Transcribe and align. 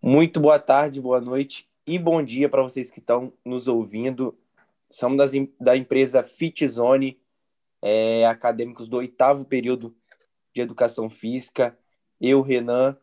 Muito 0.00 0.38
boa 0.38 0.60
tarde, 0.60 1.00
boa 1.00 1.20
noite 1.20 1.68
e 1.84 1.98
bom 1.98 2.22
dia 2.22 2.48
para 2.48 2.62
vocês 2.62 2.88
que 2.88 3.00
estão 3.00 3.32
nos 3.44 3.66
ouvindo. 3.66 4.38
Somos 4.88 5.18
das, 5.18 5.32
da 5.60 5.76
empresa 5.76 6.22
FitZone, 6.22 7.20
é, 7.82 8.24
acadêmicos 8.24 8.88
do 8.88 8.98
oitavo 8.98 9.44
período 9.44 9.96
de 10.54 10.60
Educação 10.60 11.10
Física. 11.10 11.76
Eu, 12.20 12.42
Renan, 12.42 12.96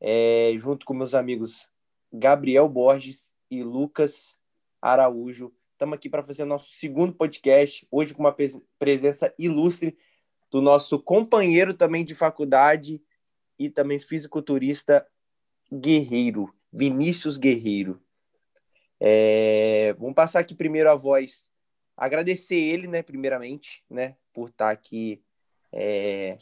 é, 0.00 0.54
junto 0.56 0.86
com 0.86 0.94
meus 0.94 1.14
amigos 1.14 1.70
Gabriel 2.10 2.66
Borges 2.70 3.34
e 3.50 3.62
Lucas 3.62 4.38
Araújo. 4.80 5.52
Estamos 5.72 5.96
aqui 5.96 6.08
para 6.08 6.24
fazer 6.24 6.44
o 6.44 6.46
nosso 6.46 6.70
segundo 6.70 7.12
podcast, 7.12 7.86
hoje 7.90 8.14
com 8.14 8.22
uma 8.22 8.34
presença 8.78 9.32
ilustre 9.38 9.94
do 10.50 10.62
nosso 10.62 10.98
companheiro 10.98 11.74
também 11.74 12.02
de 12.02 12.14
faculdade 12.14 13.02
e 13.58 13.68
também 13.68 13.98
fisiculturista 13.98 15.06
Guerreiro, 15.72 16.52
Vinícius 16.72 17.38
Guerreiro. 17.38 18.02
É, 18.98 19.94
vamos 19.98 20.14
passar 20.14 20.40
aqui 20.40 20.54
primeiro 20.54 20.90
a 20.90 20.94
voz, 20.94 21.48
agradecer 21.96 22.56
ele, 22.56 22.86
né, 22.86 23.02
primeiramente, 23.02 23.82
né, 23.88 24.16
por 24.32 24.50
estar 24.50 24.70
aqui 24.70 25.22
é, 25.72 26.36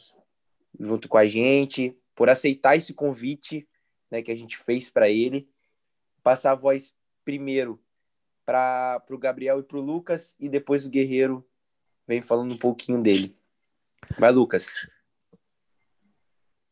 junto 0.79 1.07
com 1.07 1.17
a 1.17 1.27
gente, 1.27 1.97
por 2.15 2.29
aceitar 2.29 2.75
esse 2.75 2.93
convite, 2.93 3.67
né, 4.11 4.21
que 4.21 4.31
a 4.31 4.35
gente 4.35 4.57
fez 4.57 4.89
para 4.89 5.09
ele. 5.09 5.49
Passar 6.21 6.51
a 6.51 6.55
voz 6.55 6.93
primeiro 7.23 7.81
para 8.45 9.03
o 9.09 9.17
Gabriel 9.17 9.59
e 9.59 9.63
para 9.63 9.77
o 9.77 9.81
Lucas 9.81 10.35
e 10.39 10.49
depois 10.49 10.85
o 10.85 10.89
Guerreiro 10.89 11.47
vem 12.07 12.21
falando 12.21 12.53
um 12.53 12.57
pouquinho 12.57 13.01
dele. 13.01 13.37
Vai, 14.17 14.31
Lucas. 14.31 14.73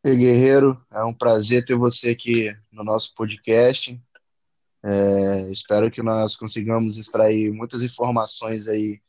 Ei, 0.03 0.15
Guerreiro, 0.15 0.79
é 0.91 1.03
um 1.03 1.13
prazer 1.13 1.65
ter 1.65 1.75
você 1.75 2.11
aqui 2.11 2.55
no 2.71 2.83
nosso 2.83 3.13
podcast. 3.15 3.99
É, 4.83 5.51
espero 5.51 5.89
que 5.89 6.03
nós 6.03 6.35
consigamos 6.35 6.97
extrair 6.97 7.51
muitas 7.51 7.81
informações 7.81 8.67
aí 8.67 9.01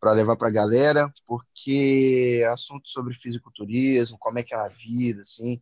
para 0.00 0.12
levar 0.12 0.36
para 0.36 0.48
a 0.48 0.52
galera, 0.52 1.12
porque 1.26 2.46
assunto 2.50 2.88
sobre 2.88 3.18
fisiculturismo, 3.18 4.16
como 4.18 4.38
é 4.38 4.44
que 4.44 4.54
é 4.54 4.56
a 4.56 4.68
vida, 4.68 5.20
assim, 5.22 5.60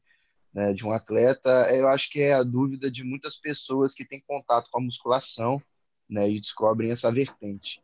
né, 0.52 0.74
de 0.74 0.84
um 0.84 0.92
atleta, 0.92 1.50
eu 1.74 1.88
acho 1.88 2.10
que 2.10 2.20
é 2.20 2.34
a 2.34 2.42
dúvida 2.42 2.90
de 2.90 3.02
muitas 3.02 3.38
pessoas 3.38 3.94
que 3.94 4.04
têm 4.04 4.22
contato 4.26 4.68
com 4.70 4.78
a 4.78 4.82
musculação, 4.82 5.60
né, 6.08 6.30
e 6.30 6.38
descobrem 6.38 6.90
essa 6.90 7.10
vertente. 7.10 7.82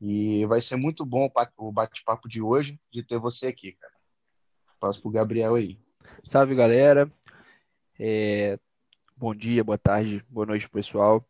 E 0.00 0.44
vai 0.46 0.60
ser 0.60 0.76
muito 0.76 1.06
bom 1.06 1.30
o 1.56 1.72
bate-papo 1.72 2.28
de 2.28 2.42
hoje, 2.42 2.78
de 2.92 3.02
ter 3.02 3.18
você 3.18 3.46
aqui, 3.46 3.72
cara. 3.72 3.94
Passo 4.80 5.00
para 5.00 5.08
o 5.08 5.12
Gabriel 5.12 5.54
aí. 5.54 5.85
Salve, 6.24 6.54
galera. 6.54 7.10
É... 7.98 8.58
Bom 9.16 9.34
dia, 9.34 9.62
boa 9.62 9.78
tarde, 9.78 10.24
boa 10.28 10.46
noite, 10.46 10.68
pessoal. 10.68 11.24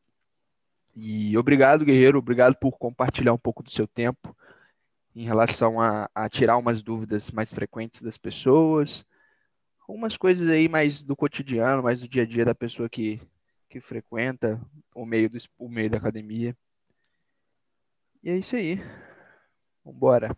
E 0.95 1.37
obrigado, 1.37 1.85
Guerreiro, 1.85 2.19
obrigado 2.19 2.57
por 2.57 2.79
compartilhar 2.79 3.33
um 3.33 3.39
pouco 3.39 3.63
do 3.63 3.71
seu 3.71 3.87
tempo 3.87 4.35
em 5.15 5.25
relação 5.25 5.81
a, 5.81 6.11
a 6.15 6.29
tirar 6.29 6.57
umas 6.57 6.83
dúvidas 6.83 7.31
mais 7.31 7.53
frequentes 7.53 8.03
das 8.03 8.17
pessoas, 8.17 9.05
umas 9.89 10.17
coisas 10.17 10.49
aí 10.49 10.69
mais 10.69 11.03
do 11.03 11.15
cotidiano, 11.15 11.83
mais 11.83 12.01
do 12.01 12.09
dia 12.09 12.23
a 12.23 12.27
dia 12.27 12.45
da 12.45 12.55
pessoa 12.55 12.89
que, 12.89 13.21
que 13.69 13.81
frequenta 13.81 14.61
o 14.95 15.05
meio, 15.05 15.29
do, 15.29 15.39
o 15.59 15.69
meio 15.69 15.91
da 15.91 15.99
academia. 15.99 16.57
E 18.23 18.31
é 18.31 18.37
isso 18.37 18.57
aí. 18.57 18.81
Vambora. 19.85 20.37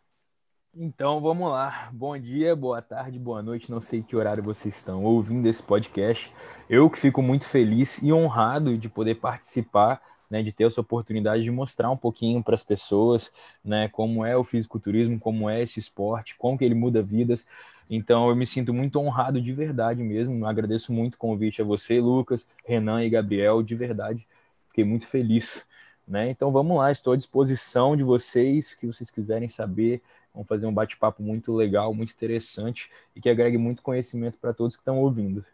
Então 0.74 1.20
vamos 1.20 1.50
lá. 1.50 1.90
Bom 1.92 2.16
dia, 2.18 2.54
boa 2.54 2.80
tarde, 2.82 3.18
boa 3.18 3.42
noite. 3.42 3.70
Não 3.70 3.80
sei 3.80 4.02
que 4.02 4.14
horário 4.14 4.42
vocês 4.42 4.76
estão 4.76 5.02
ouvindo 5.02 5.46
esse 5.48 5.62
podcast. 5.62 6.32
Eu 6.68 6.88
que 6.90 6.98
fico 6.98 7.22
muito 7.22 7.48
feliz 7.48 7.98
e 8.02 8.12
honrado 8.12 8.76
de 8.76 8.88
poder 8.88 9.16
participar, 9.16 10.00
né, 10.30 10.42
de 10.42 10.52
ter 10.52 10.64
essa 10.64 10.80
oportunidade 10.80 11.42
de 11.42 11.50
mostrar 11.50 11.90
um 11.90 11.96
pouquinho 11.96 12.42
para 12.44 12.54
as 12.54 12.62
pessoas, 12.62 13.32
né, 13.64 13.88
como 13.88 14.24
é 14.24 14.36
o 14.36 14.44
fisiculturismo, 14.44 15.18
como 15.18 15.48
é 15.48 15.62
esse 15.62 15.80
esporte, 15.80 16.36
como 16.36 16.58
que 16.58 16.64
ele 16.64 16.74
muda 16.74 17.02
vidas. 17.02 17.46
Então 17.90 18.28
eu 18.28 18.36
me 18.36 18.46
sinto 18.46 18.72
muito 18.74 19.00
honrado 19.00 19.40
de 19.40 19.52
verdade 19.52 20.02
mesmo. 20.04 20.46
Agradeço 20.46 20.92
muito 20.92 21.14
o 21.14 21.18
convite 21.18 21.62
a 21.62 21.64
você, 21.64 21.98
Lucas, 22.00 22.46
Renan 22.64 23.02
e 23.02 23.10
Gabriel, 23.10 23.62
de 23.62 23.74
verdade. 23.74 24.28
Fiquei 24.68 24.84
muito 24.84 25.06
feliz. 25.08 25.66
Né? 26.06 26.30
Então 26.30 26.50
vamos 26.50 26.76
lá, 26.78 26.90
estou 26.90 27.12
à 27.12 27.16
disposição 27.16 27.96
de 27.96 28.02
vocês, 28.02 28.74
que 28.74 28.86
vocês 28.86 29.10
quiserem 29.10 29.48
saber 29.48 30.02
Vamos 30.38 30.48
fazer 30.48 30.68
um 30.68 30.72
bate-papo 30.72 31.20
muito 31.20 31.52
legal, 31.52 31.92
muito 31.92 32.12
interessante 32.12 32.88
e 33.16 33.20
que 33.20 33.28
agregue 33.28 33.58
muito 33.58 33.82
conhecimento 33.82 34.38
para 34.38 34.54
todos 34.54 34.76
que 34.76 34.82
estão 34.82 35.00
ouvindo. 35.00 35.44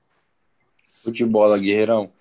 Futebol, 1.02 1.58
Guerreirão. 1.58 2.12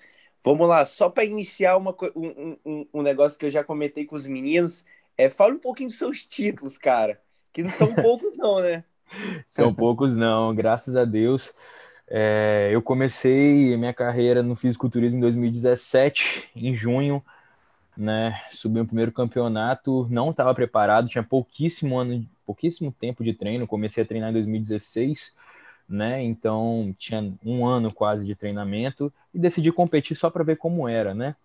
Vamos 0.42 0.70
lá, 0.70 0.86
só 0.86 1.10
para 1.10 1.26
iniciar 1.26 1.76
uma, 1.76 1.94
um, 2.16 2.56
um, 2.66 2.88
um, 2.94 3.02
negócio 3.02 3.38
que 3.38 3.46
eu 3.46 3.52
já 3.52 3.66
comentei 3.66 4.06
com 4.06 4.16
os 4.16 4.26
meninos, 4.26 4.86
é 5.18 5.28
fala 5.28 5.54
um 5.54 5.60
pouquinho 5.60 5.90
dos 5.90 5.98
seus 5.98 6.24
títulos, 6.24 6.78
cara, 6.78 7.20
que 7.52 7.62
não 7.62 7.70
são 7.70 7.94
poucos 7.94 8.32
não, 8.38 8.62
né? 8.62 8.86
São 9.46 9.74
poucos 9.74 10.16
não, 10.16 10.56
graças 10.56 10.96
a 10.96 11.04
Deus. 11.04 11.54
É, 12.08 12.70
eu 12.72 12.82
comecei 12.82 13.76
minha 13.76 13.94
carreira 13.94 14.42
no 14.42 14.56
fisiculturismo 14.56 15.18
em 15.18 15.22
2017, 15.22 16.50
em 16.56 16.74
junho, 16.74 17.22
né? 17.98 18.40
Subi 18.52 18.80
o 18.80 18.86
primeiro 18.86 19.12
campeonato, 19.12 20.08
não 20.10 20.32
estava 20.32 20.54
preparado, 20.54 21.10
tinha 21.10 21.24
pouquíssimo 21.24 21.98
ano, 21.98 22.28
pouquíssimo 22.46 22.92
tempo 22.92 23.24
de 23.24 23.34
treino, 23.34 23.68
comecei 23.68 24.04
a 24.04 24.06
treinar 24.06 24.30
em 24.30 24.34
2016, 24.34 25.34
né? 25.88 26.24
Então 26.24 26.94
tinha 26.98 27.34
um 27.46 27.66
ano 27.66 27.92
quase 27.94 28.26
de 28.26 28.36
treinamento 28.36 29.14
e 29.34 29.40
decidi 29.40 29.72
competir 29.72 30.16
só 30.16 30.30
para 30.30 30.44
ver 30.44 30.58
como 30.58 30.88
era, 30.88 31.14
né? 31.14 31.36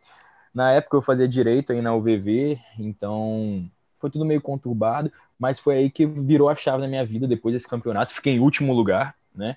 Na 0.55 0.73
época 0.73 0.97
eu 0.97 1.03
fazia 1.03 1.29
direito 1.29 1.73
aí 1.73 1.83
na 1.83 1.95
UVV, 1.95 2.59
então 2.79 3.69
foi 3.99 4.11
tudo 4.11 4.25
meio 4.25 4.41
conturbado, 4.41 5.13
mas 5.39 5.59
foi 5.59 5.77
aí 5.77 5.91
que 5.91 6.07
virou 6.07 6.49
a 6.49 6.57
chave 6.57 6.83
na 6.83 6.89
minha 6.89 7.05
vida 7.05 7.27
depois 7.29 7.53
desse 7.53 7.69
campeonato. 7.69 8.15
Fiquei 8.15 8.35
em 8.35 8.41
último 8.41 8.73
lugar, 8.73 9.15
né? 9.35 9.57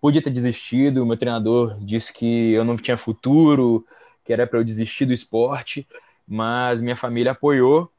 Podia 0.00 0.22
ter 0.22 0.30
desistido, 0.30 1.04
meu 1.04 1.16
treinador 1.16 1.76
disse 1.80 2.12
que 2.12 2.52
eu 2.52 2.64
não 2.64 2.76
tinha 2.76 2.96
futuro, 2.96 3.84
que 4.24 4.32
era 4.32 4.46
para 4.46 4.58
eu 4.58 4.64
desistir 4.64 5.06
do 5.06 5.12
esporte, 5.12 5.86
mas 6.28 6.82
minha 6.82 6.96
família 6.96 7.32
apoiou 7.32 7.90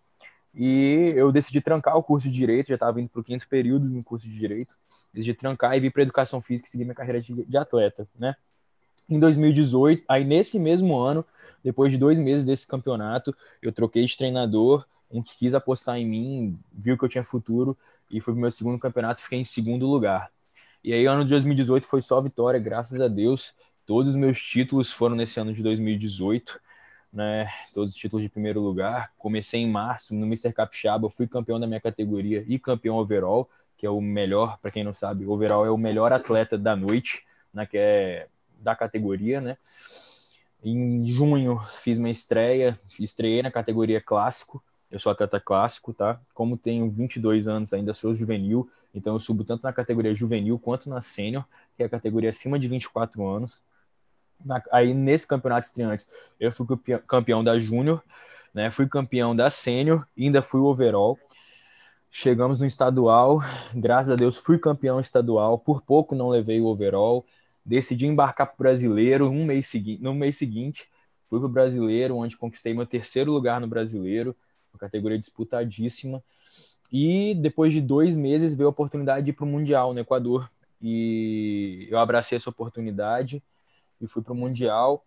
e 0.54 1.14
eu 1.16 1.32
decidi 1.32 1.62
trancar 1.62 1.98
o 1.98 2.04
curso 2.04 2.30
de 2.30 2.34
Direito, 2.34 2.68
já 2.68 2.76
estava 2.76 3.02
indo 3.02 3.10
para 3.10 3.22
o 3.22 3.24
quinto 3.24 3.48
período 3.48 3.90
no 3.90 4.04
curso 4.04 4.28
de 4.28 4.38
Direito, 4.38 4.76
decidi 5.12 5.34
trancar 5.34 5.76
e 5.76 5.80
vir 5.80 5.92
para 5.92 6.04
Educação 6.04 6.42
Física 6.42 6.68
e 6.68 6.72
seguir 6.72 6.84
minha 6.84 6.96
carreira 6.96 7.20
de, 7.20 7.34
de 7.34 7.58
atleta, 7.58 8.08
né? 8.18 8.36
Em 9.10 9.20
2018, 9.20 10.04
aí 10.08 10.24
nesse 10.24 10.60
mesmo 10.60 10.96
ano, 10.96 11.26
depois 11.64 11.92
de 11.92 11.98
dois 11.98 12.20
meses 12.20 12.46
desse 12.46 12.68
campeonato, 12.68 13.36
eu 13.60 13.72
troquei 13.72 14.06
de 14.06 14.16
treinador, 14.16 14.86
um 15.10 15.24
que 15.24 15.36
quis 15.36 15.56
apostar 15.56 15.98
em 15.98 16.06
mim, 16.06 16.60
viu 16.72 16.96
que 16.96 17.04
eu 17.04 17.10
tinha 17.10 17.24
futuro 17.24 17.76
e 18.12 18.22
foi 18.22 18.34
pro 18.34 18.42
meu 18.42 18.52
segundo 18.52 18.80
campeonato, 18.80 19.22
fiquei 19.22 19.40
em 19.40 19.44
segundo 19.44 19.88
lugar. 19.88 20.30
E 20.84 20.94
aí, 20.94 21.08
ano 21.08 21.24
de 21.24 21.32
2018 21.32 21.88
foi 21.88 22.04
só 22.04 22.22
vitória, 22.22 22.60
graças 22.60 23.02
a 23.02 23.08
Deus. 23.08 23.54
Todos 23.86 24.12
os 24.12 24.16
meus 24.16 24.40
títulos 24.40 24.92
foram 24.92 25.16
nesse 25.16 25.40
ano 25.40 25.52
de 25.52 25.64
2018 25.64 26.62
né, 27.12 27.48
todos 27.74 27.94
os 27.94 28.00
títulos 28.00 28.24
de 28.24 28.30
primeiro 28.30 28.62
lugar. 28.62 29.12
Comecei 29.18 29.62
em 29.62 29.70
março 29.70 30.14
no 30.14 30.26
Mr. 30.26 30.54
Capixaba, 30.54 31.10
fui 31.10 31.28
campeão 31.28 31.60
da 31.60 31.68
minha 31.68 31.82
categoria 31.82 32.44
e 32.48 32.60
campeão 32.60 32.98
overall, 32.98 33.50
que 33.78 33.86
é 33.86 33.90
o 33.90 34.02
melhor, 34.02 34.58
para 34.60 34.72
quem 34.72 34.84
não 34.84 34.94
sabe, 34.94 35.26
overall 35.26 35.66
é 35.66 35.72
o 35.72 35.78
melhor 35.78 36.12
atleta 36.12 36.58
da 36.58 36.76
noite, 36.76 37.26
né, 37.54 37.66
que 37.66 37.78
é 37.78 38.28
da 38.60 38.76
categoria, 38.76 39.40
né? 39.40 39.58
Em 40.62 41.08
junho 41.08 41.60
fiz 41.82 41.98
minha 41.98 42.12
estreia, 42.12 42.78
estreiei 43.00 43.42
na 43.42 43.50
categoria 43.50 44.02
clássico. 44.02 44.62
Eu 44.92 45.00
sou 45.00 45.10
atleta 45.10 45.40
clássico, 45.40 45.94
tá? 45.94 46.20
Como 46.34 46.58
tenho 46.58 46.90
22 46.90 47.48
anos, 47.48 47.72
ainda 47.74 47.94
sou 47.94 48.14
juvenil, 48.14 48.70
então 48.94 49.14
eu 49.14 49.20
subo 49.20 49.46
tanto 49.46 49.64
na 49.64 49.72
categoria 49.72 50.14
juvenil 50.14 50.60
quanto 50.60 50.90
na 50.90 51.00
sênior, 51.00 51.46
que 51.78 51.84
é 51.84 51.86
a 51.86 51.90
categoria 51.90 52.32
acima 52.32 52.60
de 52.60 52.68
24 52.68 53.26
anos 53.26 53.62
na, 54.44 54.62
aí 54.72 54.94
nesse 54.94 55.28
campeonato 55.28 55.68
estreantes, 55.68 56.10
eu 56.40 56.52
fui 56.52 56.66
campeão 57.08 57.44
da 57.44 57.60
Júnior, 57.60 58.04
né? 58.54 58.72
Fui 58.72 58.88
campeão 58.88 59.36
da 59.36 59.52
Sênior 59.52 60.08
ainda 60.18 60.42
fui 60.42 60.60
overall. 60.62 61.18
Chegamos 62.12 62.60
no 62.60 62.66
estadual, 62.66 63.40
graças 63.74 64.12
a 64.12 64.16
Deus 64.16 64.38
fui 64.38 64.58
campeão 64.58 65.00
estadual, 65.00 65.60
por 65.60 65.82
pouco 65.82 66.16
não 66.16 66.30
levei 66.30 66.60
o 66.60 66.66
overall. 66.66 67.26
Decidi 67.64 68.08
embarcar 68.08 68.48
para 68.48 68.56
o 68.56 68.58
brasileiro 68.58 69.30
um 69.30 69.46
mês 69.46 69.68
segui 69.68 70.00
no 70.02 70.14
mês 70.14 70.38
seguinte. 70.38 70.90
Fui 71.28 71.40
para 71.40 71.46
o 71.46 71.50
brasileiro, 71.50 72.18
onde 72.18 72.36
conquistei 72.36 72.74
meu 72.74 72.88
terceiro 72.88 73.32
lugar 73.32 73.62
no 73.62 73.68
brasileiro, 73.68 74.36
uma 74.74 74.80
categoria 74.80 75.20
disputadíssima. 75.20 76.24
E 76.92 77.36
depois 77.36 77.72
de 77.72 77.80
dois 77.80 78.16
meses 78.16 78.56
veio 78.56 78.68
a 78.68 78.72
oportunidade 78.72 79.26
de 79.26 79.30
ir 79.30 79.34
para 79.34 79.46
o 79.46 79.48
Mundial 79.48 79.94
no 79.94 80.00
Equador. 80.00 80.50
E 80.82 81.88
eu 81.92 82.00
abracei 82.00 82.38
essa 82.38 82.50
oportunidade 82.50 83.44
e 84.02 84.08
fui 84.08 84.22
para 84.22 84.34
o 84.34 84.36
Mundial. 84.36 85.06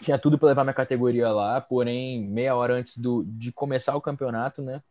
Tinha 0.00 0.18
tudo 0.18 0.38
para 0.38 0.48
levar 0.48 0.64
minha 0.64 0.74
categoria 0.74 1.30
lá, 1.30 1.60
porém, 1.60 2.20
meia 2.26 2.56
hora 2.56 2.74
antes 2.74 2.96
do, 2.96 3.24
de 3.24 3.52
começar 3.52 3.94
o 3.94 4.00
campeonato, 4.00 4.62
né? 4.62 4.82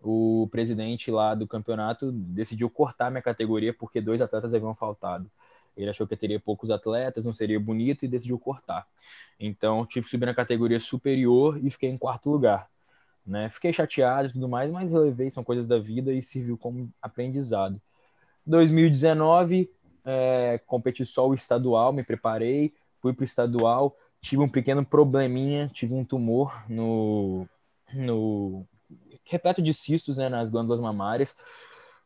O 0.00 0.48
presidente 0.50 1.10
lá 1.10 1.34
do 1.34 1.46
campeonato 1.46 2.10
decidiu 2.12 2.68
cortar 2.68 3.10
minha 3.10 3.22
categoria 3.22 3.72
porque 3.72 4.00
dois 4.00 4.20
atletas 4.20 4.52
haviam 4.52 4.74
faltado. 4.74 5.30
Ele 5.76 5.88
achou 5.88 6.06
que 6.06 6.16
teria 6.16 6.38
poucos 6.38 6.70
atletas, 6.70 7.24
não 7.24 7.32
seria 7.32 7.58
bonito 7.58 8.04
e 8.04 8.08
decidiu 8.08 8.38
cortar. 8.38 8.86
Então, 9.38 9.86
tive 9.86 10.04
que 10.04 10.10
subir 10.10 10.26
na 10.26 10.34
categoria 10.34 10.78
superior 10.78 11.58
e 11.62 11.70
fiquei 11.70 11.88
em 11.88 11.96
quarto 11.96 12.30
lugar. 12.30 12.68
Né? 13.24 13.48
Fiquei 13.48 13.72
chateado 13.72 14.28
e 14.28 14.32
tudo 14.32 14.48
mais, 14.48 14.70
mas 14.70 14.90
relevei, 14.90 15.30
são 15.30 15.44
coisas 15.44 15.66
da 15.66 15.78
vida 15.78 16.12
e 16.12 16.22
serviu 16.22 16.58
como 16.58 16.92
aprendizado. 17.00 17.80
2019, 18.44 19.70
é, 20.04 20.60
competi 20.66 21.04
só 21.06 21.28
o 21.28 21.34
estadual, 21.34 21.92
me 21.92 22.02
preparei, 22.02 22.72
fui 23.00 23.12
para 23.12 23.22
o 23.22 23.24
estadual, 23.24 23.96
tive 24.20 24.42
um 24.42 24.48
pequeno 24.48 24.84
probleminha, 24.84 25.68
tive 25.68 25.94
um 25.94 26.04
tumor 26.04 26.64
no, 26.68 27.46
no 27.92 28.66
repleto 29.24 29.62
de 29.62 29.72
cistos 29.74 30.16
né, 30.16 30.28
nas 30.28 30.50
glândulas 30.50 30.80
mamárias, 30.80 31.36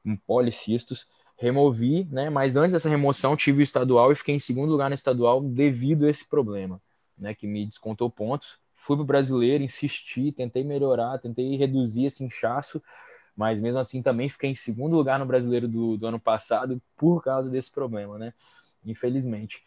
um 0.04 0.16
policistos, 0.16 1.06
removi, 1.37 2.04
né, 2.10 2.31
mas 2.31 2.56
antes 2.56 2.72
dessa 2.72 2.88
remoção 2.88 3.37
tive 3.37 3.60
o 3.60 3.62
estadual 3.62 4.10
e 4.10 4.16
fiquei 4.16 4.34
em 4.34 4.40
segundo 4.40 4.70
lugar 4.70 4.88
no 4.88 4.94
estadual 4.94 5.42
devido 5.42 6.06
a 6.06 6.10
esse 6.10 6.26
problema, 6.26 6.81
né, 7.19 7.34
que 7.34 7.46
me 7.46 7.66
descontou 7.66 8.10
pontos. 8.10 8.58
Fui 8.75 8.96
para 8.96 9.02
o 9.02 9.06
brasileiro, 9.06 9.64
insisti, 9.64 10.31
tentei 10.32 10.62
melhorar, 10.62 11.19
tentei 11.19 11.56
reduzir 11.56 12.06
esse 12.06 12.25
inchaço, 12.25 12.81
mas 13.36 13.60
mesmo 13.60 13.78
assim 13.78 14.02
também 14.02 14.28
fiquei 14.28 14.50
em 14.50 14.54
segundo 14.54 14.96
lugar 14.96 15.18
no 15.18 15.26
brasileiro 15.26 15.68
do, 15.68 15.98
do 15.98 16.06
ano 16.06 16.18
passado 16.18 16.80
por 16.96 17.22
causa 17.22 17.50
desse 17.50 17.70
problema, 17.70 18.18
né? 18.18 18.32
Infelizmente. 18.84 19.62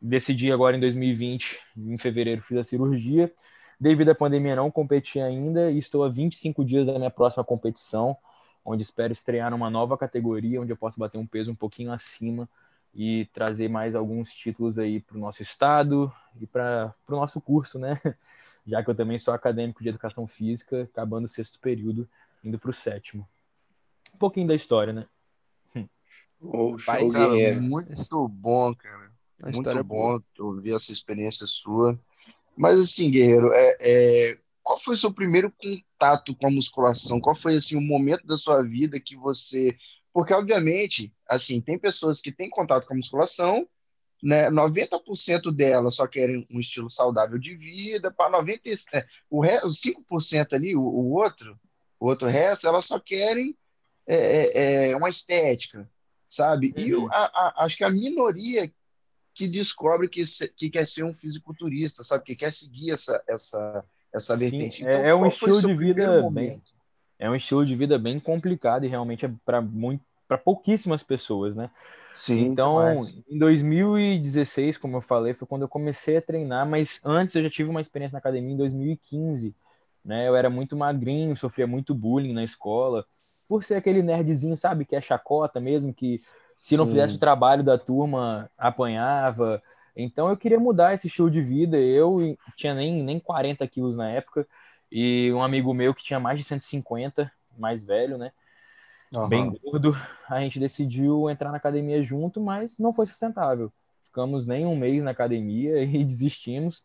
Decidi 0.00 0.50
agora 0.50 0.76
em 0.76 0.80
2020, 0.80 1.60
em 1.76 1.96
fevereiro, 1.96 2.42
fiz 2.42 2.58
a 2.58 2.64
cirurgia. 2.64 3.32
Devido 3.78 4.10
à 4.10 4.14
pandemia, 4.14 4.56
não 4.56 4.70
competi 4.70 5.20
ainda 5.20 5.70
e 5.70 5.78
estou 5.78 6.02
a 6.02 6.08
25 6.08 6.64
dias 6.64 6.84
da 6.84 6.98
minha 6.98 7.10
próxima 7.10 7.44
competição, 7.44 8.16
onde 8.64 8.82
espero 8.82 9.12
estrear 9.12 9.50
numa 9.50 9.70
nova 9.70 9.96
categoria, 9.96 10.60
onde 10.60 10.72
eu 10.72 10.76
posso 10.76 10.98
bater 10.98 11.18
um 11.18 11.26
peso 11.26 11.52
um 11.52 11.54
pouquinho 11.54 11.92
acima 11.92 12.48
e 12.94 13.26
trazer 13.32 13.68
mais 13.68 13.94
alguns 13.94 14.32
títulos 14.34 14.78
aí 14.78 15.00
para 15.00 15.16
o 15.16 15.20
nosso 15.20 15.42
estado 15.42 16.12
e 16.40 16.46
para 16.46 16.92
o 17.08 17.12
nosso 17.12 17.40
curso, 17.40 17.78
né? 17.78 18.00
Já 18.66 18.82
que 18.82 18.90
eu 18.90 18.94
também 18.94 19.18
sou 19.18 19.32
acadêmico 19.32 19.82
de 19.82 19.88
educação 19.88 20.26
física, 20.26 20.82
acabando 20.82 21.24
o 21.24 21.28
sexto 21.28 21.58
período 21.58 22.08
indo 22.42 22.58
para 22.58 22.70
o 22.70 22.74
sétimo. 22.74 23.28
Um 24.14 24.18
pouquinho 24.18 24.48
da 24.48 24.54
história, 24.54 24.92
né? 24.92 25.06
Oh, 26.44 26.76
show, 26.76 27.08
cara, 27.10 27.60
muito 27.60 28.28
bom, 28.28 28.74
cara. 28.74 29.12
A 29.42 29.50
muito 29.50 29.68
é 29.70 29.82
bom 29.82 30.20
ouvir 30.38 30.74
essa 30.74 30.92
experiência 30.92 31.46
sua. 31.46 31.98
Mas 32.56 32.80
assim, 32.80 33.10
Guerreiro, 33.10 33.52
é, 33.52 33.76
é, 33.80 34.38
qual 34.62 34.78
foi 34.78 34.94
o 34.94 34.98
seu 34.98 35.12
primeiro 35.12 35.52
contato 35.52 36.34
com 36.36 36.46
a 36.46 36.50
musculação? 36.50 37.20
Qual 37.20 37.34
foi 37.34 37.56
assim 37.56 37.76
o 37.76 37.80
momento 37.80 38.26
da 38.26 38.36
sua 38.36 38.62
vida 38.62 39.00
que 39.00 39.16
você, 39.16 39.76
porque 40.12 40.34
obviamente, 40.34 41.12
assim, 41.28 41.60
tem 41.60 41.78
pessoas 41.78 42.20
que 42.20 42.32
têm 42.32 42.50
contato 42.50 42.86
com 42.86 42.94
a 42.94 42.96
musculação, 42.96 43.66
né? 44.22 44.50
90% 44.50 45.52
delas 45.52 45.96
só 45.96 46.06
querem 46.06 46.46
um 46.50 46.60
estilo 46.60 46.90
saudável 46.90 47.38
de 47.38 47.56
vida, 47.56 48.12
para 48.12 48.30
90 48.30 48.68
é, 48.94 49.06
o, 49.30 49.44
os 49.66 49.80
5% 49.80 50.52
ali, 50.52 50.76
o, 50.76 50.82
o 50.82 51.12
outro, 51.12 51.58
o 52.02 52.08
outro 52.08 52.26
resto, 52.26 52.66
elas 52.66 52.84
só 52.84 52.98
querem 52.98 53.56
é, 54.04 54.86
é, 54.86 54.90
é 54.90 54.96
uma 54.96 55.08
estética, 55.08 55.88
sabe? 56.26 56.74
Uhum. 56.76 57.06
E 57.06 57.08
a, 57.12 57.30
a, 57.32 57.64
acho 57.64 57.76
que 57.76 57.84
a 57.84 57.90
minoria 57.90 58.68
que 59.32 59.46
descobre 59.46 60.08
que, 60.08 60.24
que 60.56 60.68
quer 60.68 60.84
ser 60.84 61.04
um 61.04 61.14
fisiculturista, 61.14 62.02
sabe? 62.02 62.24
Que 62.24 62.34
quer 62.34 62.52
seguir 62.52 62.90
essa, 62.90 63.22
essa, 63.28 63.84
essa 64.12 64.36
vertente. 64.36 64.78
Sim, 64.78 64.82
então, 64.82 65.04
é, 65.04 65.10
é 65.10 65.14
um 65.14 65.26
estilo 65.26 65.62
de 65.62 65.74
vida 65.74 66.28
bem, 66.28 66.60
é 67.20 67.30
um 67.30 67.36
estilo 67.36 67.64
de 67.64 67.76
vida 67.76 67.96
bem 68.00 68.18
complicado 68.18 68.84
e 68.84 68.88
realmente 68.88 69.24
é 69.24 69.30
para 69.44 69.60
muito 69.60 70.02
para 70.26 70.36
pouquíssimas 70.36 71.04
pessoas, 71.04 71.54
né? 71.54 71.70
Sim, 72.16 72.46
então, 72.46 72.78
demais. 72.80 73.14
em 73.28 73.38
2016, 73.38 74.76
como 74.76 74.96
eu 74.96 75.00
falei, 75.00 75.34
foi 75.34 75.46
quando 75.46 75.62
eu 75.62 75.68
comecei 75.68 76.16
a 76.16 76.22
treinar, 76.22 76.68
mas 76.68 77.00
antes 77.04 77.36
eu 77.36 77.44
já 77.44 77.50
tive 77.50 77.70
uma 77.70 77.80
experiência 77.80 78.16
na 78.16 78.18
academia 78.18 78.52
em 78.52 78.56
2015 78.56 79.54
né? 80.04 80.28
Eu 80.28 80.36
era 80.36 80.50
muito 80.50 80.76
magrinho, 80.76 81.36
sofria 81.36 81.66
muito 81.66 81.94
bullying 81.94 82.32
na 82.32 82.44
escola, 82.44 83.04
por 83.48 83.64
ser 83.64 83.74
aquele 83.74 84.02
nerdzinho, 84.02 84.56
sabe, 84.56 84.84
que 84.84 84.96
é 84.96 85.00
chacota 85.00 85.60
mesmo, 85.60 85.92
que 85.92 86.20
se 86.56 86.76
não 86.76 86.84
Sim. 86.84 86.92
fizesse 86.92 87.16
o 87.16 87.20
trabalho 87.20 87.62
da 87.62 87.76
turma, 87.76 88.50
apanhava. 88.56 89.60
Então 89.96 90.28
eu 90.28 90.36
queria 90.36 90.58
mudar 90.58 90.94
esse 90.94 91.06
estilo 91.06 91.30
de 91.30 91.42
vida. 91.42 91.76
Eu 91.76 92.36
tinha 92.56 92.74
nem, 92.74 93.02
nem 93.02 93.18
40 93.18 93.66
quilos 93.66 93.96
na 93.96 94.08
época, 94.10 94.46
e 94.90 95.32
um 95.32 95.42
amigo 95.42 95.74
meu 95.74 95.94
que 95.94 96.04
tinha 96.04 96.20
mais 96.20 96.38
de 96.38 96.44
150, 96.44 97.30
mais 97.58 97.82
velho, 97.82 98.16
né? 98.16 98.32
Uhum. 99.14 99.28
Bem 99.28 99.58
gordo, 99.62 99.94
a 100.28 100.40
gente 100.40 100.58
decidiu 100.58 101.28
entrar 101.28 101.50
na 101.50 101.58
academia 101.58 102.02
junto, 102.02 102.40
mas 102.40 102.78
não 102.78 102.92
foi 102.92 103.06
sustentável. 103.06 103.70
Ficamos 104.04 104.46
nem 104.46 104.64
um 104.64 104.76
mês 104.76 105.02
na 105.02 105.10
academia 105.10 105.82
e 105.84 106.04
desistimos. 106.04 106.84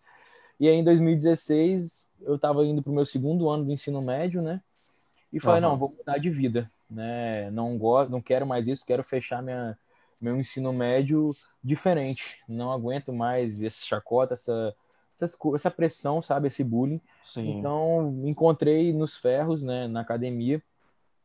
E 0.60 0.68
aí 0.68 0.76
em 0.76 0.84
2016 0.84 2.07
eu 2.22 2.36
estava 2.36 2.66
indo 2.66 2.82
para 2.82 2.92
o 2.92 2.96
meu 2.96 3.06
segundo 3.06 3.50
ano 3.50 3.66
do 3.66 3.72
ensino 3.72 4.02
médio, 4.02 4.42
né? 4.42 4.62
E 5.32 5.40
falei, 5.40 5.62
uhum. 5.62 5.70
não, 5.70 5.78
vou 5.78 5.94
mudar 5.98 6.18
de 6.18 6.30
vida, 6.30 6.72
né? 6.90 7.52
Não 7.52 7.78
gosto, 7.78 8.10
não 8.10 8.22
quero 8.22 8.46
mais 8.46 8.68
isso, 8.68 8.86
quero 8.86 9.04
fechar 9.04 9.42
minha, 9.42 9.78
meu 10.20 10.38
ensino 10.38 10.72
médio 10.72 11.36
diferente. 11.64 12.42
Não 12.48 12.72
aguento 12.72 13.12
mais 13.14 13.62
essa 13.62 13.86
chacota, 13.86 14.34
essa, 14.34 14.76
essa, 15.20 15.38
essa 15.56 15.72
pressão, 15.72 16.22
sabe? 16.22 16.48
Esse 16.48 16.64
bullying. 16.64 17.02
Sim. 17.22 17.60
Então, 17.60 18.22
encontrei 18.24 18.94
nos 18.94 19.18
ferros, 19.18 19.64
né, 19.64 19.88
na 19.88 20.02
academia, 20.02 20.62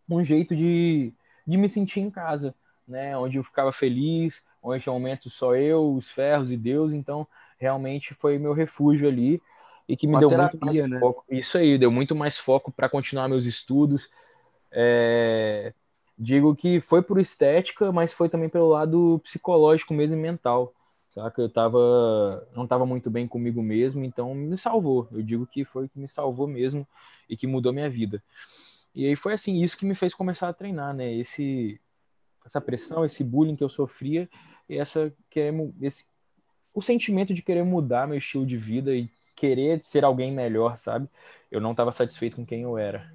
um 0.09 0.23
jeito 0.23 0.55
de, 0.55 1.13
de 1.47 1.57
me 1.57 1.69
sentir 1.69 2.01
em 2.01 2.11
casa, 2.11 2.55
né? 2.87 3.17
Onde 3.17 3.39
eu 3.39 3.45
ficava 3.45 3.73
feliz, 3.73 4.43
onde 4.63 4.83
tinha 4.83 4.93
momento 4.93 5.31
só 5.31 5.55
eu, 5.55 5.95
os 5.95 6.11
ferros 6.11 6.51
e 6.51 6.57
Deus. 6.57 6.93
Então, 6.93 7.27
realmente 7.59 8.15
foi 8.15 8.39
meu 8.39 8.53
refúgio 8.53 9.09
ali 9.09 9.41
e 9.93 9.97
que 9.97 10.07
me 10.07 10.15
Uma 10.15 10.21
deu 10.21 10.31
terapia, 10.31 10.59
muito 10.59 10.79
mais 10.79 10.91
né? 10.91 10.99
foco. 10.99 11.25
Isso 11.29 11.59
aí, 11.59 11.77
deu 11.77 11.91
muito 11.93 12.15
mais 12.17 12.39
foco 12.39 12.73
para 12.73 12.89
continuar 12.89 13.29
meus 13.29 13.45
estudos. 13.45 14.09
É... 14.71 15.75
Digo 16.17 16.57
que 16.57 16.81
foi 16.81 17.03
por 17.03 17.21
estética, 17.21 17.93
mas 17.93 18.11
foi 18.11 18.31
também 18.31 18.49
pelo 18.49 18.69
lado 18.69 19.21
psicológico 19.23 19.93
mesmo 19.93 20.17
e 20.17 20.21
mental. 20.21 20.73
Saca? 21.15 21.43
Eu 21.43 21.51
tava, 21.51 22.49
não 22.57 22.65
estava 22.65 22.87
muito 22.87 23.11
bem 23.11 23.29
comigo 23.29 23.63
mesmo, 23.63 24.03
então 24.03 24.35
me 24.35 24.57
salvou. 24.57 25.09
Eu 25.13 25.23
digo 25.23 25.47
que 25.47 25.63
foi 25.63 25.85
o 25.85 25.89
que 25.91 25.99
me 25.99 26.09
salvou 26.09 26.47
mesmo 26.47 26.89
e 27.29 27.37
que 27.37 27.47
mudou 27.47 27.71
minha 27.71 27.91
vida. 27.91 28.23
E 28.95 29.07
aí 29.07 29.15
foi 29.15 29.35
assim, 29.35 29.63
isso 29.63 29.77
que 29.77 29.85
me 29.85 29.95
fez 29.95 30.15
começar 30.15 30.49
a 30.49 30.55
treinar, 30.55 30.95
né? 30.95 31.13
Esse, 31.13 31.79
essa 32.47 32.63
pressão, 32.63 33.05
esse 33.05 33.23
bullying 33.23 33.57
que 33.57 33.65
eu 33.65 33.69
sofria, 33.69 34.27
e 34.71 34.79
essa 34.79 35.13
querer, 35.29 35.53
esse, 35.83 36.07
o 36.73 36.81
sentimento 36.81 37.35
de 37.35 37.43
querer 37.43 37.63
mudar 37.63 38.09
meu 38.09 38.17
estilo 38.17 38.47
de 38.47 38.57
vida 38.57 38.97
e 38.97 39.07
querer 39.35 39.81
ser 39.83 40.05
alguém 40.05 40.33
melhor, 40.33 40.77
sabe? 40.77 41.09
Eu 41.51 41.61
não 41.61 41.73
estava 41.73 41.93
satisfeito 41.93 42.37
com 42.37 42.47
quem 42.47 42.63
eu 42.63 42.79
era. 42.79 43.13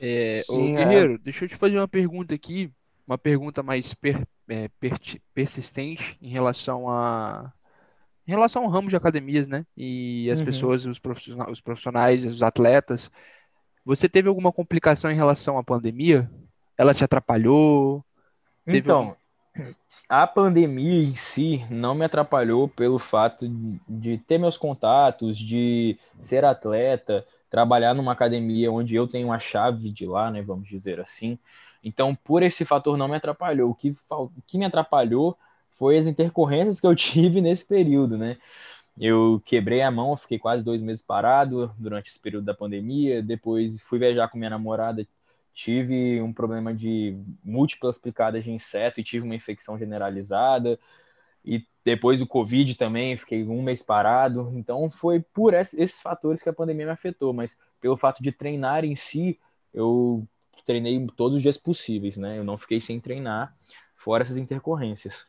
É, 0.00 0.42
Sim, 0.44 0.74
ô, 0.74 0.76
Guerreiro, 0.76 1.14
é... 1.14 1.18
deixa 1.18 1.44
eu 1.44 1.48
te 1.48 1.56
fazer 1.56 1.76
uma 1.76 1.88
pergunta 1.88 2.34
aqui, 2.34 2.70
uma 3.06 3.16
pergunta 3.16 3.62
mais 3.62 3.94
per, 3.94 4.26
é, 4.48 4.68
per, 4.80 4.98
persistente 5.34 6.18
em 6.20 6.28
relação 6.28 6.88
a 6.88 7.52
em 8.26 8.32
relação 8.32 8.64
ao 8.64 8.70
ramo 8.70 8.88
de 8.88 8.96
academias, 8.96 9.46
né? 9.46 9.64
E 9.76 10.28
as 10.30 10.40
uhum. 10.40 10.46
pessoas, 10.46 10.84
os 10.84 10.98
profissionais, 10.98 11.52
os 11.52 11.60
profissionais, 11.60 12.24
os 12.24 12.42
atletas. 12.42 13.08
Você 13.84 14.08
teve 14.08 14.28
alguma 14.28 14.50
complicação 14.50 15.12
em 15.12 15.14
relação 15.14 15.56
à 15.56 15.62
pandemia? 15.62 16.28
Ela 16.76 16.92
te 16.92 17.04
atrapalhou? 17.04 18.04
então, 18.66 18.96
algum 18.96 19.14
a 20.08 20.26
pandemia 20.26 21.02
em 21.02 21.14
si 21.14 21.64
não 21.70 21.94
me 21.94 22.04
atrapalhou 22.04 22.68
pelo 22.68 22.98
fato 22.98 23.46
de 23.88 24.18
ter 24.18 24.38
meus 24.38 24.56
contatos, 24.56 25.38
de 25.38 25.98
ser 26.20 26.44
atleta, 26.44 27.26
trabalhar 27.50 27.94
numa 27.94 28.12
academia 28.12 28.70
onde 28.70 28.94
eu 28.94 29.06
tenho 29.08 29.32
a 29.32 29.38
chave 29.38 29.90
de 29.90 30.06
lá, 30.06 30.30
né, 30.30 30.42
vamos 30.42 30.68
dizer 30.68 31.00
assim. 31.00 31.38
Então, 31.82 32.14
por 32.14 32.42
esse 32.42 32.64
fator 32.64 32.96
não 32.96 33.08
me 33.08 33.16
atrapalhou. 33.16 33.70
O 33.70 33.74
que, 33.74 33.94
o 34.10 34.30
que 34.46 34.58
me 34.58 34.64
atrapalhou 34.64 35.36
foi 35.72 35.98
as 35.98 36.06
intercorrências 36.06 36.80
que 36.80 36.86
eu 36.86 36.94
tive 36.96 37.40
nesse 37.40 37.64
período, 37.64 38.16
né? 38.18 38.36
Eu 38.98 39.42
quebrei 39.44 39.82
a 39.82 39.90
mão, 39.90 40.16
fiquei 40.16 40.38
quase 40.38 40.64
dois 40.64 40.80
meses 40.80 41.02
parado 41.02 41.70
durante 41.78 42.10
esse 42.10 42.18
período 42.18 42.44
da 42.46 42.54
pandemia. 42.54 43.22
Depois 43.22 43.80
fui 43.82 43.98
viajar 43.98 44.28
com 44.28 44.38
minha 44.38 44.50
namorada, 44.50 45.06
tive 45.56 46.20
um 46.20 46.34
problema 46.34 46.74
de 46.74 47.18
múltiplas 47.42 47.96
picadas 47.96 48.44
de 48.44 48.52
inseto 48.52 49.00
e 49.00 49.04
tive 49.04 49.24
uma 49.24 49.34
infecção 49.34 49.78
generalizada. 49.78 50.78
E 51.42 51.66
depois 51.82 52.20
do 52.20 52.26
Covid 52.26 52.74
também, 52.74 53.16
fiquei 53.16 53.42
um 53.42 53.62
mês 53.62 53.82
parado. 53.82 54.52
Então 54.54 54.90
foi 54.90 55.20
por 55.32 55.54
esses 55.54 56.02
fatores 56.02 56.42
que 56.42 56.48
a 56.50 56.52
pandemia 56.52 56.84
me 56.84 56.92
afetou, 56.92 57.32
mas 57.32 57.58
pelo 57.80 57.96
fato 57.96 58.22
de 58.22 58.30
treinar 58.32 58.84
em 58.84 58.94
si, 58.94 59.40
eu 59.72 60.28
treinei 60.66 61.06
todos 61.16 61.38
os 61.38 61.42
dias 61.42 61.56
possíveis, 61.56 62.18
né? 62.18 62.38
Eu 62.38 62.44
não 62.44 62.58
fiquei 62.58 62.78
sem 62.78 63.00
treinar, 63.00 63.56
fora 63.94 64.24
essas 64.24 64.36
intercorrências. 64.36 65.26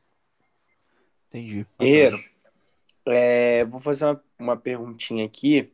Entendi. 1.29 1.65
Guerreiro, 1.79 2.21
é, 3.05 3.63
vou 3.63 3.79
fazer 3.79 4.05
uma, 4.05 4.23
uma 4.37 4.57
perguntinha 4.57 5.23
aqui. 5.25 5.71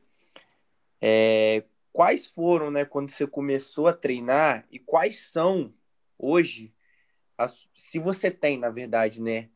É, 1.02 1.64
quais 1.94 2.26
foram, 2.26 2.72
né, 2.72 2.84
quando 2.84 3.12
você 3.12 3.28
começou 3.28 3.88
a 3.88 3.94
treinar 3.94 4.66
e 4.72 4.80
quais 4.80 5.32
são 5.32 5.74
hoje, 6.18 6.74
as, 7.38 7.70
se 7.76 8.00
você 8.00 8.32
tem, 8.32 8.58
na 8.58 8.70
verdade, 8.70 9.22
né, 9.22 9.50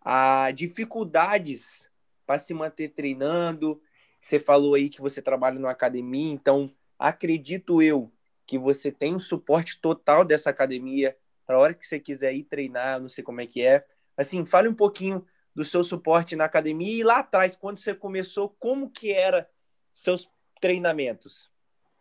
a 0.00 0.50
dificuldades 0.50 1.88
para 2.26 2.38
se 2.38 2.52
manter 2.52 2.90
treinando. 2.90 3.80
Você 4.20 4.40
falou 4.40 4.74
aí 4.74 4.88
que 4.88 5.00
você 5.00 5.22
trabalha 5.22 5.58
numa 5.58 5.70
academia, 5.70 6.32
então 6.32 6.68
acredito 6.98 7.80
eu 7.80 8.12
que 8.44 8.58
você 8.58 8.90
tem 8.90 9.12
o 9.12 9.16
um 9.16 9.20
suporte 9.20 9.80
total 9.80 10.24
dessa 10.24 10.50
academia 10.50 11.16
para 11.46 11.56
a 11.56 11.58
hora 11.58 11.74
que 11.74 11.86
você 11.86 12.00
quiser 12.00 12.34
ir 12.34 12.44
treinar, 12.44 13.00
não 13.00 13.08
sei 13.08 13.22
como 13.22 13.40
é 13.40 13.46
que 13.46 13.62
é. 13.62 13.86
Assim, 14.16 14.44
fale 14.44 14.68
um 14.68 14.74
pouquinho 14.74 15.24
do 15.54 15.64
seu 15.64 15.84
suporte 15.84 16.34
na 16.34 16.44
academia 16.44 16.92
e 16.92 17.04
lá 17.04 17.18
atrás, 17.18 17.56
quando 17.56 17.78
você 17.78 17.94
começou, 17.94 18.50
como 18.58 18.90
que 18.90 19.12
era 19.12 19.48
seus 19.92 20.28
treinamentos? 20.60 21.50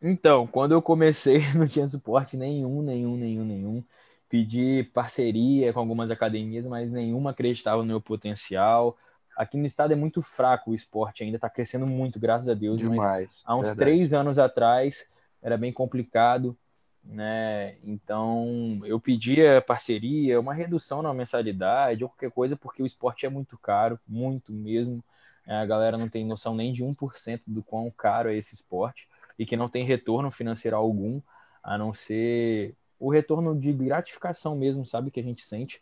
Então, 0.08 0.46
quando 0.46 0.72
eu 0.72 0.82
comecei, 0.84 1.40
não 1.58 1.68
tinha 1.68 1.88
suporte 1.88 2.38
nenhum, 2.38 2.84
nenhum, 2.84 3.18
nenhum, 3.18 3.44
nenhum. 3.44 3.84
Pedi 4.30 4.84
parceria 4.94 5.74
com 5.74 5.80
algumas 5.80 6.12
academias, 6.12 6.68
mas 6.68 6.92
nenhuma 6.92 7.32
acreditava 7.32 7.82
no 7.82 7.88
meu 7.88 8.00
potencial. 8.00 8.96
Aqui 9.36 9.58
no 9.58 9.66
estado 9.66 9.94
é 9.94 9.96
muito 9.96 10.22
fraco 10.22 10.72
o 10.72 10.76
esporte, 10.76 11.24
ainda 11.24 11.38
está 11.38 11.50
crescendo 11.50 11.88
muito, 11.88 12.20
graças 12.20 12.48
a 12.48 12.54
Deus. 12.54 12.80
Demais. 12.80 13.42
há 13.44 13.56
uns 13.56 13.68
verdade. 13.68 13.80
três 13.80 14.14
anos 14.14 14.38
atrás 14.38 15.08
era 15.42 15.58
bem 15.58 15.74
complicado, 15.74 16.56
né? 17.04 17.76
Então 17.84 18.82
eu 18.86 19.00
pedia 19.00 19.62
parceria, 19.62 20.40
uma 20.40 20.54
redução 20.54 21.02
na 21.02 21.14
mensalidade 21.14 22.04
ou 22.04 22.10
qualquer 22.10 22.32
coisa, 22.32 22.56
porque 22.56 22.84
o 22.84 22.86
esporte 22.86 23.26
é 23.26 23.30
muito 23.30 23.58
caro, 23.58 24.00
muito 24.08 24.54
mesmo. 24.54 25.04
A 25.48 25.66
galera 25.66 25.98
não 25.98 26.10
tem 26.10 26.26
noção 26.26 26.56
nem 26.56 26.74
de 26.74 26.84
1% 26.84 27.42
do 27.48 27.64
quão 27.64 27.92
caro 27.92 28.30
é 28.30 28.36
esse 28.36 28.54
esporte 28.54 29.08
e 29.38 29.46
que 29.46 29.58
não 29.58 29.70
tem 29.70 29.86
retorno 29.86 30.32
financeiro 30.32 30.78
algum, 30.78 31.22
a 31.64 31.78
não 31.78 31.94
ser 31.94 32.76
o 33.00 33.12
retorno 33.12 33.58
de 33.58 33.74
gratificação 33.74 34.56
mesmo, 34.56 34.86
sabe, 34.86 35.12
que 35.12 35.20
a 35.20 35.24
gente 35.24 35.44
sente. 35.44 35.82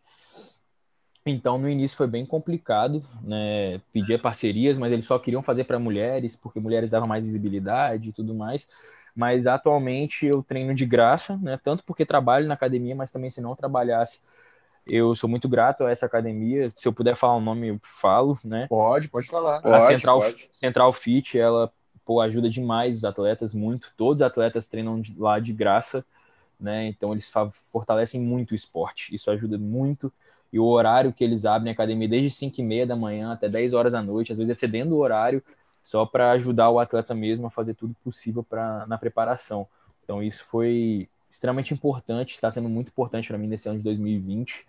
Então, 1.26 1.58
no 1.58 1.70
início 1.70 1.96
foi 1.96 2.08
bem 2.08 2.26
complicado, 2.26 3.04
né? 3.22 3.80
Pedir 3.94 4.22
parcerias, 4.22 4.78
mas 4.78 4.92
eles 4.92 5.06
só 5.06 5.18
queriam 5.18 5.42
fazer 5.42 5.64
para 5.64 5.80
mulheres, 5.80 6.36
porque 6.36 6.60
mulheres 6.60 6.90
davam 6.90 7.08
mais 7.08 7.24
visibilidade 7.24 8.10
e 8.10 8.12
tudo 8.12 8.34
mais. 8.34 8.68
Mas 9.16 9.48
atualmente 9.48 10.26
eu 10.26 10.44
treino 10.44 10.76
de 10.76 10.86
graça, 10.86 11.38
né? 11.38 11.58
Tanto 11.64 11.84
porque 11.86 12.06
trabalho 12.06 12.48
na 12.48 12.56
academia, 12.56 12.96
mas 12.96 13.12
também 13.12 13.30
se 13.30 13.40
não 13.40 13.56
trabalhasse, 13.56 14.20
eu 14.86 15.16
sou 15.16 15.30
muito 15.30 15.48
grato 15.48 15.86
a 15.86 15.92
essa 15.92 16.06
academia. 16.06 16.74
Se 16.76 16.88
eu 16.88 16.92
puder 16.92 17.16
falar 17.16 17.38
o 17.38 17.42
nome, 17.42 17.70
eu 17.70 17.80
falo, 17.84 18.38
né? 18.44 18.68
Pode, 18.68 19.08
pode 19.08 19.28
falar. 19.28 19.62
A 19.64 19.82
Central, 19.84 20.20
pode. 20.20 20.50
Central 20.52 20.92
Fit, 20.92 21.40
ela 21.40 21.72
pô, 22.06 22.22
ajuda 22.22 22.50
demais 22.50 22.98
os 22.98 23.06
atletas, 23.06 23.54
muito. 23.54 23.94
Todos 23.98 24.22
os 24.22 24.26
atletas 24.26 24.68
treinam 24.68 25.02
lá 25.18 25.40
de 25.40 25.54
graça, 25.54 26.06
né? 26.60 26.88
Então 26.88 27.12
eles 27.12 27.32
fortalecem 27.72 28.22
muito 28.22 28.52
o 28.52 28.56
esporte. 28.56 29.14
Isso 29.14 29.30
ajuda 29.32 29.58
muito. 29.58 30.12
E 30.52 30.60
o 30.60 30.66
horário 30.66 31.12
que 31.12 31.24
eles 31.24 31.46
abrem 31.46 31.72
a 31.72 31.74
academia 31.74 32.08
desde 32.08 32.30
5 32.30 32.62
e 32.62 32.64
meia 32.64 32.86
da 32.86 32.96
manhã 32.96 33.34
até 33.34 33.50
10 33.50 33.74
horas 33.74 33.92
da 33.92 34.02
noite, 34.02 34.32
às 34.32 34.38
vezes 34.38 34.52
excedendo 34.52 34.96
o 34.96 35.00
horário, 35.00 35.44
só 35.82 36.06
para 36.06 36.32
ajudar 36.32 36.70
o 36.70 36.80
atleta 36.80 37.14
mesmo 37.14 37.48
a 37.48 37.50
fazer 37.50 37.74
tudo 37.74 37.96
possível 38.04 38.44
pra, 38.44 38.86
na 38.88 38.98
preparação. 38.98 39.68
Então 40.04 40.22
isso 40.22 40.46
foi 40.46 41.10
extremamente 41.30 41.74
importante, 41.74 42.36
está 42.36 42.52
sendo 42.52 42.70
muito 42.70 42.90
importante 42.90 43.28
para 43.28 43.38
mim 43.38 43.48
nesse 43.48 43.68
ano 43.68 43.78
de 43.78 43.84
2020. 43.84 44.66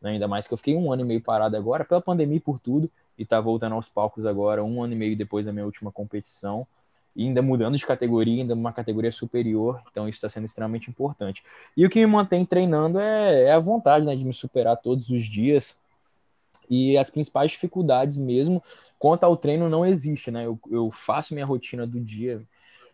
Né? 0.00 0.12
Ainda 0.12 0.26
mais 0.26 0.46
que 0.46 0.54
eu 0.54 0.58
fiquei 0.58 0.74
um 0.74 0.90
ano 0.92 1.02
e 1.02 1.04
meio 1.04 1.20
parado 1.20 1.56
agora, 1.56 1.84
pela 1.84 2.00
pandemia 2.00 2.38
e 2.38 2.40
por 2.40 2.58
tudo, 2.58 2.90
e 3.18 3.24
tá 3.24 3.40
voltando 3.40 3.74
aos 3.74 3.88
palcos 3.88 4.24
agora, 4.26 4.64
um 4.64 4.82
ano 4.82 4.94
e 4.94 4.96
meio 4.96 5.16
depois 5.16 5.46
da 5.46 5.52
minha 5.52 5.64
última 5.64 5.92
competição 5.92 6.66
ainda 7.24 7.40
mudando 7.40 7.76
de 7.76 7.86
categoria, 7.86 8.42
ainda 8.42 8.54
uma 8.54 8.72
categoria 8.72 9.10
superior, 9.10 9.80
então 9.90 10.08
isso 10.08 10.16
está 10.16 10.28
sendo 10.28 10.44
extremamente 10.44 10.90
importante. 10.90 11.42
E 11.76 11.86
o 11.86 11.90
que 11.90 11.98
me 12.00 12.06
mantém 12.06 12.44
treinando 12.44 12.98
é, 12.98 13.44
é 13.44 13.52
a 13.52 13.58
vontade 13.58 14.06
né, 14.06 14.14
de 14.14 14.24
me 14.24 14.34
superar 14.34 14.76
todos 14.76 15.08
os 15.08 15.24
dias 15.24 15.78
e 16.68 16.96
as 16.98 17.10
principais 17.10 17.52
dificuldades 17.52 18.18
mesmo 18.18 18.62
quanto 18.98 19.24
ao 19.24 19.36
treino 19.36 19.68
não 19.68 19.84
existe, 19.84 20.30
né? 20.30 20.46
Eu, 20.46 20.58
eu 20.70 20.90
faço 20.90 21.34
minha 21.34 21.46
rotina 21.46 21.86
do 21.86 22.00
dia 22.00 22.42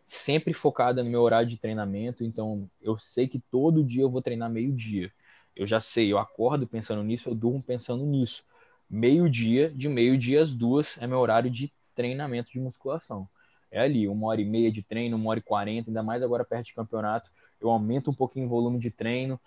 sempre 0.06 0.52
focada 0.52 1.02
no 1.02 1.10
meu 1.10 1.22
horário 1.22 1.48
de 1.48 1.56
treinamento, 1.56 2.24
então 2.24 2.68
eu 2.82 2.98
sei 2.98 3.26
que 3.26 3.38
todo 3.50 3.84
dia 3.84 4.02
eu 4.02 4.10
vou 4.10 4.20
treinar 4.20 4.50
meio-dia. 4.50 5.10
Eu 5.56 5.66
já 5.66 5.80
sei, 5.80 6.12
eu 6.12 6.18
acordo 6.18 6.66
pensando 6.66 7.02
nisso, 7.02 7.28
eu 7.28 7.34
durmo 7.34 7.62
pensando 7.62 8.04
nisso. 8.04 8.44
Meio-dia, 8.90 9.70
de 9.70 9.88
meio-dia 9.88 10.42
às 10.42 10.52
duas, 10.52 10.96
é 10.98 11.06
meu 11.06 11.18
horário 11.18 11.50
de 11.50 11.72
treinamento 11.94 12.52
de 12.52 12.60
musculação 12.60 13.28
é 13.72 13.80
ali, 13.80 14.06
uma 14.06 14.28
hora 14.28 14.40
e 14.40 14.44
meia 14.44 14.70
de 14.70 14.82
treino, 14.82 15.16
uma 15.16 15.30
hora 15.30 15.38
e 15.38 15.42
quarenta, 15.42 15.90
ainda 15.90 16.02
mais 16.02 16.22
agora 16.22 16.44
perto 16.44 16.66
de 16.66 16.74
campeonato, 16.74 17.30
eu 17.60 17.70
aumento 17.70 18.10
um 18.10 18.14
pouquinho 18.14 18.46
o 18.46 18.48
volume 18.48 18.78
de 18.78 18.90
treino 18.90 19.40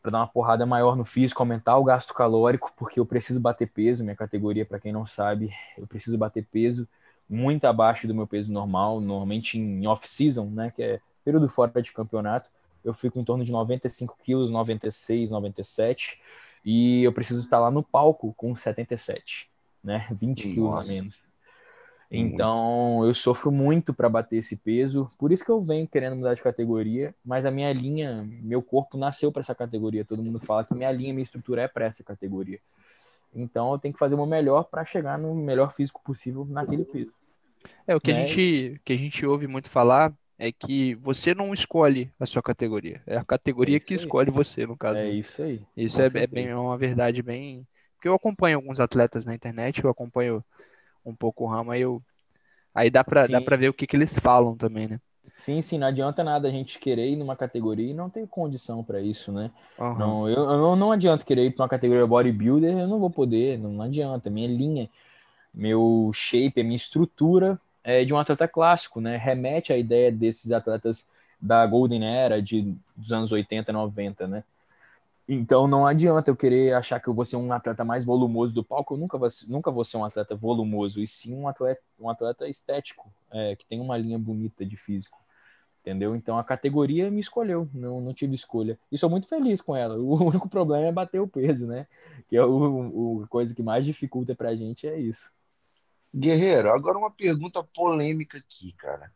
para 0.00 0.10
dar 0.10 0.18
uma 0.18 0.26
porrada 0.26 0.66
maior 0.66 0.96
no 0.96 1.04
físico, 1.04 1.40
aumentar 1.42 1.76
o 1.76 1.84
gasto 1.84 2.12
calórico, 2.12 2.72
porque 2.76 2.98
eu 2.98 3.06
preciso 3.06 3.38
bater 3.38 3.68
peso, 3.68 4.02
minha 4.02 4.16
categoria, 4.16 4.66
para 4.66 4.80
quem 4.80 4.92
não 4.92 5.06
sabe, 5.06 5.52
eu 5.78 5.86
preciso 5.86 6.18
bater 6.18 6.44
peso 6.50 6.88
muito 7.28 7.66
abaixo 7.66 8.08
do 8.08 8.14
meu 8.14 8.26
peso 8.26 8.50
normal, 8.50 9.00
normalmente 9.00 9.58
em 9.58 9.86
off-season, 9.86 10.46
né, 10.46 10.72
que 10.74 10.82
é 10.82 11.00
período 11.24 11.48
fora 11.48 11.80
de 11.80 11.92
campeonato, 11.92 12.50
eu 12.84 12.92
fico 12.92 13.18
em 13.18 13.24
torno 13.24 13.44
de 13.44 13.52
95 13.52 14.18
quilos, 14.24 14.50
96, 14.50 15.30
97, 15.30 16.18
e 16.64 17.02
eu 17.04 17.12
preciso 17.12 17.40
estar 17.40 17.60
lá 17.60 17.70
no 17.70 17.82
palco 17.82 18.34
com 18.36 18.54
77, 18.56 19.48
né, 19.84 20.06
20 20.10 20.48
quilos 20.48 20.74
a 20.74 20.82
menos. 20.82 21.31
Então, 22.14 22.96
muito. 22.96 23.08
eu 23.08 23.14
sofro 23.14 23.50
muito 23.50 23.94
para 23.94 24.06
bater 24.06 24.36
esse 24.36 24.54
peso. 24.54 25.08
Por 25.18 25.32
isso 25.32 25.42
que 25.42 25.50
eu 25.50 25.60
venho 25.62 25.88
querendo 25.88 26.14
mudar 26.14 26.34
de 26.34 26.42
categoria. 26.42 27.14
Mas 27.24 27.46
a 27.46 27.50
minha 27.50 27.72
linha, 27.72 28.28
meu 28.42 28.62
corpo 28.62 28.98
nasceu 28.98 29.32
para 29.32 29.40
essa 29.40 29.54
categoria. 29.54 30.04
Todo 30.04 30.22
mundo 30.22 30.38
fala 30.38 30.62
que 30.62 30.74
minha 30.74 30.92
linha, 30.92 31.14
minha 31.14 31.22
estrutura 31.22 31.62
é 31.62 31.68
para 31.68 31.86
essa 31.86 32.04
categoria. 32.04 32.60
Então, 33.34 33.72
eu 33.72 33.78
tenho 33.78 33.94
que 33.94 33.98
fazer 33.98 34.14
o 34.14 34.18
meu 34.18 34.26
melhor 34.26 34.64
para 34.64 34.84
chegar 34.84 35.18
no 35.18 35.34
melhor 35.34 35.72
físico 35.72 36.02
possível 36.04 36.44
naquele 36.44 36.84
peso. 36.84 37.14
É 37.86 37.96
o 37.96 38.00
que, 38.00 38.12
né? 38.12 38.22
a 38.22 38.24
gente, 38.26 38.80
que 38.84 38.92
a 38.92 38.96
gente 38.96 39.24
ouve 39.24 39.46
muito 39.46 39.70
falar 39.70 40.12
é 40.38 40.52
que 40.52 40.94
você 40.96 41.34
não 41.34 41.54
escolhe 41.54 42.10
a 42.20 42.26
sua 42.26 42.42
categoria. 42.42 43.00
É 43.06 43.16
a 43.16 43.24
categoria 43.24 43.76
é 43.76 43.80
que 43.80 43.94
escolhe 43.94 44.30
você, 44.30 44.66
no 44.66 44.76
caso. 44.76 44.98
É 44.98 45.08
isso 45.08 45.42
aí. 45.42 45.62
Isso 45.74 46.02
é, 46.02 46.06
é, 46.12 46.26
bem, 46.26 46.48
é 46.48 46.56
uma 46.56 46.76
verdade 46.76 47.22
bem. 47.22 47.66
Porque 47.94 48.08
eu 48.08 48.14
acompanho 48.14 48.56
alguns 48.56 48.80
atletas 48.80 49.24
na 49.24 49.34
internet, 49.34 49.82
eu 49.82 49.88
acompanho 49.88 50.44
um 51.04 51.14
pouco 51.14 51.44
o 51.44 51.48
ramo, 51.48 51.70
aí 51.72 51.82
eu. 51.82 52.02
Aí 52.74 52.90
dá 52.90 53.04
pra, 53.04 53.26
dá 53.26 53.40
pra 53.40 53.56
ver 53.56 53.68
o 53.70 53.74
que, 53.74 53.86
que 53.86 53.96
eles 53.96 54.18
falam 54.18 54.56
também, 54.56 54.88
né? 54.88 55.00
Sim, 55.36 55.60
sim, 55.62 55.78
não 55.78 55.86
adianta 55.88 56.22
nada 56.22 56.48
a 56.48 56.50
gente 56.50 56.78
querer 56.78 57.08
ir 57.10 57.16
numa 57.16 57.36
categoria 57.36 57.90
e 57.90 57.94
não 57.94 58.08
ter 58.10 58.26
condição 58.28 58.82
para 58.84 59.00
isso, 59.00 59.32
né? 59.32 59.50
Uhum. 59.78 59.96
Não, 59.98 60.28
eu, 60.28 60.36
eu 60.36 60.58
não, 60.58 60.76
não 60.76 60.92
adianta 60.92 61.24
querer 61.24 61.44
ir 61.46 61.50
para 61.52 61.62
uma 61.64 61.68
categoria 61.68 62.06
bodybuilder, 62.06 62.78
eu 62.78 62.88
não 62.88 62.98
vou 63.00 63.10
poder, 63.10 63.58
não, 63.58 63.72
não 63.72 63.84
adianta. 63.84 64.30
Minha 64.30 64.48
linha, 64.48 64.88
meu 65.54 66.10
shape, 66.14 66.60
a 66.60 66.64
minha 66.64 66.76
estrutura 66.76 67.60
é 67.84 68.04
de 68.04 68.14
um 68.14 68.18
atleta 68.18 68.48
clássico, 68.48 69.00
né? 69.00 69.16
Remete 69.16 69.72
à 69.72 69.78
ideia 69.78 70.12
desses 70.12 70.52
atletas 70.52 71.10
da 71.40 71.66
Golden 71.66 72.04
Era 72.06 72.42
de, 72.42 72.74
dos 72.96 73.12
anos 73.12 73.32
80, 73.32 73.72
90, 73.72 74.26
né? 74.28 74.44
Então 75.34 75.66
não 75.66 75.86
adianta 75.86 76.30
eu 76.30 76.36
querer 76.36 76.74
achar 76.74 77.00
que 77.00 77.08
eu 77.08 77.14
vou 77.14 77.24
ser 77.24 77.36
um 77.36 77.50
atleta 77.52 77.82
mais 77.82 78.04
volumoso 78.04 78.52
do 78.52 78.62
palco, 78.62 78.92
eu 78.92 78.98
nunca 78.98 79.16
vou, 79.16 79.28
nunca 79.48 79.70
vou 79.70 79.82
ser 79.82 79.96
um 79.96 80.04
atleta 80.04 80.36
volumoso, 80.36 81.00
e 81.00 81.06
sim 81.08 81.34
um 81.34 81.48
atleta, 81.48 81.80
um 81.98 82.10
atleta 82.10 82.46
estético, 82.46 83.10
é, 83.30 83.56
que 83.56 83.64
tem 83.64 83.80
uma 83.80 83.96
linha 83.96 84.18
bonita 84.18 84.66
de 84.66 84.76
físico. 84.76 85.18
Entendeu? 85.80 86.14
Então 86.14 86.38
a 86.38 86.44
categoria 86.44 87.10
me 87.10 87.20
escolheu, 87.20 87.66
não, 87.72 87.98
não 87.98 88.12
tive 88.12 88.34
escolha. 88.34 88.78
E 88.90 88.98
sou 88.98 89.08
muito 89.08 89.26
feliz 89.26 89.62
com 89.62 89.74
ela. 89.74 89.96
O 89.96 90.22
único 90.28 90.50
problema 90.50 90.86
é 90.86 90.92
bater 90.92 91.20
o 91.20 91.26
peso, 91.26 91.66
né? 91.66 91.86
Que 92.28 92.36
é 92.36 92.44
o, 92.44 93.22
o 93.22 93.26
coisa 93.28 93.54
que 93.54 93.62
mais 93.62 93.86
dificulta 93.86 94.34
pra 94.34 94.54
gente 94.54 94.86
é 94.86 94.98
isso. 94.98 95.32
Guerreiro, 96.14 96.68
agora 96.68 96.98
uma 96.98 97.10
pergunta 97.10 97.64
polêmica 97.74 98.36
aqui, 98.36 98.72
cara. 98.74 99.10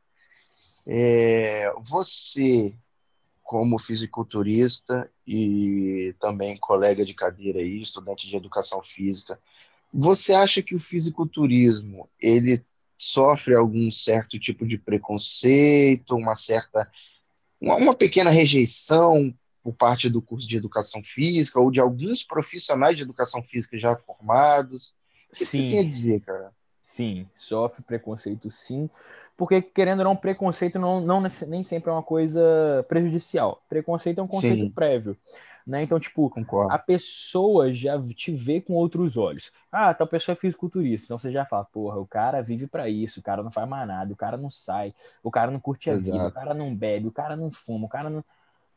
É, 0.87 1.73
você 1.79 2.75
como 3.47 3.79
fisiculturista 3.79 5.09
e 5.25 6.13
também 6.19 6.57
colega 6.57 7.05
de 7.05 7.15
cadeira 7.15 7.61
aí, 7.61 7.81
estudante 7.81 8.29
de 8.29 8.37
educação 8.37 8.83
física, 8.83 9.39
você 9.95 10.35
acha 10.35 10.61
que 10.61 10.75
o 10.75 10.81
fisiculturismo 10.81 12.09
ele 12.21 12.65
sofre 12.99 13.55
algum 13.55 13.89
certo 13.89 14.37
tipo 14.37 14.67
de 14.67 14.77
preconceito, 14.77 16.17
uma 16.17 16.35
certa 16.35 16.91
uma 17.61 17.95
pequena 17.95 18.31
rejeição 18.31 19.33
por 19.63 19.75
parte 19.75 20.11
do 20.11 20.21
curso 20.21 20.47
de 20.47 20.57
educação 20.57 21.03
física 21.03 21.61
ou 21.61 21.71
de 21.71 21.79
alguns 21.79 22.25
profissionais 22.25 22.97
de 22.97 23.03
educação 23.03 23.43
física 23.45 23.79
já 23.79 23.95
formados? 23.95 24.93
O 25.31 25.37
que 25.37 25.45
sim. 25.45 25.63
você 25.63 25.69
tem 25.69 25.79
a 25.81 25.89
dizer, 25.89 26.21
cara? 26.21 26.53
Sim, 26.83 27.29
sofre 27.35 27.83
preconceito 27.83 28.51
sim 28.51 28.91
porque 29.37 29.61
querendo 29.61 29.99
ou 29.99 30.05
não, 30.05 30.17
preconceito 30.17 30.79
não, 30.79 31.01
não 31.01 31.23
nem 31.47 31.63
sempre 31.63 31.91
é 31.91 31.93
uma 31.93 32.03
coisa 32.03 32.85
prejudicial. 32.89 33.63
Preconceito 33.69 34.19
é 34.19 34.23
um 34.23 34.29
conceito 34.29 34.61
Sim. 34.61 34.71
prévio. 34.71 35.17
Né? 35.67 35.83
Então, 35.83 35.99
tipo, 35.99 36.31
Concordo. 36.31 36.73
a 36.73 36.79
pessoa 36.79 37.75
já 37.75 38.01
te 38.15 38.33
vê 38.33 38.61
com 38.61 38.75
outros 38.75 39.17
olhos. 39.17 39.51
Ah, 39.71 39.93
tal 39.93 40.07
pessoa 40.07 40.33
é 40.35 40.37
fisiculturista. 40.37 41.07
Então 41.07 41.19
você 41.19 41.33
já 41.33 41.45
fala, 41.45 41.65
porra, 41.65 41.99
o 41.99 42.07
cara 42.07 42.41
vive 42.41 42.67
para 42.69 42.89
isso, 42.89 43.19
o 43.19 43.23
cara 43.23 43.43
não 43.43 43.51
faz 43.51 43.69
mais 43.69 43.87
nada, 43.87 44.13
o 44.13 44.17
cara 44.17 44.37
não 44.37 44.49
sai, 44.49 44.95
o 45.23 45.31
cara 45.31 45.51
não 45.51 45.59
curte 45.59 45.91
a 45.91 45.95
Exato. 45.95 46.13
vida, 46.13 46.29
o 46.29 46.33
cara 46.33 46.55
não 46.55 46.75
bebe, 46.75 47.09
o 47.09 47.13
cara 47.13 47.37
não 47.37 47.51
fuma, 47.51 47.87
o 47.87 47.89
cara 47.89 48.09
não. 48.09 48.25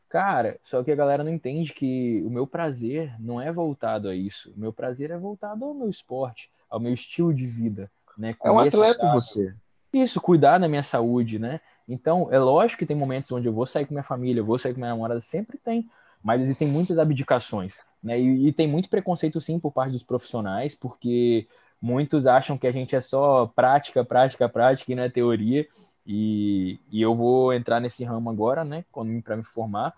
Cara, 0.08 0.58
só 0.64 0.82
que 0.82 0.90
a 0.90 0.96
galera 0.96 1.22
não 1.22 1.32
entende 1.32 1.72
que 1.72 2.20
o 2.26 2.30
meu 2.30 2.44
prazer 2.44 3.14
não 3.20 3.40
é 3.40 3.52
voltado 3.52 4.08
a 4.08 4.14
isso. 4.14 4.52
O 4.56 4.60
meu 4.60 4.72
prazer 4.72 5.12
é 5.12 5.16
voltado 5.16 5.64
ao 5.64 5.72
meu 5.72 5.88
esporte, 5.88 6.50
ao 6.68 6.80
meu 6.80 6.92
estilo 6.92 7.32
de 7.32 7.46
vida, 7.46 7.88
né? 8.18 8.34
É 8.42 8.50
um 8.50 8.58
atleta 8.58 9.12
você. 9.12 9.54
Isso, 9.92 10.20
cuidar 10.20 10.58
da 10.58 10.68
minha 10.68 10.82
saúde, 10.82 11.38
né? 11.38 11.60
Então, 11.88 12.28
é 12.30 12.38
lógico 12.38 12.78
que 12.78 12.86
tem 12.86 12.96
momentos 12.96 13.30
onde 13.32 13.48
eu 13.48 13.52
vou 13.52 13.66
sair 13.66 13.84
com 13.84 13.94
minha 13.94 14.04
família, 14.04 14.40
eu 14.40 14.44
vou 14.44 14.58
sair 14.58 14.72
com 14.72 14.78
minha 14.78 14.90
namorada, 14.90 15.20
sempre 15.20 15.58
tem, 15.58 15.88
mas 16.22 16.40
existem 16.40 16.68
muitas 16.68 16.98
abdicações, 16.98 17.76
né? 18.02 18.20
E, 18.20 18.48
e 18.48 18.52
tem 18.52 18.68
muito 18.68 18.88
preconceito, 18.88 19.40
sim, 19.40 19.58
por 19.58 19.72
parte 19.72 19.92
dos 19.92 20.02
profissionais, 20.02 20.74
porque 20.74 21.48
muitos 21.82 22.26
acham 22.26 22.56
que 22.56 22.66
a 22.66 22.72
gente 22.72 22.94
é 22.94 23.00
só 23.00 23.46
prática, 23.46 24.04
prática, 24.04 24.48
prática 24.48 24.92
e 24.92 24.94
não 24.94 25.02
é 25.02 25.08
teoria. 25.08 25.66
E, 26.06 26.78
e 26.90 27.02
eu 27.02 27.14
vou 27.14 27.52
entrar 27.52 27.80
nesse 27.80 28.04
ramo 28.04 28.30
agora, 28.30 28.64
né? 28.64 28.84
Para 29.24 29.36
me 29.36 29.44
formar. 29.44 29.92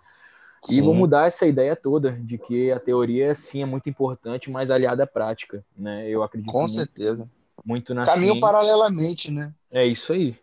E 0.68 0.76
Sim. 0.76 0.82
vou 0.82 0.94
mudar 0.94 1.26
essa 1.26 1.44
ideia 1.46 1.74
toda 1.74 2.12
de 2.12 2.38
que 2.38 2.70
a 2.70 2.78
teoria, 2.78 3.34
sim, 3.34 3.62
é 3.62 3.66
muito 3.66 3.88
importante, 3.88 4.50
mas 4.50 4.70
aliada 4.70 5.02
à 5.02 5.06
prática, 5.06 5.64
né? 5.76 6.08
Eu 6.08 6.22
acredito 6.22 6.52
Com 6.52 6.68
certeza. 6.68 7.24
muito 7.24 7.41
na 7.64 8.06
Caminho 8.06 8.32
ciência. 8.32 8.40
paralelamente, 8.40 9.30
né? 9.30 9.52
É 9.70 9.86
isso 9.86 10.12
aí. 10.12 10.36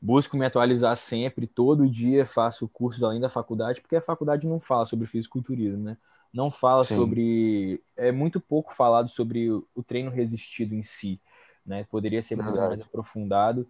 Busco 0.00 0.36
me 0.36 0.44
atualizar 0.44 0.96
sempre, 0.96 1.46
todo 1.46 1.88
dia 1.88 2.26
faço 2.26 2.68
cursos 2.68 3.04
além 3.04 3.20
da 3.20 3.28
faculdade, 3.28 3.80
porque 3.80 3.94
a 3.94 4.00
faculdade 4.00 4.48
não 4.48 4.58
fala 4.58 4.84
sobre 4.84 5.06
fisiculturismo, 5.06 5.84
né? 5.84 5.96
Não 6.32 6.50
fala 6.50 6.82
Sim. 6.82 6.96
sobre. 6.96 7.80
É 7.96 8.10
muito 8.10 8.40
pouco 8.40 8.74
falado 8.74 9.08
sobre 9.08 9.50
o 9.50 9.82
treino 9.86 10.10
resistido 10.10 10.74
em 10.74 10.82
si, 10.82 11.20
né? 11.64 11.84
Poderia 11.84 12.22
ser 12.22 12.36
muito 12.36 12.56
mais 12.56 12.80
aprofundado. 12.80 13.68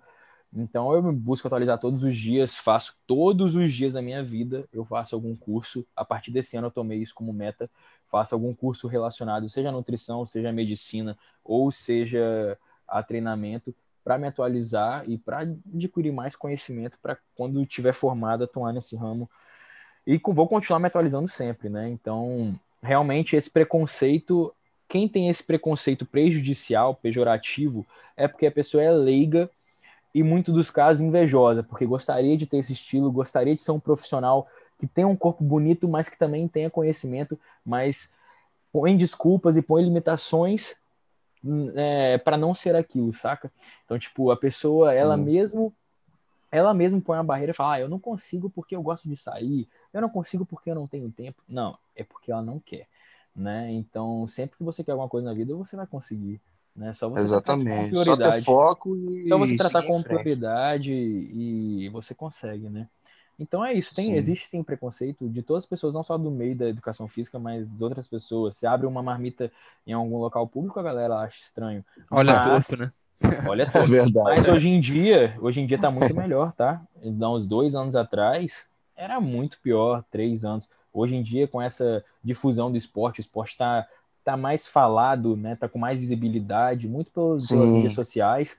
Então 0.54 0.92
eu 0.92 1.02
busco 1.12 1.46
atualizar 1.46 1.78
todos 1.78 2.02
os 2.04 2.16
dias, 2.16 2.56
faço 2.56 2.94
todos 3.06 3.56
os 3.56 3.72
dias 3.72 3.94
da 3.94 4.02
minha 4.02 4.22
vida, 4.22 4.68
eu 4.72 4.84
faço 4.84 5.14
algum 5.14 5.34
curso. 5.34 5.86
A 5.96 6.04
partir 6.04 6.30
desse 6.30 6.56
ano 6.56 6.66
eu 6.66 6.70
tomei 6.70 6.98
isso 6.98 7.14
como 7.14 7.32
meta, 7.32 7.70
faço 8.06 8.34
algum 8.34 8.54
curso 8.54 8.86
relacionado, 8.86 9.48
seja 9.48 9.70
a 9.70 9.72
nutrição, 9.72 10.26
seja 10.26 10.50
a 10.50 10.52
medicina, 10.52 11.16
ou 11.42 11.72
seja 11.72 12.58
a 12.92 13.02
treinamento, 13.02 13.74
para 14.04 14.18
me 14.18 14.26
atualizar 14.26 15.08
e 15.08 15.16
para 15.16 15.40
adquirir 15.40 16.12
mais 16.12 16.34
conhecimento 16.34 16.98
para 17.00 17.16
quando 17.34 17.64
tiver 17.64 17.92
formado 17.92 18.44
atuar 18.44 18.72
nesse 18.72 18.96
ramo. 18.96 19.30
E 20.06 20.20
vou 20.24 20.48
continuar 20.48 20.80
me 20.80 20.88
atualizando 20.88 21.28
sempre, 21.28 21.68
né? 21.68 21.88
Então, 21.88 22.58
realmente 22.82 23.36
esse 23.36 23.48
preconceito, 23.48 24.52
quem 24.88 25.08
tem 25.08 25.28
esse 25.28 25.42
preconceito 25.42 26.04
prejudicial, 26.04 26.96
pejorativo, 26.96 27.86
é 28.16 28.26
porque 28.26 28.46
a 28.46 28.52
pessoa 28.52 28.82
é 28.82 28.90
leiga 28.90 29.48
e, 30.12 30.20
em 30.20 30.24
muitos 30.24 30.52
dos 30.52 30.70
casos, 30.70 31.00
invejosa, 31.00 31.62
porque 31.62 31.86
gostaria 31.86 32.36
de 32.36 32.46
ter 32.46 32.58
esse 32.58 32.72
estilo, 32.72 33.12
gostaria 33.12 33.54
de 33.54 33.62
ser 33.62 33.70
um 33.70 33.80
profissional 33.80 34.48
que 34.78 34.86
tem 34.86 35.04
um 35.04 35.16
corpo 35.16 35.44
bonito, 35.44 35.88
mas 35.88 36.08
que 36.08 36.18
também 36.18 36.48
tenha 36.48 36.68
conhecimento, 36.68 37.38
mas 37.64 38.12
põe 38.72 38.96
desculpas 38.96 39.56
e 39.56 39.62
põe 39.62 39.84
limitações 39.84 40.81
é, 41.74 42.18
para 42.18 42.36
não 42.36 42.54
ser 42.54 42.76
aquilo, 42.76 43.12
saca? 43.12 43.52
Então, 43.84 43.98
tipo, 43.98 44.30
a 44.30 44.36
pessoa, 44.36 44.94
ela 44.94 45.16
Sim. 45.16 45.24
mesmo 45.24 45.74
ela 46.52 46.74
mesmo 46.74 47.00
põe 47.00 47.16
uma 47.16 47.24
barreira 47.24 47.52
e 47.52 47.54
fala: 47.54 47.74
ah, 47.74 47.80
eu 47.80 47.88
não 47.88 47.98
consigo 47.98 48.50
porque 48.50 48.76
eu 48.76 48.82
gosto 48.82 49.08
de 49.08 49.16
sair, 49.16 49.66
eu 49.92 50.02
não 50.02 50.10
consigo 50.10 50.44
porque 50.44 50.70
eu 50.70 50.74
não 50.74 50.86
tenho 50.86 51.10
tempo. 51.10 51.42
Não, 51.48 51.76
é 51.96 52.04
porque 52.04 52.30
ela 52.30 52.42
não 52.42 52.60
quer, 52.60 52.86
né? 53.34 53.72
Então, 53.72 54.28
sempre 54.28 54.58
que 54.58 54.62
você 54.62 54.84
quer 54.84 54.92
alguma 54.92 55.08
coisa 55.08 55.26
na 55.26 55.34
vida, 55.34 55.56
você 55.56 55.74
vai 55.74 55.86
conseguir, 55.86 56.40
né? 56.76 56.92
Só 56.92 57.08
você 57.08 57.22
Exatamente. 57.22 57.96
Só 58.04 58.16
ter 58.16 58.42
foco 58.42 58.94
e 58.94 59.28
Só 59.30 59.38
você 59.38 59.56
tratar 59.56 59.82
frente. 60.02 60.04
prioridade 60.04 60.92
e 60.92 61.88
você 61.88 62.14
consegue, 62.14 62.68
né? 62.68 62.86
Então 63.38 63.64
é 63.64 63.72
isso, 63.72 63.94
tem, 63.94 64.06
Sim. 64.06 64.14
existe 64.14 64.46
sim 64.46 64.62
preconceito 64.62 65.28
de 65.28 65.42
todas 65.42 65.64
as 65.64 65.68
pessoas, 65.68 65.94
não 65.94 66.02
só 66.04 66.16
do 66.16 66.30
meio 66.30 66.54
da 66.54 66.68
educação 66.68 67.08
física, 67.08 67.38
mas 67.38 67.66
das 67.66 67.80
outras 67.82 68.06
pessoas. 68.06 68.56
Você 68.56 68.66
abre 68.66 68.86
uma 68.86 69.02
marmita 69.02 69.50
em 69.86 69.92
algum 69.92 70.18
local 70.18 70.46
público, 70.46 70.78
a 70.78 70.82
galera 70.82 71.16
acha 71.18 71.40
estranho. 71.42 71.84
Olha 72.10 72.34
Mas- 72.34 72.66
torto, 72.66 72.82
né? 72.82 72.92
Olha 73.46 73.64
É 73.66 73.70
torto. 73.70 73.88
verdade. 73.90 74.36
Mas 74.36 74.48
hoje 74.48 74.68
em 74.68 74.80
dia, 74.80 75.36
hoje 75.40 75.60
em 75.60 75.66
dia 75.66 75.78
tá 75.78 75.90
muito 75.90 76.14
melhor, 76.14 76.52
tá? 76.52 76.80
Há 77.20 77.30
uns 77.30 77.46
dois 77.46 77.74
anos 77.74 77.96
atrás, 77.96 78.66
era 78.96 79.20
muito 79.20 79.58
pior, 79.60 80.04
três 80.10 80.44
anos. 80.44 80.68
Hoje 80.92 81.16
em 81.16 81.22
dia, 81.22 81.48
com 81.48 81.60
essa 81.60 82.04
difusão 82.22 82.70
do 82.70 82.76
esporte, 82.76 83.18
o 83.18 83.22
esporte 83.22 83.56
tá, 83.56 83.86
tá 84.24 84.36
mais 84.36 84.66
falado, 84.68 85.36
né? 85.36 85.56
Tá 85.56 85.68
com 85.68 85.78
mais 85.78 85.98
visibilidade, 85.98 86.86
muito 86.86 87.10
pelos, 87.10 87.48
pelas 87.48 87.68
Sim. 87.68 87.74
mídias 87.76 87.94
sociais. 87.94 88.56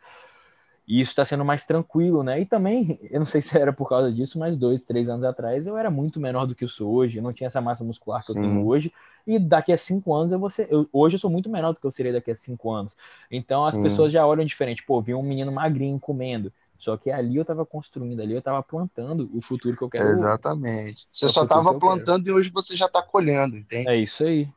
E 0.88 1.00
isso 1.02 1.12
está 1.12 1.26
sendo 1.26 1.46
mais 1.46 1.66
tranquilo, 1.66 2.24
né? 2.24 2.42
E 2.42 2.46
também, 2.46 3.00
eu 3.10 3.20
não 3.20 3.26
sei 3.26 3.42
se 3.42 3.58
era 3.58 3.72
por 3.74 3.88
causa 3.90 4.12
disso, 4.12 4.38
mas 4.40 4.58
dois, 4.58 4.84
três 4.84 5.08
anos 5.10 5.24
atrás 5.24 5.66
eu 5.68 5.78
era 5.78 5.90
muito 5.90 6.20
menor 6.20 6.46
do 6.46 6.54
que 6.56 6.64
eu 6.66 6.70
sou 6.70 6.94
hoje. 6.94 7.18
Eu 7.20 7.24
não 7.24 7.34
tinha 7.34 7.48
essa 7.48 7.62
massa 7.62 7.84
muscular 7.84 8.24
que 8.26 8.32
eu 8.32 8.36
Sim. 8.36 8.36
tenho 8.36 8.66
hoje. 8.66 8.92
E 9.26 9.40
daqui 9.40 9.72
a 9.72 9.78
cinco 9.78 10.14
anos 10.14 10.32
eu 10.32 10.40
vou 10.40 10.50
ser. 10.50 10.68
eu- 10.72 10.88
hoje 10.92 11.16
eu 11.16 11.20
sou 11.20 11.30
muito 11.30 11.50
menor 11.50 11.74
do 11.74 11.80
que 11.80 11.86
eu 11.88 11.92
serei 11.92 12.12
daqui 12.12 12.32
a 12.32 12.36
cinco 12.36 12.72
anos. 12.72 12.96
Então 13.32 13.66
as 13.66 13.78
Sim. 13.78 13.78
pessoas 13.78 14.12
já 14.12 14.26
olham 14.28 14.46
diferente. 14.46 14.84
Pô, 14.84 15.02
vi 15.02 15.14
um 15.14 15.24
menino 15.24 15.52
magrinho 15.52 16.00
comendo. 16.00 16.52
Só 16.78 16.98
que 16.98 17.10
ali 17.12 17.38
eu 17.38 17.46
tava 17.46 17.66
construindo, 17.66 18.22
ali 18.22 18.34
eu 18.34 18.42
tava 18.42 18.62
plantando 18.62 19.30
o 19.34 19.42
futuro 19.42 19.78
que 19.78 19.84
eu 19.84 19.90
quero. 19.90 20.12
Exatamente. 20.12 21.08
Você 21.12 21.28
É 21.28 21.32
só 21.32 21.44
que 21.44 21.44
estava 21.44 21.74
eu 21.74 21.82
quero. 21.82 22.12
plantando 22.14 22.28
e 22.28 22.32
hoje 22.32 22.50
você 22.52 22.76
já 22.76 22.86
está 22.88 23.02
colhendo, 23.02 23.58
entende? 23.58 23.92
É 23.92 23.96
isso 23.98 24.24
aí. 24.24 24.48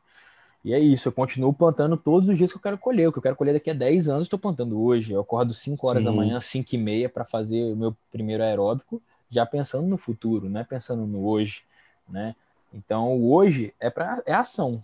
E 0.63 0.73
é 0.73 0.79
isso, 0.79 1.07
eu 1.07 1.11
continuo 1.11 1.53
plantando 1.53 1.95
todos 1.95 2.27
os 2.27 2.37
dias 2.37 2.51
que 2.51 2.57
eu 2.57 2.61
quero 2.61 2.77
colher. 2.77 3.07
O 3.07 3.11
que 3.11 3.19
eu 3.19 3.23
quero 3.23 3.35
colher 3.35 3.53
daqui 3.53 3.69
a 3.69 3.73
10 3.73 4.09
anos, 4.09 4.23
estou 4.23 4.39
plantando 4.39 4.81
hoje. 4.81 5.13
Eu 5.13 5.21
acordo 5.21 5.53
5 5.53 5.87
horas 5.87 6.03
da 6.03 6.11
Sim. 6.11 6.17
manhã, 6.17 6.41
5 6.41 6.75
e 6.75 6.77
meia, 6.77 7.07
para 7.09 7.23
fazer 7.23 7.71
o 7.71 7.75
meu 7.75 7.95
primeiro 8.11 8.43
aeróbico, 8.43 9.01
já 9.29 9.45
pensando 9.45 9.87
no 9.87 9.97
futuro, 9.97 10.49
não 10.49 10.59
é 10.59 10.63
pensando 10.63 11.05
no 11.05 11.25
hoje, 11.25 11.63
né? 12.07 12.35
Então, 12.73 13.15
o 13.15 13.31
hoje 13.33 13.73
é 13.79 13.89
para 13.89 14.21
é 14.25 14.33
ação. 14.33 14.83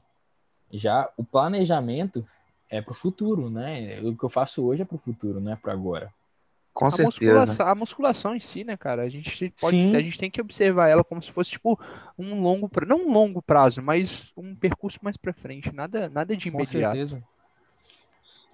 Já 0.72 1.10
o 1.18 1.24
planejamento 1.24 2.26
é 2.70 2.82
para 2.82 2.92
o 2.92 2.96
futuro, 2.96 3.50
né? 3.50 4.00
O 4.02 4.16
que 4.16 4.24
eu 4.24 4.30
faço 4.30 4.66
hoje 4.66 4.82
é 4.82 4.86
para 4.86 4.96
o 4.96 5.00
futuro, 5.00 5.40
não 5.40 5.52
é 5.52 5.56
para 5.56 5.74
agora. 5.74 6.12
Com 6.74 6.88
A 6.88 6.92
certeza. 6.92 7.06
musculação, 7.06 7.68
a 7.68 7.76
musculação 7.76 8.36
em 8.36 8.40
si, 8.40 8.64
né, 8.64 8.76
cara? 8.76 9.04
A 9.04 9.10
gente 9.10 9.54
pode, 9.62 9.78
Sim. 9.78 9.96
a 9.96 10.02
gente 10.02 10.18
tem 10.18 10.32
que 10.32 10.42
observar 10.42 10.90
ela 10.90 11.04
como 11.04 11.22
se 11.22 11.32
fosse 11.32 11.52
tipo 11.52 11.80
um 12.18 12.42
longo, 12.42 12.68
pra- 12.68 12.86
não 12.86 13.06
um 13.06 13.12
longo 13.12 13.42
prazo, 13.44 13.82
mas 13.82 14.32
um 14.36 14.56
percurso 14.56 14.98
mais 15.04 15.16
pra 15.16 15.34
frente, 15.34 15.72
nada, 15.72 16.10
nada 16.10 16.36
de 16.36 16.50
Com 16.50 16.56
imediato. 16.58 16.96
certeza. 16.96 17.24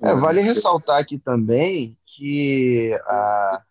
É, 0.02 0.14
vale 0.16 0.42
ressaltar 0.42 1.00
aqui 1.00 1.18
também 1.18 1.98
que 2.06 2.92
a, 3.06 3.64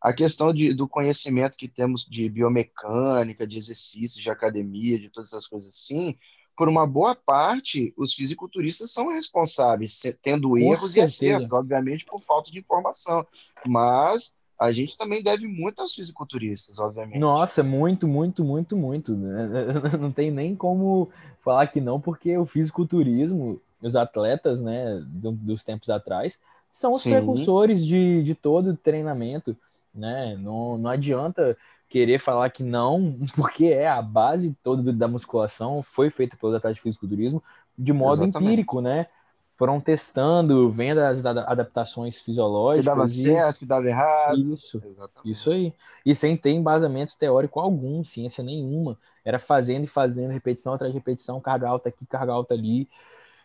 a 0.00 0.12
questão 0.12 0.52
de, 0.52 0.74
do 0.74 0.88
conhecimento 0.88 1.56
que 1.56 1.68
temos 1.68 2.04
de 2.04 2.28
biomecânica, 2.28 3.46
de 3.46 3.58
exercícios, 3.58 4.22
de 4.22 4.30
academia, 4.30 4.98
de 4.98 5.08
todas 5.10 5.30
essas 5.32 5.46
coisas 5.46 5.68
assim, 5.74 6.18
por 6.56 6.68
uma 6.68 6.86
boa 6.86 7.14
parte, 7.14 7.92
os 7.96 8.14
fisiculturistas 8.14 8.90
são 8.92 9.12
responsáveis, 9.12 10.00
tendo 10.22 10.56
erros 10.58 10.96
e 10.96 11.00
acertos, 11.00 11.52
obviamente 11.52 12.04
por 12.04 12.20
falta 12.22 12.50
de 12.50 12.58
informação. 12.58 13.26
Mas 13.66 14.34
a 14.58 14.70
gente 14.70 14.96
também 14.96 15.22
deve 15.22 15.46
muito 15.48 15.80
aos 15.82 15.94
fisiculturistas, 15.94 16.78
obviamente. 16.78 17.18
Nossa, 17.18 17.62
muito, 17.62 18.06
muito, 18.06 18.44
muito, 18.44 18.76
muito. 18.76 19.16
né? 19.16 19.48
Não 19.98 20.12
tem 20.12 20.30
nem 20.30 20.54
como 20.54 21.10
falar 21.40 21.66
que 21.66 21.80
não, 21.80 22.00
porque 22.00 22.36
o 22.36 22.46
fisiculturismo, 22.46 23.60
os 23.82 23.96
atletas, 23.96 24.60
né, 24.60 25.02
do- 25.06 25.32
dos 25.32 25.64
tempos 25.64 25.90
atrás, 25.90 26.40
são 26.70 26.92
os 26.92 27.02
Sim. 27.02 27.10
precursores 27.10 27.84
de, 27.84 28.22
de 28.22 28.34
todo 28.34 28.76
treinamento, 28.76 29.56
né? 29.94 30.36
Não, 30.36 30.78
não 30.78 30.88
adianta 30.88 31.56
querer 31.92 32.18
falar 32.20 32.50
que 32.50 32.62
não, 32.62 33.18
porque 33.36 33.66
é 33.66 33.88
a 33.88 34.02
base 34.02 34.54
toda 34.62 34.92
da 34.92 35.08
musculação 35.08 35.82
foi 35.82 36.10
feita 36.10 36.36
pelos 36.36 36.54
atletas 36.56 36.76
de 36.76 36.82
fisiculturismo 36.82 37.42
de 37.78 37.92
modo 37.92 38.24
Exatamente. 38.24 38.24
empírico, 38.24 38.80
né? 38.80 39.06
Foram 39.56 39.80
testando, 39.80 40.70
vendo 40.72 40.98
as 41.00 41.24
ada- 41.24 41.44
adaptações 41.44 42.20
Que 42.72 42.82
fisiológicas. 42.82 42.82
dava 42.82 43.08
e- 43.08 43.08
certo, 43.08 43.58
que 43.60 43.66
dava 43.66 43.86
errado. 43.88 44.42
Isso. 44.54 44.82
Exatamente. 44.82 45.30
Isso 45.30 45.50
aí. 45.50 45.72
E 46.04 46.14
sem 46.14 46.36
ter 46.36 46.50
embasamento 46.50 47.16
teórico 47.18 47.60
algum, 47.60 48.02
ciência 48.04 48.42
nenhuma. 48.42 48.98
Era 49.24 49.38
fazendo 49.38 49.84
e 49.84 49.86
fazendo, 49.86 50.32
repetição 50.32 50.74
atrás 50.74 50.92
de 50.92 50.98
repetição, 50.98 51.40
carga 51.40 51.68
alta 51.68 51.88
aqui, 51.90 52.04
carga 52.06 52.32
alta 52.32 52.54
ali. 52.54 52.88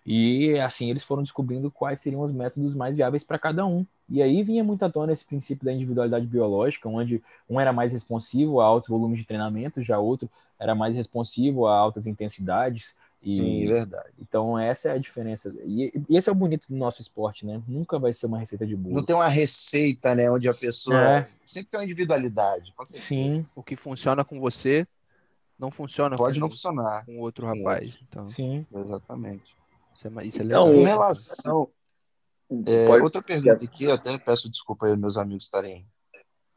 E 0.05 0.59
assim 0.59 0.89
eles 0.89 1.03
foram 1.03 1.23
descobrindo 1.23 1.71
quais 1.71 2.01
seriam 2.01 2.21
os 2.21 2.31
métodos 2.31 2.75
mais 2.75 2.95
viáveis 2.95 3.23
para 3.23 3.39
cada 3.39 3.65
um. 3.65 3.85
E 4.09 4.21
aí 4.21 4.41
vinha 4.43 4.63
muito 4.63 4.83
à 4.83 4.89
tona 4.89 5.11
esse 5.11 5.25
princípio 5.25 5.65
da 5.65 5.73
individualidade 5.73 6.25
biológica, 6.25 6.87
onde 6.87 7.21
um 7.49 7.59
era 7.59 7.73
mais 7.73 7.91
responsivo 7.91 8.61
a 8.61 8.65
altos 8.65 8.89
volumes 8.89 9.19
de 9.19 9.25
treinamento, 9.25 9.81
já 9.83 9.99
outro 9.99 10.29
era 10.59 10.73
mais 10.73 10.95
responsivo 10.95 11.67
a 11.67 11.75
altas 11.77 12.07
intensidades. 12.07 12.95
E 13.23 13.35
Sim, 13.37 13.67
verdade. 13.67 14.09
então 14.21 14.57
essa 14.59 14.89
é 14.89 14.91
a 14.91 14.97
diferença. 14.97 15.53
E, 15.65 15.91
e 16.07 16.15
esse 16.15 16.29
é 16.29 16.31
o 16.31 16.35
bonito 16.35 16.67
do 16.69 16.75
nosso 16.75 17.01
esporte, 17.01 17.45
né? 17.47 17.59
Nunca 17.67 17.97
vai 17.97 18.13
ser 18.13 18.27
uma 18.27 18.37
receita 18.37 18.65
de 18.65 18.75
bolo. 18.75 18.95
Não 18.95 19.03
tem 19.03 19.15
uma 19.15 19.27
receita, 19.27 20.13
né, 20.13 20.29
onde 20.29 20.47
a 20.47 20.53
pessoa 20.53 21.01
É. 21.21 21.27
sempre 21.43 21.71
tem 21.71 21.79
uma 21.79 21.83
individualidade. 21.83 22.73
Sim, 22.83 23.43
O 23.55 23.63
que 23.63 23.75
funciona 23.75 24.23
com 24.23 24.39
você 24.39 24.87
não 25.57 25.71
funciona 25.71 26.15
Pode 26.15 26.35
com, 26.37 26.41
não 26.45 26.49
funcionar. 26.49 27.05
com 27.05 27.19
outro 27.19 27.47
rapaz. 27.47 27.97
Então, 28.07 28.27
sim. 28.27 28.65
Exatamente. 28.73 29.55
isso 29.95 30.07
é, 30.07 30.25
isso 30.27 30.41
é 30.41 30.45
Então, 30.45 30.63
legal. 30.65 30.75
em 30.81 30.85
relação. 30.85 31.69
É, 32.65 32.85
Pode- 32.87 33.03
outra 33.03 33.21
pergunta 33.21 33.63
aqui, 33.63 33.83
eu 33.83 33.93
até 33.93 34.17
peço 34.17 34.49
desculpa 34.49 34.85
aí 34.87 34.95
meus 34.95 35.17
amigos 35.17 35.45
estarem 35.45 35.85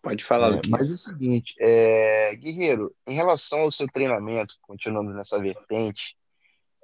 Pode 0.03 0.24
falar, 0.24 0.55
É, 0.59 0.61
mas 0.68 0.88
é 0.90 0.94
o 0.94 0.96
seguinte, 0.96 1.55
é, 1.61 2.35
Guerreiro, 2.37 2.94
em 3.07 3.14
relação 3.14 3.61
ao 3.61 3.72
seu 3.72 3.87
treinamento, 3.87 4.55
continuando 4.62 5.12
nessa 5.12 5.38
vertente, 5.38 6.16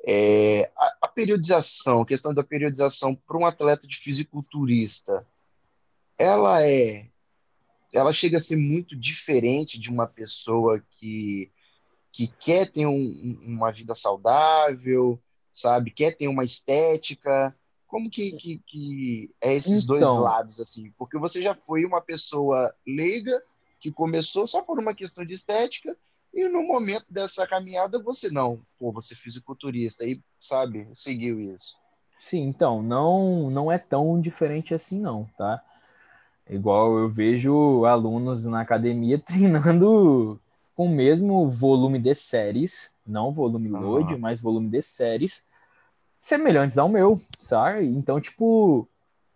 é, 0.06 0.70
a, 0.76 0.96
a 1.02 1.08
periodização, 1.08 2.02
a 2.02 2.06
questão 2.06 2.34
da 2.34 2.44
periodização 2.44 3.14
para 3.14 3.38
um 3.38 3.46
atleta 3.46 3.86
de 3.88 3.96
fisiculturista, 3.96 5.26
ela 6.18 6.62
é, 6.62 7.08
ela 7.92 8.12
chega 8.12 8.36
a 8.36 8.40
ser 8.40 8.56
muito 8.56 8.94
diferente 8.94 9.80
de 9.80 9.90
uma 9.90 10.06
pessoa 10.06 10.82
que, 10.98 11.50
que 12.12 12.26
quer 12.26 12.70
ter 12.70 12.86
um- 12.86 13.38
uma 13.42 13.72
vida 13.72 13.94
saudável, 13.94 15.18
sabe? 15.54 15.90
Quer 15.90 16.14
ter 16.14 16.28
uma 16.28 16.44
estética. 16.44 17.56
Como 17.96 18.10
que, 18.10 18.32
que, 18.32 18.58
que 18.66 19.30
é 19.40 19.54
esses 19.54 19.86
dois 19.86 20.02
Então. 20.02 20.20
lados, 20.20 20.60
assim? 20.60 20.92
Porque 20.98 21.16
você 21.18 21.40
já 21.40 21.54
foi 21.54 21.82
uma 21.82 21.98
pessoa 21.98 22.74
leiga 22.86 23.40
que 23.80 23.90
começou 23.90 24.46
só 24.46 24.60
por 24.60 24.78
uma 24.78 24.92
questão 24.92 25.24
de 25.24 25.32
estética 25.32 25.96
e 26.34 26.46
no 26.46 26.62
momento 26.62 27.10
dessa 27.10 27.46
caminhada 27.46 27.98
você 27.98 28.30
não, 28.30 28.60
pô, 28.78 28.92
você 28.92 29.14
é 29.14 29.16
fisiculturista 29.16 30.04
e, 30.04 30.22
sabe, 30.38 30.86
seguiu 30.92 31.40
isso. 31.40 31.78
Sim, 32.18 32.42
então, 32.42 32.82
não, 32.82 33.48
não 33.48 33.72
é 33.72 33.78
tão 33.78 34.20
diferente 34.20 34.74
assim 34.74 35.00
não, 35.00 35.24
tá? 35.38 35.64
Igual 36.50 36.98
eu 36.98 37.08
vejo 37.08 37.86
alunos 37.86 38.44
na 38.44 38.60
academia 38.60 39.16
treinando 39.24 40.38
com 40.74 40.84
o 40.84 40.94
mesmo 40.94 41.48
volume 41.48 41.98
de 41.98 42.14
séries, 42.14 42.90
não 43.06 43.32
volume 43.32 43.70
load, 43.70 44.18
mas 44.18 44.38
volume 44.38 44.68
de 44.68 44.82
séries, 44.82 45.46
semelhantes 46.26 46.76
ao 46.76 46.88
meu, 46.88 47.20
sabe? 47.38 47.86
Então, 47.86 48.20
tipo, 48.20 48.88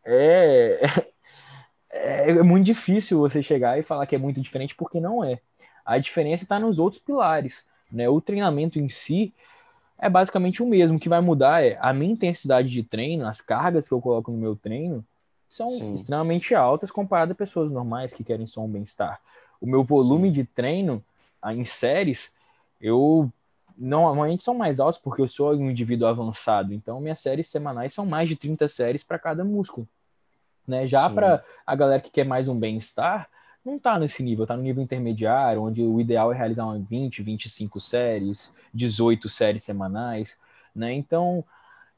é, 0.04 0.80
é, 1.88 2.30
é 2.30 2.42
muito 2.42 2.66
difícil 2.66 3.20
você 3.20 3.40
chegar 3.44 3.78
e 3.78 3.82
falar 3.82 4.06
que 4.06 4.16
é 4.16 4.18
muito 4.18 4.40
diferente, 4.40 4.74
porque 4.74 4.98
não 4.98 5.22
é. 5.22 5.38
A 5.84 5.98
diferença 5.98 6.42
está 6.42 6.58
nos 6.58 6.80
outros 6.80 7.00
pilares, 7.00 7.64
né? 7.92 8.08
O 8.08 8.20
treinamento 8.20 8.80
em 8.80 8.88
si 8.88 9.32
é 9.98 10.10
basicamente 10.10 10.64
o 10.64 10.66
mesmo. 10.66 10.96
O 10.96 11.00
que 11.00 11.08
vai 11.08 11.20
mudar 11.20 11.64
é 11.64 11.78
a 11.80 11.92
minha 11.92 12.12
intensidade 12.12 12.68
de 12.68 12.82
treino, 12.82 13.24
as 13.24 13.40
cargas 13.40 13.86
que 13.86 13.94
eu 13.94 14.00
coloco 14.00 14.32
no 14.32 14.38
meu 14.38 14.56
treino 14.56 15.06
são 15.48 15.70
Sim. 15.70 15.94
extremamente 15.94 16.56
altas 16.56 16.90
comparado 16.90 17.30
a 17.32 17.36
pessoas 17.36 17.70
normais 17.70 18.12
que 18.12 18.24
querem 18.24 18.48
só 18.48 18.62
um 18.62 18.68
bem-estar. 18.68 19.20
O 19.60 19.66
meu 19.66 19.84
volume 19.84 20.26
Sim. 20.28 20.32
de 20.32 20.44
treino 20.44 21.04
ah, 21.40 21.54
em 21.54 21.64
séries, 21.64 22.32
eu 22.80 23.30
normalmente 23.80 24.42
são 24.42 24.54
mais 24.54 24.78
altos 24.78 25.00
porque 25.00 25.22
eu 25.22 25.28
sou 25.28 25.54
um 25.54 25.70
indivíduo 25.70 26.06
avançado. 26.06 26.74
Então, 26.74 27.00
minhas 27.00 27.18
séries 27.18 27.46
semanais 27.46 27.94
são 27.94 28.04
mais 28.04 28.28
de 28.28 28.36
30 28.36 28.68
séries 28.68 29.02
para 29.02 29.18
cada 29.18 29.42
músculo. 29.42 29.88
Né? 30.68 30.86
Já 30.86 31.08
para 31.08 31.42
a 31.66 31.74
galera 31.74 32.00
que 32.00 32.10
quer 32.10 32.24
mais 32.24 32.46
um 32.46 32.58
bem-estar, 32.58 33.28
não 33.64 33.78
tá 33.78 33.98
nesse 33.98 34.22
nível, 34.22 34.46
tá 34.46 34.54
no 34.54 34.62
nível 34.62 34.82
intermediário, 34.82 35.62
onde 35.62 35.82
o 35.82 35.98
ideal 35.98 36.30
é 36.30 36.36
realizar 36.36 36.66
uma 36.66 36.78
20, 36.78 37.22
25 37.22 37.80
séries, 37.80 38.52
18 38.72 39.28
séries 39.30 39.64
semanais, 39.64 40.36
né? 40.74 40.92
Então, 40.92 41.42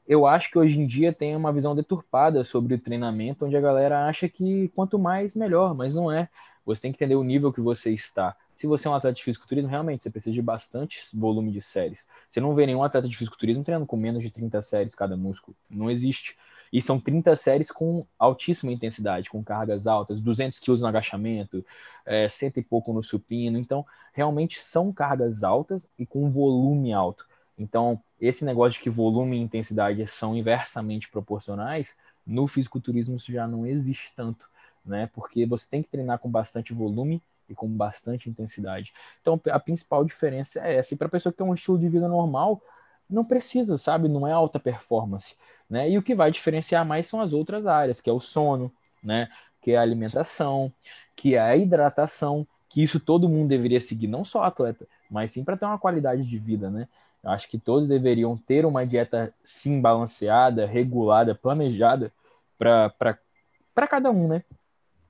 eu 0.07 0.25
acho 0.25 0.49
que 0.51 0.57
hoje 0.57 0.79
em 0.79 0.87
dia 0.87 1.13
tem 1.13 1.35
uma 1.35 1.51
visão 1.51 1.75
deturpada 1.75 2.43
sobre 2.43 2.75
o 2.75 2.79
treinamento, 2.79 3.45
onde 3.45 3.55
a 3.55 3.61
galera 3.61 4.07
acha 4.07 4.27
que 4.29 4.69
quanto 4.69 4.97
mais, 4.97 5.35
melhor, 5.35 5.73
mas 5.75 5.93
não 5.93 6.11
é. 6.11 6.29
Você 6.65 6.83
tem 6.83 6.91
que 6.91 6.97
entender 6.97 7.15
o 7.15 7.23
nível 7.23 7.51
que 7.51 7.61
você 7.61 7.91
está. 7.91 8.35
Se 8.55 8.67
você 8.67 8.87
é 8.87 8.91
um 8.91 8.93
atleta 8.93 9.15
de 9.15 9.23
fisiculturismo, 9.23 9.69
realmente 9.69 10.03
você 10.03 10.09
precisa 10.09 10.33
de 10.33 10.41
bastante 10.41 11.01
volume 11.13 11.51
de 11.51 11.61
séries. 11.61 12.05
Você 12.29 12.39
não 12.39 12.53
vê 12.55 12.65
nenhum 12.65 12.83
atleta 12.83 13.07
de 13.07 13.17
fisiculturismo 13.17 13.63
treinando 13.63 13.85
com 13.85 13.97
menos 13.97 14.21
de 14.21 14.29
30 14.29 14.61
séries 14.61 14.95
cada 14.95 15.17
músculo. 15.17 15.55
Não 15.69 15.89
existe. 15.89 16.37
E 16.71 16.81
são 16.81 16.99
30 16.99 17.35
séries 17.35 17.69
com 17.71 18.05
altíssima 18.17 18.71
intensidade, 18.71 19.29
com 19.29 19.43
cargas 19.43 19.85
altas, 19.85 20.19
200 20.19 20.59
quilos 20.59 20.81
no 20.81 20.87
agachamento, 20.87 21.63
é, 22.05 22.27
cento 22.29 22.59
e 22.59 22.63
pouco 22.63 22.91
no 22.93 23.03
supino. 23.03 23.57
Então, 23.59 23.85
realmente 24.11 24.59
são 24.59 24.91
cargas 24.91 25.43
altas 25.43 25.87
e 25.99 26.05
com 26.05 26.29
volume 26.29 26.93
alto. 26.93 27.27
Então, 27.57 28.01
esse 28.19 28.43
negócio 28.45 28.77
de 28.77 28.83
que 28.83 28.89
volume 28.89 29.37
e 29.37 29.41
intensidade 29.41 30.05
são 30.07 30.35
inversamente 30.35 31.09
proporcionais, 31.09 31.95
no 32.25 32.47
fisiculturismo 32.47 33.17
isso 33.17 33.31
já 33.31 33.47
não 33.47 33.65
existe 33.65 34.11
tanto, 34.15 34.49
né? 34.83 35.09
Porque 35.13 35.45
você 35.45 35.69
tem 35.69 35.83
que 35.83 35.89
treinar 35.89 36.19
com 36.19 36.29
bastante 36.29 36.73
volume 36.73 37.21
e 37.49 37.55
com 37.55 37.67
bastante 37.67 38.29
intensidade. 38.29 38.93
Então, 39.21 39.39
a 39.51 39.59
principal 39.59 40.03
diferença 40.03 40.59
é 40.65 40.75
essa. 40.75 40.93
E 40.93 40.97
para 40.97 41.07
a 41.07 41.11
pessoa 41.11 41.31
que 41.31 41.37
tem 41.37 41.47
um 41.47 41.53
estilo 41.53 41.77
de 41.77 41.89
vida 41.89 42.07
normal, 42.07 42.61
não 43.09 43.23
precisa, 43.23 43.77
sabe? 43.77 44.07
Não 44.07 44.27
é 44.27 44.31
alta 44.31 44.59
performance, 44.59 45.35
né? 45.69 45.89
E 45.89 45.97
o 45.97 46.03
que 46.03 46.15
vai 46.15 46.31
diferenciar 46.31 46.85
mais 46.85 47.07
são 47.07 47.21
as 47.21 47.33
outras 47.33 47.67
áreas, 47.67 48.01
que 48.01 48.09
é 48.09 48.13
o 48.13 48.19
sono, 48.19 48.71
né? 49.03 49.29
Que 49.61 49.71
é 49.71 49.77
a 49.77 49.81
alimentação, 49.81 50.71
que 51.15 51.35
é 51.35 51.39
a 51.39 51.55
hidratação, 51.55 52.47
que 52.69 52.81
isso 52.81 52.99
todo 52.99 53.29
mundo 53.29 53.49
deveria 53.49 53.79
seguir, 53.79 54.07
não 54.07 54.25
só 54.25 54.43
atleta, 54.43 54.87
mas 55.11 55.31
sim 55.31 55.43
para 55.43 55.55
ter 55.55 55.65
uma 55.65 55.77
qualidade 55.77 56.27
de 56.27 56.39
vida, 56.39 56.69
né? 56.69 56.87
Eu 57.23 57.29
acho 57.29 57.47
que 57.47 57.59
todos 57.59 57.87
deveriam 57.87 58.35
ter 58.35 58.65
uma 58.65 58.85
dieta 58.85 59.33
sim 59.41 59.79
balanceada, 59.79 60.65
regulada, 60.65 61.35
planejada 61.35 62.11
para 62.57 63.87
cada 63.87 64.09
um, 64.11 64.27
né? 64.27 64.43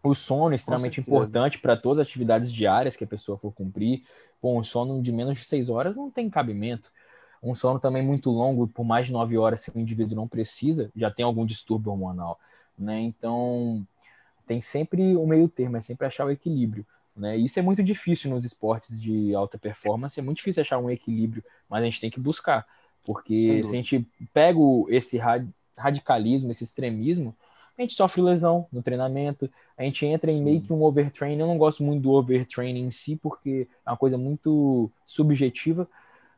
O 0.03 0.13
sono 0.13 0.51
é 0.51 0.55
extremamente 0.57 0.99
importante 0.99 1.59
para 1.59 1.77
todas 1.77 1.99
as 1.99 2.07
atividades 2.07 2.51
diárias 2.51 2.95
que 2.95 3.03
a 3.05 3.07
pessoa 3.07 3.37
for 3.37 3.53
cumprir. 3.53 4.03
Bom, 4.41 4.59
um 4.59 4.63
sono 4.63 5.01
de 5.01 5.11
menos 5.11 5.39
de 5.39 5.45
seis 5.45 5.69
horas 5.69 5.95
não 5.95 6.11
tem 6.11 6.29
cabimento. 6.29 6.91
Um 7.41 7.53
sono 7.53 7.79
também 7.79 8.03
muito 8.03 8.29
longo, 8.29 8.67
por 8.67 8.83
mais 8.83 9.07
de 9.07 9.13
nove 9.13 9.37
horas, 9.37 9.61
se 9.61 9.71
o 9.71 9.79
indivíduo 9.79 10.15
não 10.15 10.27
precisa, 10.27 10.91
já 10.95 11.09
tem 11.09 11.23
algum 11.25 11.45
distúrbio 11.45 11.91
hormonal, 11.91 12.39
né? 12.77 12.99
Então, 12.99 13.85
tem 14.47 14.61
sempre 14.61 15.15
o 15.15 15.25
meio 15.27 15.47
termo, 15.49 15.77
é 15.77 15.81
sempre 15.81 16.07
achar 16.07 16.25
o 16.25 16.31
equilíbrio, 16.31 16.85
né? 17.15 17.37
Isso 17.37 17.59
é 17.59 17.61
muito 17.61 17.83
difícil 17.83 18.29
nos 18.29 18.45
esportes 18.45 19.01
de 19.01 19.33
alta 19.35 19.57
performance, 19.57 20.19
é 20.19 20.23
muito 20.23 20.37
difícil 20.37 20.61
achar 20.61 20.77
um 20.79 20.89
equilíbrio, 20.89 21.43
mas 21.69 21.81
a 21.81 21.85
gente 21.85 22.01
tem 22.01 22.09
que 22.09 22.19
buscar, 22.19 22.65
porque 23.05 23.63
se 23.63 23.75
a 23.75 23.77
gente 23.77 24.07
pega 24.33 24.59
esse 24.89 25.17
ra- 25.17 25.45
radicalismo, 25.77 26.51
esse 26.51 26.63
extremismo, 26.63 27.35
a 27.77 27.81
gente 27.81 27.95
sofre 27.95 28.21
lesão 28.21 28.67
no 28.71 28.81
treinamento, 28.81 29.49
a 29.77 29.83
gente 29.83 30.05
entra 30.05 30.31
em 30.31 30.37
Sim. 30.37 30.43
meio 30.43 30.61
que 30.61 30.71
um 30.71 30.83
overtraining. 30.83 31.41
Eu 31.41 31.47
não 31.47 31.57
gosto 31.57 31.83
muito 31.83 32.03
do 32.03 32.11
overtraining 32.11 32.85
em 32.85 32.91
si, 32.91 33.15
porque 33.15 33.67
é 33.85 33.89
uma 33.89 33.97
coisa 33.97 34.17
muito 34.17 34.91
subjetiva, 35.05 35.87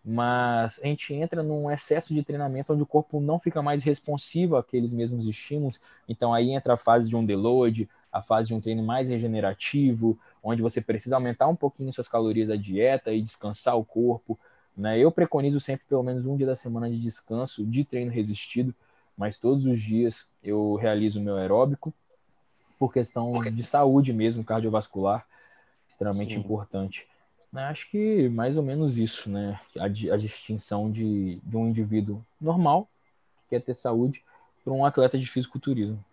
mas 0.03 0.79
a 0.83 0.85
gente 0.87 1.13
entra 1.13 1.41
num 1.41 1.69
excesso 1.69 2.13
de 2.13 2.23
treinamento 2.23 2.71
onde 2.71 2.83
o 2.83 2.85
corpo 2.85 3.19
não 3.19 3.39
fica 3.39 3.61
mais 3.61 3.83
responsivo 3.83 4.55
àqueles 4.55 4.93
mesmos 4.93 5.27
estímulos. 5.27 5.81
Então 6.07 6.33
aí 6.33 6.51
entra 6.51 6.75
a 6.75 6.77
fase 6.77 7.09
de 7.09 7.15
um 7.15 7.25
deload, 7.25 7.89
a 8.11 8.21
fase 8.21 8.49
de 8.49 8.53
um 8.53 8.61
treino 8.61 8.83
mais 8.83 9.09
regenerativo, 9.09 10.17
onde 10.41 10.61
você 10.61 10.79
precisa 10.79 11.15
aumentar 11.15 11.47
um 11.47 11.55
pouquinho 11.55 11.91
suas 11.91 12.07
calorias 12.07 12.47
da 12.47 12.55
dieta 12.55 13.11
e 13.11 13.21
descansar 13.21 13.75
o 13.75 13.83
corpo. 13.83 14.39
Né? 14.77 14.99
Eu 14.99 15.11
preconizo 15.11 15.59
sempre 15.59 15.85
pelo 15.87 16.03
menos 16.03 16.25
um 16.25 16.37
dia 16.37 16.45
da 16.45 16.55
semana 16.55 16.89
de 16.89 17.01
descanso 17.01 17.65
de 17.65 17.83
treino 17.83 18.11
resistido, 18.11 18.73
mas 19.17 19.39
todos 19.39 19.65
os 19.65 19.81
dias 19.81 20.27
eu 20.45 20.75
realizo 20.75 21.19
meu 21.19 21.35
aeróbico 21.35 21.93
por 22.77 22.93
questão 22.93 23.31
de 23.41 23.63
saúde 23.63 24.13
mesmo, 24.13 24.43
cardiovascular, 24.43 25.25
extremamente 25.89 26.33
Sim. 26.33 26.39
importante. 26.39 27.07
Né, 27.51 27.63
Acho 27.65 27.89
que 27.89 28.29
mais 28.29 28.57
ou 28.57 28.63
menos 28.63 28.97
isso, 28.97 29.29
né? 29.29 29.59
A, 29.79 29.85
a 29.85 30.17
distinção 30.17 30.91
de, 30.91 31.39
de 31.43 31.57
um 31.57 31.67
indivíduo 31.67 32.23
normal, 32.39 32.89
que 33.43 33.55
quer 33.55 33.61
ter 33.61 33.75
saúde, 33.75 34.23
para 34.63 34.73
um 34.73 34.85
atleta 34.85 35.17
de 35.17 35.25
fisiculturismo. 35.25 36.03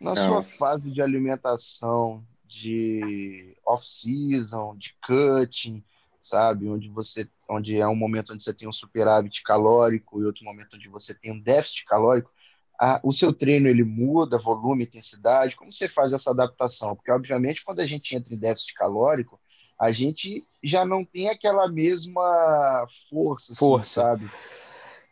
Na 0.00 0.14
Não. 0.14 0.26
sua 0.26 0.42
fase 0.42 0.92
de 0.92 1.00
alimentação, 1.00 2.22
de 2.46 3.56
off-season, 3.64 4.76
de 4.76 4.94
cutting, 5.06 5.82
sabe? 6.20 6.68
Onde 6.68 6.88
você, 6.88 7.28
onde 7.48 7.78
é 7.78 7.86
um 7.88 7.96
momento 7.96 8.32
onde 8.32 8.42
você 8.42 8.52
tem 8.52 8.68
um 8.68 8.72
superávit 8.72 9.42
calórico 9.42 10.20
e 10.20 10.24
outro 10.24 10.44
momento 10.44 10.76
onde 10.76 10.88
você 10.88 11.14
tem 11.14 11.32
um 11.32 11.40
déficit 11.40 11.84
calórico, 11.86 12.30
a- 12.78 13.00
o 13.02 13.12
seu 13.12 13.32
treino 13.32 13.68
ele 13.68 13.84
muda, 13.84 14.38
volume, 14.38 14.84
intensidade. 14.84 15.56
Como 15.56 15.72
você 15.72 15.88
faz 15.88 16.12
essa 16.12 16.30
adaptação? 16.30 16.94
Porque, 16.96 17.10
obviamente, 17.10 17.64
quando 17.64 17.80
a 17.80 17.86
gente 17.86 18.14
entra 18.16 18.34
em 18.34 18.38
déficit 18.38 18.74
calórico, 18.74 19.40
a 19.78 19.92
gente 19.92 20.44
já 20.62 20.84
não 20.84 21.04
tem 21.04 21.28
aquela 21.28 21.68
mesma 21.70 22.86
força, 23.10 23.52
assim, 23.52 23.58
Força. 23.58 24.00
sabe? 24.02 24.26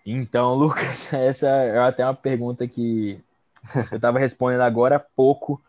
Então, 0.07 0.55
Lucas, 0.57 1.13
essa 1.13 1.49
é 1.49 1.79
até 1.79 2.05
uma 2.05 2.15
pergunta 2.15 2.67
que 2.67 3.19
eu 3.93 3.97
estava 3.97 4.19
respondendo 4.19 4.61
agora 4.63 4.97
há 4.97 5.01
pouco 5.01 5.63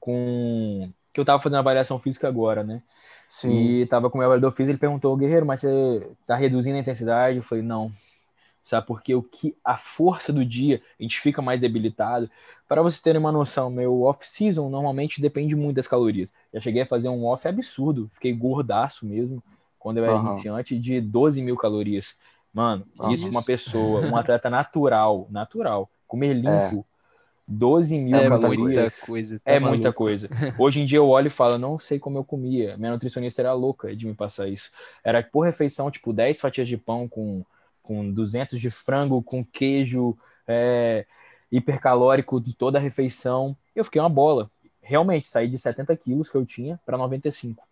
com 0.00 0.90
que 1.12 1.20
eu 1.20 1.22
estava 1.22 1.42
fazendo 1.42 1.58
avaliação 1.60 1.98
física 1.98 2.28
agora, 2.28 2.62
né? 2.64 2.82
Sim, 3.28 3.76
E 3.82 3.86
tava 3.86 4.10
com 4.10 4.18
o 4.18 4.20
meu 4.20 4.26
avaliador 4.26 4.52
físico, 4.52 4.72
ele 4.72 4.78
perguntou, 4.78 5.16
Guerreiro, 5.16 5.46
mas 5.46 5.60
você 5.60 6.10
tá 6.26 6.36
reduzindo 6.36 6.76
a 6.76 6.80
intensidade? 6.80 7.38
Eu 7.38 7.42
falei, 7.42 7.64
não. 7.64 7.92
Sabe 8.68 8.86
porque 8.86 9.14
o 9.14 9.22
que 9.22 9.56
a 9.64 9.76
força 9.78 10.30
do 10.32 10.44
dia, 10.44 10.82
a 10.98 11.02
gente 11.02 11.18
fica 11.20 11.40
mais 11.40 11.58
debilitado. 11.60 12.30
Para 12.66 12.82
vocês 12.82 13.00
terem 13.00 13.18
uma 13.18 13.32
noção, 13.32 13.70
meu 13.70 14.02
off-season 14.02 14.68
normalmente 14.68 15.22
depende 15.22 15.56
muito 15.56 15.76
das 15.76 15.88
calorias. 15.88 16.34
Já 16.52 16.60
cheguei 16.60 16.82
a 16.82 16.86
fazer 16.86 17.08
um 17.08 17.24
off 17.24 17.48
absurdo, 17.48 18.10
fiquei 18.12 18.32
gordaço 18.34 19.06
mesmo, 19.06 19.42
quando 19.78 19.98
eu 19.98 20.04
era 20.04 20.14
Aham. 20.14 20.18
iniciante, 20.18 20.78
de 20.78 21.00
12 21.00 21.40
mil 21.40 21.56
calorias. 21.56 22.14
Mano, 22.52 22.86
Aham. 22.98 23.16
isso 23.16 23.32
uma 23.32 23.42
pessoa, 23.42 24.02
um 24.04 24.14
atleta 24.16 24.50
natural, 24.50 25.26
natural, 25.30 25.88
comer 26.06 26.34
limpo, 26.34 26.84
12 27.46 27.98
mil 27.98 28.22
É 28.22 28.28
calorias. 28.28 28.90
muita 28.90 28.90
coisa. 28.90 29.40
tá 29.40 29.54
É 29.54 29.58
maluco. 29.58 29.78
muita 29.78 29.92
coisa. 29.92 30.30
Hoje 30.56 30.80
em 30.80 30.84
dia 30.84 30.98
eu 30.98 31.08
olho 31.08 31.28
e 31.28 31.30
falo, 31.30 31.56
não 31.56 31.78
sei 31.78 31.98
como 31.98 32.18
eu 32.18 32.24
comia. 32.24 32.76
Minha 32.76 32.92
nutricionista 32.92 33.40
era 33.40 33.52
louca 33.54 33.94
de 33.96 34.06
me 34.06 34.14
passar 34.14 34.48
isso. 34.48 34.70
Era 35.02 35.22
por 35.22 35.40
refeição, 35.42 35.90
tipo, 35.90 36.12
10 36.12 36.38
fatias 36.40 36.68
de 36.68 36.76
pão 36.76 37.08
com, 37.08 37.44
com 37.88 38.12
200 38.12 38.60
de 38.60 38.70
frango, 38.70 39.22
com 39.22 39.42
queijo, 39.42 40.14
é, 40.46 41.06
hipercalórico 41.50 42.38
de 42.38 42.52
toda 42.52 42.76
a 42.76 42.80
refeição. 42.80 43.56
Eu 43.74 43.82
fiquei 43.82 43.98
uma 43.98 44.10
bola. 44.10 44.50
Realmente, 44.82 45.26
saí 45.26 45.48
de 45.48 45.56
70 45.56 45.96
quilos 45.96 46.28
que 46.28 46.36
eu 46.36 46.44
tinha 46.44 46.78
para 46.84 46.98
95. 46.98 47.66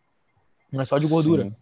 Não 0.72 0.80
é 0.80 0.86
só 0.86 0.96
de 0.96 1.06
gordura. 1.06 1.44
Sim. 1.44 1.54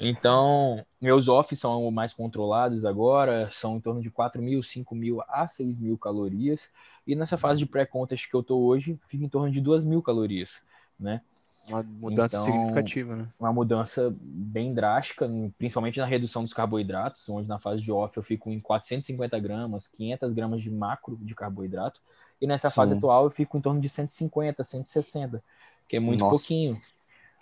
Então, 0.00 0.82
meus 0.98 1.28
offs 1.28 1.58
são 1.58 1.90
mais 1.90 2.14
controlados 2.14 2.86
agora, 2.86 3.50
são 3.52 3.76
em 3.76 3.80
torno 3.80 4.00
de 4.00 4.10
4 4.10 4.40
mil, 4.40 4.62
5 4.62 4.94
mil 4.94 5.22
a 5.28 5.46
6 5.46 5.78
mil 5.78 5.98
calorias. 5.98 6.70
E 7.06 7.14
nessa 7.14 7.36
fase 7.36 7.60
de 7.60 7.66
pré-contest 7.66 8.30
que 8.30 8.34
eu 8.34 8.42
tô 8.42 8.60
hoje, 8.60 8.98
fica 9.04 9.22
em 9.22 9.28
torno 9.28 9.50
de 9.52 9.60
2 9.60 9.84
mil 9.84 10.00
calorias, 10.00 10.62
né? 10.98 11.20
Uma 11.68 11.82
mudança 11.82 12.36
Então, 12.36 12.44
significativa, 12.44 13.16
né? 13.16 13.28
Uma 13.38 13.52
mudança 13.52 14.14
bem 14.20 14.74
drástica, 14.74 15.28
principalmente 15.58 15.98
na 15.98 16.06
redução 16.06 16.44
dos 16.44 16.52
carboidratos, 16.52 17.28
onde 17.28 17.48
na 17.48 17.58
fase 17.58 17.82
de 17.82 17.90
off 17.90 18.16
eu 18.16 18.22
fico 18.22 18.50
em 18.50 18.60
450 18.60 19.38
gramas, 19.38 19.88
500 19.88 20.32
gramas 20.32 20.62
de 20.62 20.70
macro 20.70 21.18
de 21.20 21.34
carboidrato. 21.34 22.00
E 22.40 22.46
nessa 22.46 22.68
Sim. 22.68 22.76
fase 22.76 22.94
atual 22.94 23.24
eu 23.24 23.30
fico 23.30 23.56
em 23.56 23.60
torno 23.60 23.80
de 23.80 23.88
150, 23.88 24.62
160, 24.62 25.42
que 25.88 25.96
é 25.96 26.00
muito 26.00 26.20
Nossa. 26.20 26.30
pouquinho, 26.30 26.76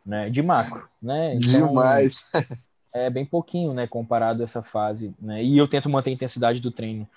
né? 0.05 0.31
De 0.31 0.43
macro, 0.43 0.89
né? 1.01 1.35
Então, 1.35 1.69
Demais. 1.69 2.31
é 2.95 3.09
bem 3.09 3.25
pouquinho, 3.25 3.73
né, 3.73 3.87
comparado 3.87 4.43
a 4.43 4.45
essa 4.45 4.63
fase, 4.63 5.15
né? 5.21 5.43
E 5.43 5.57
eu 5.57 5.67
tento 5.67 5.89
manter 5.89 6.11
a 6.11 6.13
intensidade 6.13 6.61
do 6.61 6.71
treino. 6.71 7.09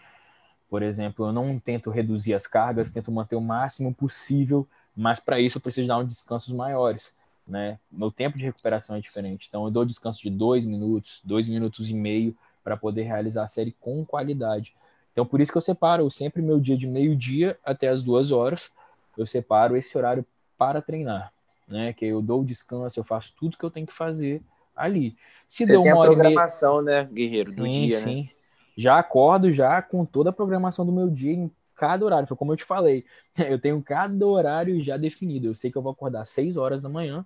Por 0.69 0.81
exemplo, 0.81 1.27
eu 1.27 1.31
não 1.31 1.59
tento 1.59 1.89
reduzir 1.89 2.33
as 2.33 2.47
cargas, 2.47 2.91
tento 2.91 3.11
manter 3.11 3.35
o 3.35 3.41
máximo 3.41 3.93
possível, 3.93 4.67
mas 4.95 5.19
para 5.19 5.39
isso 5.39 5.58
eu 5.58 5.62
preciso 5.62 5.88
dar 5.88 5.97
uns 5.97 6.08
descansos 6.08 6.53
maiores, 6.53 7.12
né? 7.47 7.77
Meu 7.91 8.12
tempo 8.12 8.38
de 8.38 8.45
recuperação 8.45 8.95
é 8.95 8.99
diferente, 8.99 9.47
então 9.47 9.65
eu 9.65 9.71
dou 9.71 9.86
descanso 9.86 10.21
de 10.21 10.29
dois 10.29 10.65
minutos, 10.65 11.21
dois 11.23 11.49
minutos 11.49 11.89
e 11.89 11.93
meio 11.93 12.36
para 12.63 12.77
poder 12.77 13.03
realizar 13.03 13.43
a 13.43 13.47
série 13.47 13.75
com 13.79 14.05
qualidade. 14.05 14.73
Então 15.12 15.25
por 15.25 15.41
isso 15.41 15.51
que 15.51 15.58
eu 15.58 15.62
separo 15.62 16.10
sempre 16.10 16.41
meu 16.41 16.60
dia 16.60 16.77
de 16.77 16.88
meio-dia 16.88 17.58
até 17.63 17.89
as 17.89 18.01
duas 18.01 18.31
horas, 18.31 18.69
eu 19.17 19.25
separo 19.25 19.75
esse 19.77 19.97
horário 19.97 20.25
para 20.58 20.81
treinar, 20.81 21.31
né? 21.67 21.93
Que 21.93 22.05
eu 22.05 22.21
dou 22.21 22.43
descanso, 22.43 22.99
eu 22.99 23.03
faço 23.03 23.34
tudo 23.38 23.58
que 23.58 23.63
eu 23.63 23.71
tenho 23.71 23.86
que 23.88 23.93
fazer 23.93 24.41
ali. 24.75 25.15
Se 25.47 25.65
Você 25.65 25.73
deu 25.73 25.84
tem 25.84 25.93
uma 25.93 26.01
hora 26.01 26.13
e 26.13 26.15
meia, 26.15 26.23
programação, 26.23 26.81
né, 26.81 27.05
Guerreiro, 27.05 27.51
do 27.51 27.63
sim, 27.63 27.88
dia, 27.88 27.99
né? 27.99 28.05
sim. 28.05 28.29
Já 28.77 28.99
acordo 28.99 29.51
já 29.51 29.81
com 29.81 30.03
toda 30.03 30.31
a 30.31 30.34
programação 30.34 30.86
do 30.86 30.91
meu 30.91 31.10
dia 31.10 31.49
cada 31.75 32.05
horário. 32.05 32.27
Foi 32.27 32.38
como 32.38 32.53
eu 32.53 32.57
te 32.57 32.63
falei. 32.63 33.05
Eu 33.38 33.59
tenho 33.59 33.81
cada 33.81 34.25
horário 34.25 34.81
já 34.83 34.97
definido. 34.97 35.47
Eu 35.47 35.55
sei 35.55 35.71
que 35.71 35.77
eu 35.77 35.81
vou 35.81 35.91
acordar 35.91 36.21
às 36.21 36.29
6 36.29 36.57
horas 36.57 36.81
da 36.81 36.89
manhã. 36.89 37.25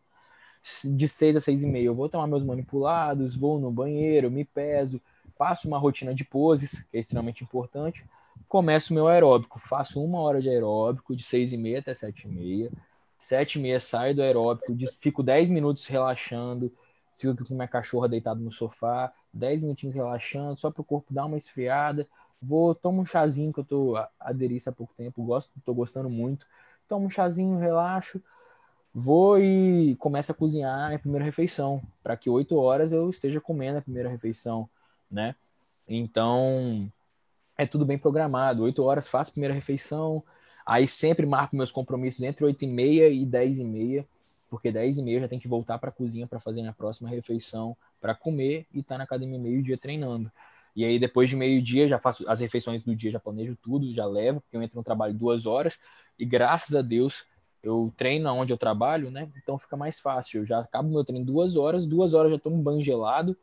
De 0.83 1.07
6 1.07 1.37
a 1.37 1.39
6 1.39 1.63
e 1.63 1.67
meia 1.67 1.85
eu 1.85 1.95
vou 1.95 2.09
tomar 2.09 2.27
meus 2.27 2.43
manipulados, 2.43 3.35
vou 3.35 3.59
no 3.59 3.71
banheiro, 3.71 4.29
me 4.29 4.43
peso, 4.43 5.01
passo 5.37 5.69
uma 5.69 5.77
rotina 5.77 6.13
de 6.13 6.25
poses, 6.25 6.81
que 6.91 6.97
é 6.97 6.99
extremamente 6.99 7.43
importante. 7.43 8.05
Começo 8.47 8.93
meu 8.93 9.07
aeróbico. 9.07 9.59
Faço 9.59 10.03
uma 10.03 10.19
hora 10.19 10.41
de 10.41 10.49
aeróbico, 10.49 11.15
de 11.15 11.23
6 11.23 11.53
e 11.53 11.57
meia 11.57 11.79
até 11.79 11.93
7 11.93 12.27
e 12.27 12.31
meia. 12.31 12.71
7 13.19 13.59
e 13.59 13.61
meia 13.61 13.79
saio 13.79 14.15
do 14.15 14.21
aeróbico, 14.21 14.73
fico 14.99 15.21
10 15.21 15.49
minutos 15.49 15.85
relaxando, 15.85 16.71
fico 17.17 17.33
aqui 17.33 17.43
com 17.43 17.53
minha 17.53 17.67
cachorra 17.67 18.07
deitado 18.07 18.39
no 18.39 18.51
sofá, 18.51 19.11
10 19.33 19.63
minutinhos 19.63 19.93
relaxando, 19.93 20.59
só 20.59 20.71
para 20.71 20.81
o 20.81 20.85
corpo 20.85 21.13
dar 21.13 21.25
uma 21.25 21.37
esfriada. 21.37 22.07
Vou, 22.41 22.73
tomo 22.73 23.01
um 23.01 23.05
chazinho 23.05 23.51
que 23.53 23.59
eu 23.59 23.65
tô 23.65 23.95
a- 23.97 24.09
aderi 24.19 24.55
isso 24.57 24.69
há 24.69 24.73
pouco 24.73 24.93
tempo, 24.95 25.23
gosto, 25.23 25.51
tô 25.65 25.73
gostando 25.73 26.09
muito. 26.09 26.45
Tomo 26.87 27.05
um 27.05 27.09
chazinho, 27.09 27.57
relaxo. 27.57 28.21
Vou 28.93 29.39
e 29.39 29.95
começo 29.97 30.31
a 30.31 30.35
cozinhar 30.35 30.93
a 30.93 30.99
primeira 30.99 31.25
refeição, 31.25 31.81
para 32.03 32.17
que 32.17 32.29
8 32.29 32.57
horas 32.57 32.91
eu 32.93 33.09
esteja 33.09 33.41
comendo 33.41 33.79
a 33.79 33.81
primeira 33.81 34.09
refeição, 34.09 34.69
né? 35.11 35.35
Então, 35.87 36.91
é 37.57 37.65
tudo 37.65 37.85
bem 37.85 37.97
programado. 37.97 38.63
8 38.63 38.83
horas 38.83 39.07
faço 39.07 39.29
a 39.31 39.33
primeira 39.33 39.53
refeição, 39.55 40.23
aí 40.65 40.87
sempre 40.87 41.25
marco 41.25 41.55
meus 41.55 41.71
compromissos 41.71 42.21
entre 42.23 42.45
8 42.45 42.63
e 42.65 42.67
meia 42.67 43.09
e 43.09 43.25
10 43.25 43.59
e 43.59 43.63
meia, 43.63 44.07
porque 44.49 44.71
10 44.71 44.97
e 44.97 45.03
meia 45.03 45.21
já 45.21 45.27
tenho 45.27 45.41
que 45.41 45.47
voltar 45.47 45.77
para 45.79 45.89
a 45.89 45.93
cozinha 45.93 46.27
para 46.27 46.39
fazer 46.39 46.61
minha 46.61 46.73
próxima 46.73 47.09
refeição, 47.09 47.75
para 48.01 48.15
comer 48.15 48.65
e 48.73 48.79
estar 48.79 48.97
na 48.97 49.03
academia 49.05 49.39
meio-dia 49.39 49.77
treinando. 49.77 50.31
E 50.75 50.85
aí, 50.85 50.99
depois 50.99 51.29
de 51.29 51.35
meio-dia, 51.35 51.87
já 51.87 51.99
faço 51.99 52.23
as 52.29 52.39
refeições 52.39 52.83
do 52.83 52.95
dia, 52.95 53.11
já 53.11 53.19
planejo 53.19 53.57
tudo, 53.61 53.93
já 53.93 54.05
levo, 54.05 54.41
porque 54.41 54.55
eu 54.55 54.61
entro 54.61 54.77
no 54.77 54.83
trabalho 54.83 55.13
duas 55.13 55.45
horas, 55.45 55.79
e 56.17 56.25
graças 56.25 56.75
a 56.75 56.81
Deus 56.81 57.25
eu 57.61 57.93
treino 57.97 58.29
onde 58.33 58.53
eu 58.53 58.57
trabalho, 58.57 59.11
né? 59.11 59.29
Então 59.41 59.57
fica 59.57 59.75
mais 59.75 59.99
fácil. 59.99 60.41
Eu 60.41 60.45
já 60.45 60.59
acabo 60.59 60.89
meu 60.89 61.03
treino 61.03 61.25
duas 61.25 61.55
horas, 61.55 61.85
duas 61.85 62.13
horas 62.13 62.31
já 62.31 62.39
tomo 62.39 62.55
um 62.55 62.61
banho 62.61 62.83
gelado 62.83 63.35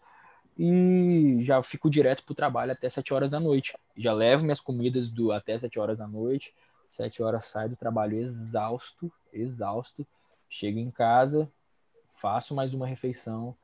e 0.59 1.39
já 1.43 1.63
fico 1.63 1.91
direto 1.91 2.25
pro 2.25 2.35
trabalho 2.35 2.73
até 2.73 2.89
sete 2.89 3.13
horas 3.13 3.31
da 3.31 3.39
noite. 3.39 3.75
Já 3.97 4.13
levo 4.13 4.45
minhas 4.45 4.61
comidas 4.61 5.11
do 5.11 5.33
até 5.33 5.59
sete 5.59 5.79
horas 5.79 5.99
da 5.99 6.07
noite, 6.07 6.55
sete 6.91 7.23
horas 7.23 7.45
saio 7.45 7.71
do 7.71 7.77
trabalho 7.77 8.19
exausto, 8.19 9.13
exausto. 9.33 10.07
Chego 10.49 10.79
em 10.79 10.91
casa, 10.91 11.51
faço 12.15 12.55
mais 12.55 12.73
uma 12.73 12.87
refeição, 12.87 13.55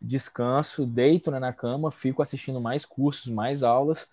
descanso, 0.00 0.86
deito 0.86 1.30
né, 1.30 1.38
na 1.38 1.52
cama, 1.52 1.90
fico 1.90 2.22
assistindo 2.22 2.60
mais 2.60 2.84
cursos, 2.84 3.26
mais 3.26 3.62
aulas, 3.62 4.06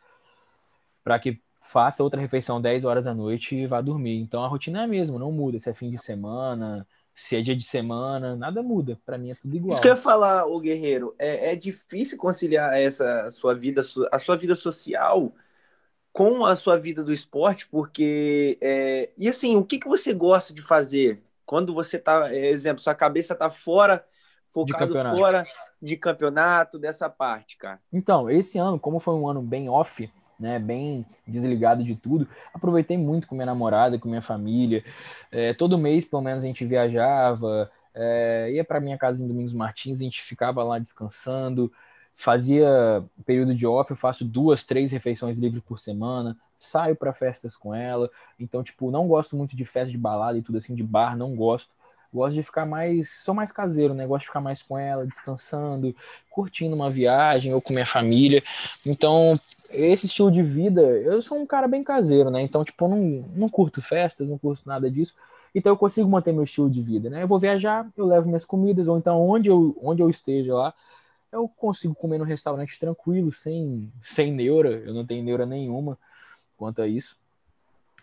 para 1.04 1.20
que 1.20 1.42
faça 1.60 2.04
outra 2.04 2.20
refeição 2.20 2.62
10 2.62 2.84
horas 2.84 3.06
da 3.06 3.14
noite 3.14 3.56
e 3.56 3.68
vá 3.68 3.82
dormir. 3.82 4.20
Então 4.20 4.44
a 4.44 4.48
rotina 4.48 4.82
é 4.82 4.84
a 4.84 4.88
mesma, 4.88 5.18
não 5.18 5.32
muda. 5.32 5.60
Se 5.60 5.70
é 5.70 5.74
fim 5.74 5.90
de 5.90 5.98
semana, 5.98 6.86
se 7.16 7.36
é 7.36 7.42
dia 7.42 7.56
de 7.56 7.64
semana, 7.64 8.36
nada 8.36 8.62
muda. 8.62 9.00
Para 9.06 9.18
mim 9.18 9.32
é 9.32 9.36
tudo 9.36 9.56
igual. 9.56 9.72
Isso 9.72 9.82
que 9.82 9.88
eu 9.88 9.94
ia 9.94 9.98
falar, 9.98 10.46
o 10.46 10.60
Guerreiro, 10.60 11.16
é, 11.18 11.54
é 11.54 11.56
difícil 11.56 12.18
conciliar 12.18 12.78
essa 12.78 13.30
sua 13.30 13.56
vida, 13.56 13.82
a 14.12 14.20
sua 14.20 14.36
vida 14.36 14.56
social 14.56 15.34
com 16.12 16.46
a 16.46 16.56
sua 16.56 16.78
vida 16.78 17.04
do 17.04 17.12
esporte, 17.12 17.68
porque 17.68 18.56
é... 18.62 19.10
e 19.18 19.28
assim, 19.28 19.56
o 19.56 19.66
que, 19.66 19.80
que 19.80 19.88
você 19.88 20.14
gosta 20.14 20.54
de 20.54 20.62
fazer 20.62 21.24
quando 21.44 21.74
você 21.74 21.98
tá, 21.98 22.32
é, 22.32 22.52
exemplo, 22.52 22.84
sua 22.84 22.94
cabeça 22.94 23.34
tá 23.34 23.50
fora, 23.50 24.06
focado 24.48 24.94
fora 24.94 25.44
de 25.84 25.98
campeonato, 25.98 26.80
dessa 26.80 27.10
parte, 27.10 27.58
cara. 27.58 27.80
Então, 27.92 28.30
esse 28.30 28.58
ano, 28.58 28.80
como 28.80 29.02
foi 29.02 29.14
um 29.16 29.28
ano 29.28 29.42
bem 29.42 29.68
off, 29.68 30.10
né, 30.40 30.58
bem 30.58 31.06
desligado 31.28 31.84
de 31.84 31.94
tudo, 31.96 32.28
aproveitei 32.54 32.98
muito 32.98 33.28
com 33.28 33.36
minha 33.36 33.46
namorada, 33.46 34.00
com 34.00 34.08
minha 34.08 34.22
família. 34.22 34.84
É, 35.30 35.54
todo 35.54 35.78
mês, 35.78 36.06
pelo 36.06 36.22
menos, 36.22 36.44
a 36.44 36.48
gente 36.48 36.66
viajava, 36.66 37.70
é, 37.94 38.50
ia 38.54 38.64
para 38.64 38.80
minha 38.80 38.98
casa 38.98 39.24
em 39.24 39.28
Domingos 39.28 39.54
Martins, 39.54 40.00
a 40.00 40.04
gente 40.04 40.22
ficava 40.22 40.64
lá 40.64 40.80
descansando, 40.80 41.72
fazia 42.16 43.04
período 43.26 43.54
de 43.54 43.68
off, 43.68 43.92
eu 43.92 43.98
faço 43.98 44.24
duas, 44.24 44.64
três 44.64 44.90
refeições 44.92 45.38
livres 45.38 45.62
por 45.64 45.80
semana, 45.80 46.38
saio 46.58 46.96
para 46.96 47.14
festas 47.14 47.58
com 47.58 47.76
ela. 47.76 48.10
Então, 48.40 48.64
tipo, 48.64 48.90
não 48.90 49.06
gosto 49.06 49.36
muito 49.36 49.54
de 49.54 49.66
festa 49.66 49.92
de 49.92 49.98
balada 49.98 50.38
e 50.38 50.42
tudo 50.42 50.58
assim, 50.58 50.74
de 50.74 50.84
bar, 50.84 51.18
não 51.18 51.36
gosto. 51.36 51.72
Gosto 52.14 52.36
de 52.36 52.44
ficar 52.44 52.66
mais, 52.66 53.10
sou 53.24 53.34
mais 53.34 53.52
caseiro, 53.52 53.94
né? 53.94 54.06
Gosto 54.06 54.22
de 54.22 54.28
ficar 54.28 54.42
mais 54.42 54.62
com 54.62 54.78
ela, 54.78 55.06
descansando, 55.06 55.96
curtindo 56.30 56.76
uma 56.76 56.90
viagem 56.90 57.54
ou 57.54 57.62
com 57.62 57.74
minha 57.74 57.86
família. 57.86 58.44
Então, 58.86 59.40
esse 59.72 60.06
estilo 60.06 60.32
de 60.32 60.44
vida, 60.44 60.82
eu 60.82 61.22
sou 61.22 61.40
um 61.40 61.46
cara 61.46 61.68
bem 61.68 61.84
caseiro, 61.84 62.30
né? 62.30 62.42
Então, 62.42 62.64
tipo, 62.64 62.88
não, 62.88 63.26
não 63.36 63.50
curto 63.50 63.82
festas, 63.82 64.30
não 64.30 64.38
curto 64.38 64.62
nada 64.68 64.92
disso. 64.92 65.16
Então, 65.56 65.72
eu 65.72 65.78
consigo 65.78 66.08
manter 66.08 66.32
meu 66.32 66.44
estilo 66.44 66.70
de 66.70 66.82
vida, 66.82 67.10
né? 67.10 67.24
Eu 67.24 67.28
vou 67.28 67.40
viajar, 67.40 67.90
eu 67.98 68.06
levo 68.06 68.28
minhas 68.28 68.46
comidas, 68.46 68.88
ou 68.88 68.98
então 68.98 69.20
onde 69.28 69.50
eu, 69.50 69.76
onde 69.82 70.02
eu 70.02 70.10
esteja 70.10 70.54
lá, 70.54 70.74
eu 71.32 71.48
consigo 71.48 71.96
comer 71.96 72.20
no 72.20 72.24
restaurante 72.24 72.80
tranquilo, 72.80 73.32
sem, 73.32 73.92
sem 74.04 74.32
neura, 74.32 74.70
eu 74.70 74.94
não 74.94 75.06
tenho 75.06 75.24
neura 75.24 75.46
nenhuma 75.48 75.98
quanto 76.56 76.82
a 76.82 76.88
isso. 76.88 77.18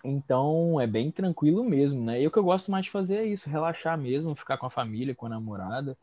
Então 0.03 0.81
é 0.81 0.87
bem 0.87 1.11
tranquilo 1.11 1.63
mesmo, 1.65 2.03
né? 2.03 2.23
E 2.23 2.27
o 2.27 2.31
que 2.31 2.39
eu 2.39 2.45
gosto 2.45 2.71
mais 2.71 2.87
de 2.87 2.91
fazer 2.91 3.17
é 3.17 3.25
isso, 3.27 3.51
relaxar 3.51 3.99
mesmo, 3.99 4.35
ficar 4.35 4.57
com 4.57 4.67
a 4.67 4.71
família, 4.71 5.15
com 5.15 5.27
a 5.27 5.29
namorada. 5.29 5.97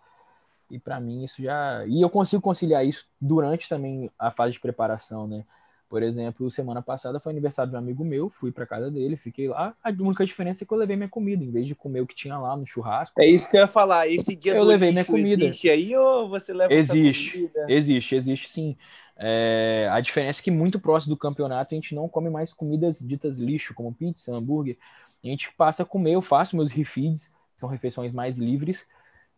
E 0.70 0.80
para 0.80 1.00
mim 1.00 1.24
isso 1.24 1.42
já. 1.42 1.86
E 1.88 2.02
eu 2.02 2.10
consigo 2.10 2.42
conciliar 2.42 2.86
isso 2.86 3.08
durante 3.20 3.70
também 3.70 4.12
a 4.20 4.32
fase 4.32 4.54
de 4.54 4.60
preparação, 4.60 5.28
né? 5.28 5.46
Por 5.90 6.04
exemplo, 6.04 6.50
semana 6.52 6.82
passada 6.82 7.20
foi 7.20 7.32
aniversário 7.32 7.72
de 7.72 7.76
um 7.76 7.80
amigo 7.80 8.04
meu, 8.04 8.30
fui 8.30 8.52
para 8.52 8.66
casa 8.66 8.92
dele, 8.92 9.16
fiquei 9.16 9.48
lá. 9.48 9.74
A 9.84 9.90
única 9.90 10.26
diferença 10.26 10.64
é 10.64 10.68
que 10.68 10.74
eu 10.74 10.78
levei 10.78 10.96
minha 10.98 11.10
comida, 11.10 11.44
em 11.44 11.52
vez 11.52 11.66
de 11.66 11.76
comer 11.76 12.02
o 12.02 12.08
que 12.08 12.16
tinha 12.16 12.38
lá 12.38 12.58
no 12.58 12.66
churrasco. 12.66 13.20
É 13.20 13.26
isso 13.28 13.50
que 13.50 13.58
eu 13.58 13.62
ia 13.62 13.68
falar. 13.68 14.08
Esse 14.08 14.36
dia 14.36 14.54
Eu 14.56 14.64
levei 14.64 14.92
minha 14.92 15.06
comida. 15.06 15.44
existe 15.44 15.70
aí 15.70 15.96
ou 15.96 16.30
você 16.30 16.54
leva 16.54 16.76
Existe, 16.76 17.32
comida? 17.32 17.68
existe, 17.68 18.16
existe 18.16 18.50
sim. 18.50 18.76
É, 19.16 19.88
a 19.92 20.00
diferença 20.02 20.42
é 20.42 20.44
que 20.44 20.52
muito 20.52 20.80
próximo 20.80 21.16
do 21.16 21.20
campeonato 21.20 21.74
a 21.74 21.78
gente 21.78 21.96
não 21.96 22.08
come 22.10 22.30
mais 22.30 22.54
comidas 22.54 23.00
ditas 23.00 23.38
lixo, 23.38 23.74
como 23.74 23.94
pizza, 23.94 24.36
hambúrguer. 24.36 24.78
A 25.24 25.28
gente 25.28 25.52
passa 25.54 25.84
a 25.84 25.86
comer, 25.86 26.14
eu 26.14 26.22
faço 26.22 26.56
meus 26.56 26.72
refeeds, 26.72 27.28
que 27.56 27.60
são 27.62 27.70
refeições 27.70 28.12
mais 28.12 28.38
livres. 28.38 28.86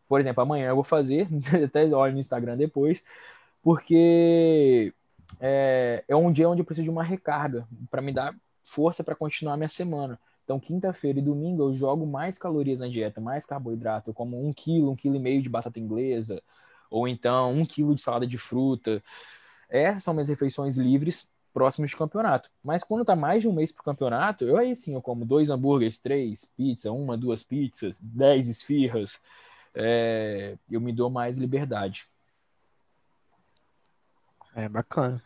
Por 0.08 0.20
exemplo, 0.22 0.42
amanhã 0.44 0.70
eu 0.70 0.76
vou 0.76 0.84
fazer, 0.84 1.28
até 1.66 1.86
olho 1.96 2.14
no 2.14 2.20
Instagram 2.20 2.58
depois, 2.58 3.04
porque 3.64 4.94
é, 5.40 6.04
é 6.08 6.16
um 6.16 6.32
dia 6.32 6.50
onde 6.50 6.62
eu 6.62 6.66
preciso 6.66 6.86
de 6.86 6.90
uma 6.90 7.04
recarga 7.04 7.68
para 7.90 8.02
me 8.02 8.14
dar 8.14 8.36
força 8.64 9.04
para 9.04 9.16
continuar 9.16 9.58
minha 9.58 9.70
semana. 9.70 10.20
Então, 10.44 10.60
quinta-feira 10.60 11.20
e 11.20 11.22
domingo 11.22 11.64
eu 11.64 11.76
jogo 11.76 12.08
mais 12.08 12.38
calorias 12.38 12.80
na 12.80 12.88
dieta, 12.88 13.22
mais 13.22 13.46
carboidrato. 13.46 14.10
Eu 14.10 14.14
como 14.14 14.44
um 14.44 14.52
quilo, 14.52 14.92
um 14.92 14.96
quilo 14.96 15.16
e 15.16 15.20
meio 15.20 15.42
de 15.42 15.50
batata 15.50 15.80
inglesa, 15.80 16.42
ou 16.90 17.08
então 17.08 17.54
um 17.54 17.66
quilo 17.66 17.94
de 17.96 18.02
salada 18.02 18.26
de 18.26 18.38
fruta. 18.38 19.04
Essas 19.70 20.04
são 20.04 20.14
minhas 20.14 20.30
refeições 20.30 20.78
livres 20.78 21.28
próximos 21.54 21.92
de 21.92 21.98
campeonato. 21.98 22.50
Mas 22.64 22.84
quando 22.84 23.06
tá 23.06 23.16
mais 23.16 23.42
de 23.42 23.48
um 23.48 23.54
mês 23.54 23.72
pro 23.72 23.84
campeonato, 23.84 24.44
eu 24.46 24.58
aí 24.58 24.76
sim, 24.76 24.96
eu 24.96 25.02
como 25.02 25.26
dois 25.26 25.50
hambúrgueres, 25.52 26.00
três, 26.00 26.46
pizza, 26.46 26.92
uma, 26.92 27.18
duas 27.18 27.44
pizzas, 27.44 28.00
dez 28.02 28.48
esfirras. 28.48 29.20
É, 29.76 30.58
eu 30.72 30.82
me 30.82 30.92
dou 30.94 31.10
mais 31.12 31.38
liberdade. 31.38 32.09
É 34.60 34.68
bacana. 34.68 35.22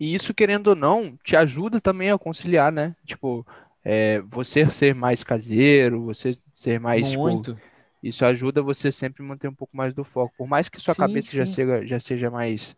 E 0.00 0.14
isso, 0.14 0.34
querendo 0.34 0.68
ou 0.68 0.76
não, 0.76 1.16
te 1.24 1.36
ajuda 1.36 1.80
também 1.80 2.10
a 2.10 2.18
conciliar, 2.18 2.72
né? 2.72 2.94
Tipo, 3.04 3.46
é, 3.84 4.20
você 4.20 4.68
ser 4.70 4.94
mais 4.94 5.22
caseiro, 5.24 6.04
você 6.04 6.36
ser 6.52 6.80
mais. 6.80 7.10
Tipo, 7.10 7.22
Muito. 7.22 7.54
Tipo, 7.54 7.68
isso 8.02 8.24
ajuda 8.24 8.62
você 8.62 8.92
sempre 8.92 9.22
manter 9.22 9.48
um 9.48 9.54
pouco 9.54 9.76
mais 9.76 9.92
do 9.92 10.04
foco. 10.04 10.32
Por 10.36 10.46
mais 10.46 10.68
que 10.68 10.80
sua 10.80 10.94
sim, 10.94 11.00
cabeça 11.00 11.30
sim. 11.30 11.36
Já, 11.36 11.46
seja, 11.46 11.86
já 11.86 12.00
seja 12.00 12.30
mais, 12.30 12.76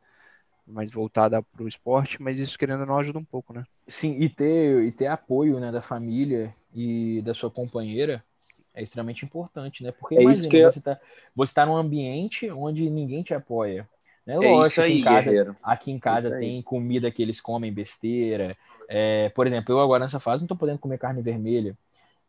mais 0.66 0.90
voltada 0.90 1.42
para 1.42 1.62
o 1.62 1.68
esporte, 1.68 2.22
mas 2.22 2.38
isso, 2.38 2.58
querendo 2.58 2.80
ou 2.80 2.86
não, 2.86 2.98
ajuda 2.98 3.18
um 3.18 3.24
pouco, 3.24 3.52
né? 3.52 3.64
Sim, 3.86 4.16
e 4.20 4.28
ter, 4.28 4.84
e 4.84 4.92
ter 4.92 5.06
apoio 5.06 5.60
né, 5.60 5.70
da 5.70 5.82
família 5.82 6.54
e 6.74 7.20
da 7.22 7.34
sua 7.34 7.50
companheira 7.50 8.24
é 8.72 8.82
extremamente 8.82 9.24
importante, 9.24 9.82
né? 9.82 9.92
Porque 9.92 10.14
é 10.14 10.22
imagina, 10.22 10.48
que 10.48 10.56
eu... 10.56 10.70
você 10.70 10.78
está 10.78 11.00
você 11.34 11.54
tá 11.54 11.66
num 11.66 11.76
ambiente 11.76 12.50
onde 12.50 12.88
ninguém 12.88 13.22
te 13.22 13.34
apoia. 13.34 13.88
Né? 14.26 14.34
É 14.34 14.36
Lógico, 14.36 14.66
isso 14.66 14.80
aí, 14.80 14.92
aqui 14.92 15.00
em 15.00 15.04
casa, 15.04 15.30
guerreiro. 15.30 15.56
aqui 15.62 15.90
em 15.90 15.98
casa 15.98 16.30
tem 16.38 16.62
comida 16.62 17.10
que 17.10 17.22
eles 17.22 17.40
comem 17.40 17.72
besteira. 17.72 18.56
É, 18.88 19.28
por 19.30 19.46
exemplo, 19.46 19.74
eu 19.74 19.80
agora 19.80 20.00
nessa 20.04 20.20
fase 20.20 20.42
não 20.42 20.48
tô 20.48 20.56
podendo 20.56 20.78
comer 20.78 20.98
carne 20.98 21.22
vermelha. 21.22 21.76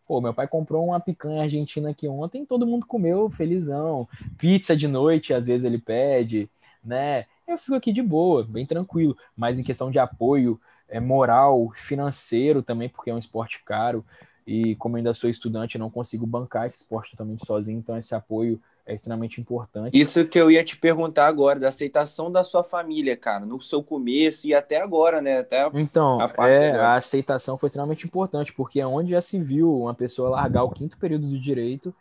Pô, 0.08 0.19
meu 0.19 0.34
pai 0.34 0.47
comprou 0.47 0.86
uma 0.86 0.99
picanha 0.99 1.43
argentina 1.43 1.89
aqui 1.89 2.08
ontem, 2.08 2.45
todo 2.45 2.67
mundo 2.67 2.86
comeu 2.86 3.30
felizão. 3.30 4.08
Pizza 4.38 4.75
de 4.75 4.88
noite, 4.88 5.34
às 5.34 5.47
vezes 5.47 5.63
ele 5.65 5.77
pede, 5.77 6.49
né? 6.84 7.25
Eu 7.47 7.58
fico 7.58 7.75
aqui 7.75 7.93
de 7.93 8.01
boa, 8.01 8.43
bem 8.43 8.65
tranquilo. 8.65 9.17
Mas 9.36 9.58
em 9.58 9.63
questão 9.63 9.89
de 9.89 9.99
apoio 9.99 10.60
é, 10.88 10.99
moral, 10.99 11.71
financeiro 11.75 12.62
também, 12.62 12.89
porque 12.89 13.10
é 13.10 13.13
um 13.13 13.17
esporte 13.17 13.63
caro. 13.63 14.06
E 14.45 14.75
como 14.75 14.97
ainda 14.97 15.13
sou 15.13 15.30
estudante, 15.30 15.77
não 15.77 15.89
consigo 15.89 16.25
bancar 16.25 16.65
esse 16.65 16.77
esporte 16.77 17.12
totalmente 17.12 17.45
sozinho, 17.45 17.80
então 17.80 17.97
esse 17.97 18.13
apoio 18.13 18.60
é 18.91 18.95
extremamente 18.95 19.39
importante. 19.39 19.97
Isso 19.97 20.25
que 20.25 20.39
eu 20.39 20.51
ia 20.51 20.63
te 20.63 20.77
perguntar 20.77 21.27
agora, 21.27 21.60
da 21.60 21.69
aceitação 21.69 22.30
da 22.30 22.43
sua 22.43 22.63
família, 22.63 23.15
cara, 23.15 23.45
no 23.45 23.62
seu 23.62 23.82
começo 23.82 24.45
e 24.45 24.54
até 24.54 24.82
agora, 24.82 25.21
né? 25.21 25.39
Até 25.39 25.69
então, 25.73 26.19
a, 26.19 26.49
é, 26.49 26.75
a 26.75 26.95
aceitação 26.95 27.58
foi 27.58 27.67
extremamente 27.67 28.06
importante, 28.06 28.51
porque 28.51 28.82
é 28.82 28.86
onde 28.86 29.12
já 29.12 29.21
se 29.21 29.39
viu 29.39 29.73
uma 29.82 29.93
pessoa 29.93 30.30
largar 30.30 30.63
o 30.63 30.69
quinto 30.69 30.97
período 30.97 31.25
do 31.25 31.39
direito 31.39 31.93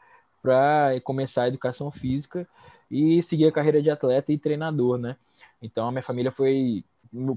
para 0.43 1.01
começar 1.05 1.45
a 1.45 1.49
educação 1.49 1.91
física 1.91 2.47
e 2.91 3.23
seguir 3.23 3.47
a 3.47 3.53
carreira 3.53 3.81
de 3.81 3.89
atleta 3.89 4.33
e 4.33 4.39
treinador, 4.39 4.99
né? 4.99 5.17
Então 5.63 5.87
a 5.87 5.93
minha 5.93 6.03
família 6.03 6.33
foi. 6.33 6.85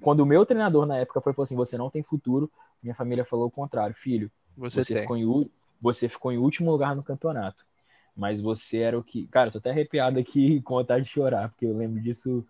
Quando 0.02 0.22
o 0.22 0.26
meu 0.26 0.46
treinador 0.46 0.86
na 0.86 0.98
época 0.98 1.22
foi 1.22 1.34
falou 1.34 1.44
assim: 1.44 1.56
você 1.56 1.78
não 1.78 1.92
tem 1.92 2.02
futuro, 2.02 2.50
minha 2.82 2.96
família 2.96 3.24
falou 3.24 3.48
o 3.48 3.52
contrário, 3.52 3.96
filho. 3.96 4.32
Você, 4.58 4.84
você 4.84 5.02
ficou 5.02 5.16
em, 5.16 5.50
você 5.80 6.10
ficou 6.10 6.32
em 6.32 6.38
último 6.38 6.72
lugar 6.72 6.96
no 6.96 7.04
campeonato 7.04 7.64
mas 8.16 8.40
você 8.40 8.80
era 8.80 8.98
o 8.98 9.04
que. 9.04 9.28
Cara, 9.28 9.48
eu 9.48 9.52
tô 9.54 9.58
até 9.58 9.72
arrepiado 9.72 10.20
aqui 10.20 10.62
com 10.64 10.76
vontade 10.76 11.06
de 11.06 11.10
chorar, 11.10 11.50
porque 11.50 11.66
eu 11.66 11.76
lembro 11.76 12.02
disso 12.02 12.46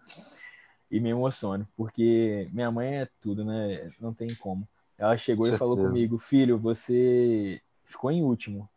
e 0.92 1.00
me 1.00 1.10
emociono, 1.10 1.68
porque 1.76 2.48
minha 2.52 2.70
mãe 2.72 3.00
é 3.00 3.10
tudo, 3.22 3.44
né? 3.44 3.92
Não 4.00 4.14
tem 4.14 4.34
como. 4.36 4.68
Ela 4.98 5.18
chegou 5.18 5.48
e 5.48 5.58
falou 5.58 5.76
comigo: 5.76 6.18
Filho, 6.18 6.58
você 6.58 7.62
ficou 7.84 8.12
em 8.12 8.24
último, 8.24 8.70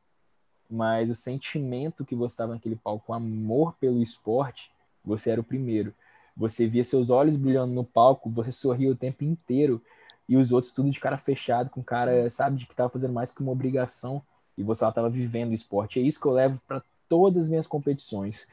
mas 0.70 1.10
o 1.10 1.14
sentimento 1.14 2.04
que 2.04 2.14
você 2.14 2.32
estava 2.32 2.54
naquele 2.54 2.76
palco, 2.76 3.12
o 3.12 3.14
amor 3.14 3.74
pelo 3.78 4.02
esporte, 4.02 4.70
você 5.04 5.30
era 5.30 5.40
o 5.40 5.44
primeiro. 5.44 5.94
Você 6.36 6.66
via 6.66 6.84
seus 6.84 7.08
olhos 7.08 7.36
brilhando 7.36 7.72
no 7.72 7.84
palco, 7.84 8.28
você 8.28 8.52
sorria 8.52 8.90
o 8.90 8.96
tempo 8.96 9.24
inteiro 9.24 9.82
e 10.28 10.36
os 10.36 10.52
outros 10.52 10.72
tudo 10.72 10.90
de 10.90 11.00
cara 11.00 11.16
fechado, 11.16 11.70
com 11.70 11.82
cara, 11.82 12.28
sabe, 12.28 12.58
de 12.58 12.66
que 12.66 12.74
tava 12.74 12.90
fazendo 12.90 13.12
mais 13.12 13.32
que 13.32 13.40
uma 13.40 13.52
obrigação 13.52 14.22
e 14.56 14.62
você 14.62 14.86
estava 14.86 15.08
vivendo 15.08 15.50
o 15.50 15.54
esporte. 15.54 16.00
É 16.00 16.02
isso 16.02 16.20
que 16.20 16.26
eu 16.26 16.32
levo 16.32 16.60
para 16.66 16.82
todas 17.08 17.44
as 17.44 17.48
minhas 17.48 17.66
competições. 17.66 18.46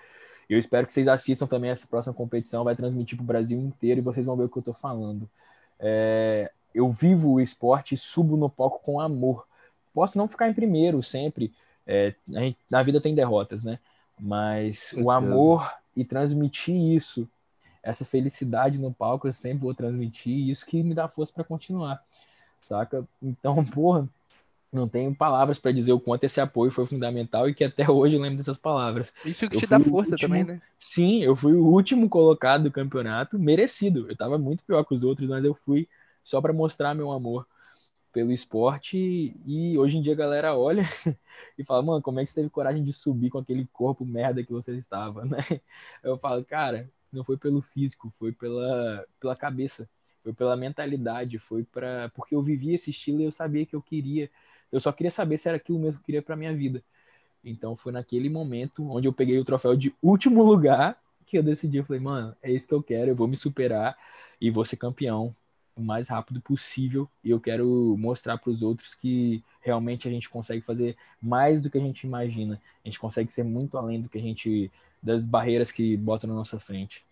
Eu 0.49 0.59
espero 0.59 0.85
que 0.85 0.93
vocês 0.93 1.07
assistam 1.07 1.47
também 1.47 1.71
essa 1.71 1.87
próxima 1.87 2.13
competição, 2.13 2.63
vai 2.63 2.75
transmitir 2.75 3.17
para 3.17 3.23
o 3.23 3.27
Brasil 3.27 3.59
inteiro 3.59 3.99
e 3.99 4.03
vocês 4.03 4.25
vão 4.25 4.35
ver 4.35 4.43
o 4.43 4.49
que 4.49 4.57
eu 4.57 4.61
estou 4.61 4.73
falando. 4.73 5.29
É, 5.79 6.51
eu 6.73 6.89
vivo 6.89 7.33
o 7.33 7.41
esporte 7.41 7.95
e 7.95 7.97
subo 7.97 8.35
no 8.35 8.49
palco 8.49 8.79
com 8.83 8.99
amor. 8.99 9.47
Posso 9.93 10.17
não 10.17 10.27
ficar 10.27 10.49
em 10.49 10.53
primeiro 10.53 11.01
sempre, 11.01 11.53
é, 11.85 12.13
a 12.33 12.39
gente, 12.39 12.57
na 12.69 12.81
vida 12.81 12.99
tem 12.99 13.13
derrotas, 13.13 13.63
né? 13.63 13.79
Mas 14.19 14.93
o 14.93 15.11
amor 15.11 15.71
e 15.95 16.03
transmitir 16.03 16.75
isso, 16.75 17.27
essa 17.81 18.05
felicidade 18.05 18.79
no 18.79 18.93
palco, 18.93 19.27
eu 19.27 19.33
sempre 19.33 19.59
vou 19.59 19.73
transmitir, 19.73 20.49
isso 20.49 20.65
que 20.65 20.81
me 20.81 20.93
dá 20.95 21.07
força 21.07 21.33
para 21.33 21.43
continuar, 21.43 22.01
saca? 22.67 23.05
Então, 23.21 23.63
porra, 23.65 24.07
não 24.73 24.87
tenho 24.87 25.15
palavras 25.15 25.59
para 25.59 25.71
dizer 25.71 25.93
o 25.93 25.99
quanto 25.99 26.23
esse 26.23 26.41
apoio 26.41 26.71
foi 26.71 26.85
fundamental 26.85 27.47
e 27.47 27.53
que 27.53 27.63
até 27.63 27.87
hoje 27.89 28.15
eu 28.15 28.21
lembro 28.21 28.37
dessas 28.37 28.57
palavras. 28.57 29.13
Isso 29.23 29.47
que 29.47 29.55
eu 29.55 29.59
te 29.59 29.67
dá 29.67 29.79
força 29.79 30.13
último, 30.13 30.17
também, 30.17 30.43
né? 30.43 30.61
Sim, 30.79 31.23
eu 31.23 31.35
fui 31.35 31.53
o 31.53 31.65
último 31.65 32.09
colocado 32.09 32.63
do 32.63 32.71
campeonato, 32.71 33.37
merecido. 33.37 34.09
Eu 34.09 34.17
tava 34.17 34.37
muito 34.37 34.63
pior 34.63 34.83
que 34.83 34.93
os 34.93 35.03
outros, 35.03 35.29
mas 35.29 35.45
eu 35.45 35.53
fui 35.53 35.87
só 36.23 36.41
para 36.41 36.51
mostrar 36.51 36.95
meu 36.95 37.11
amor 37.11 37.45
pelo 38.13 38.31
esporte 38.31 39.35
e 39.45 39.77
hoje 39.77 39.97
em 39.97 40.01
dia 40.01 40.13
a 40.13 40.15
galera 40.15 40.55
olha 40.55 40.83
e 41.57 41.63
fala, 41.63 41.81
mano, 41.81 42.01
como 42.01 42.19
é 42.19 42.23
que 42.23 42.29
você 42.29 42.35
teve 42.35 42.49
coragem 42.49 42.83
de 42.83 42.93
subir 42.93 43.31
com 43.31 43.39
aquele 43.39 43.67
corpo 43.73 44.05
merda 44.05 44.43
que 44.43 44.51
você 44.51 44.75
estava, 44.75 45.25
né? 45.25 45.43
Eu 46.03 46.17
falo, 46.17 46.45
cara, 46.45 46.89
não 47.11 47.23
foi 47.23 47.37
pelo 47.37 47.61
físico, 47.61 48.13
foi 48.19 48.31
pela, 48.31 49.03
pela 49.19 49.35
cabeça, 49.35 49.89
foi 50.23 50.31
pela 50.31 50.55
mentalidade, 50.55 51.39
foi 51.39 51.63
para 51.63 52.09
porque 52.09 52.35
eu 52.35 52.41
vivia 52.41 52.75
esse 52.75 52.91
estilo 52.91 53.19
e 53.19 53.25
eu 53.25 53.31
sabia 53.31 53.65
que 53.65 53.75
eu 53.75 53.81
queria 53.81 54.29
eu 54.73 54.81
só 54.81 54.91
queria 54.91 55.11
saber 55.11 55.37
se 55.37 55.47
era 55.47 55.57
aquilo 55.57 55.77
mesmo 55.77 55.93
que 55.93 55.99
eu 55.99 56.05
queria 56.05 56.21
para 56.21 56.35
minha 56.35 56.53
vida. 56.53 56.83
Então 57.45 57.75
foi 57.75 57.91
naquele 57.91 58.27
momento 58.27 58.89
onde 58.89 59.07
eu 59.07 59.13
peguei 59.13 59.37
o 59.37 59.45
troféu 59.45 59.75
de 59.75 59.93
último 60.01 60.41
lugar 60.41 60.97
que 61.27 61.37
eu 61.37 61.43
decidi, 61.43 61.77
eu 61.77 61.85
falei, 61.85 62.01
mano, 62.01 62.35
é 62.41 62.51
isso 62.51 62.67
que 62.67 62.73
eu 62.73 62.81
quero, 62.81 63.11
eu 63.11 63.15
vou 63.15 63.27
me 63.27 63.37
superar 63.37 63.95
e 64.41 64.49
vou 64.49 64.65
ser 64.65 64.77
campeão 64.77 65.35
o 65.75 65.81
mais 65.81 66.07
rápido 66.07 66.41
possível 66.41 67.09
e 67.23 67.29
eu 67.29 67.39
quero 67.39 67.95
mostrar 67.97 68.37
para 68.37 68.49
os 68.49 68.61
outros 68.61 68.93
que 68.95 69.43
realmente 69.61 70.07
a 70.07 70.11
gente 70.11 70.29
consegue 70.29 70.61
fazer 70.61 70.95
mais 71.21 71.61
do 71.61 71.69
que 71.69 71.77
a 71.77 71.81
gente 71.81 72.05
imagina. 72.05 72.61
A 72.83 72.87
gente 72.87 72.99
consegue 72.99 73.31
ser 73.31 73.43
muito 73.43 73.77
além 73.77 74.01
do 74.01 74.09
que 74.09 74.17
a 74.17 74.21
gente 74.21 74.71
das 75.01 75.25
barreiras 75.25 75.71
que 75.71 75.97
botam 75.97 76.29
na 76.29 76.35
nossa 76.35 76.59
frente. 76.59 77.05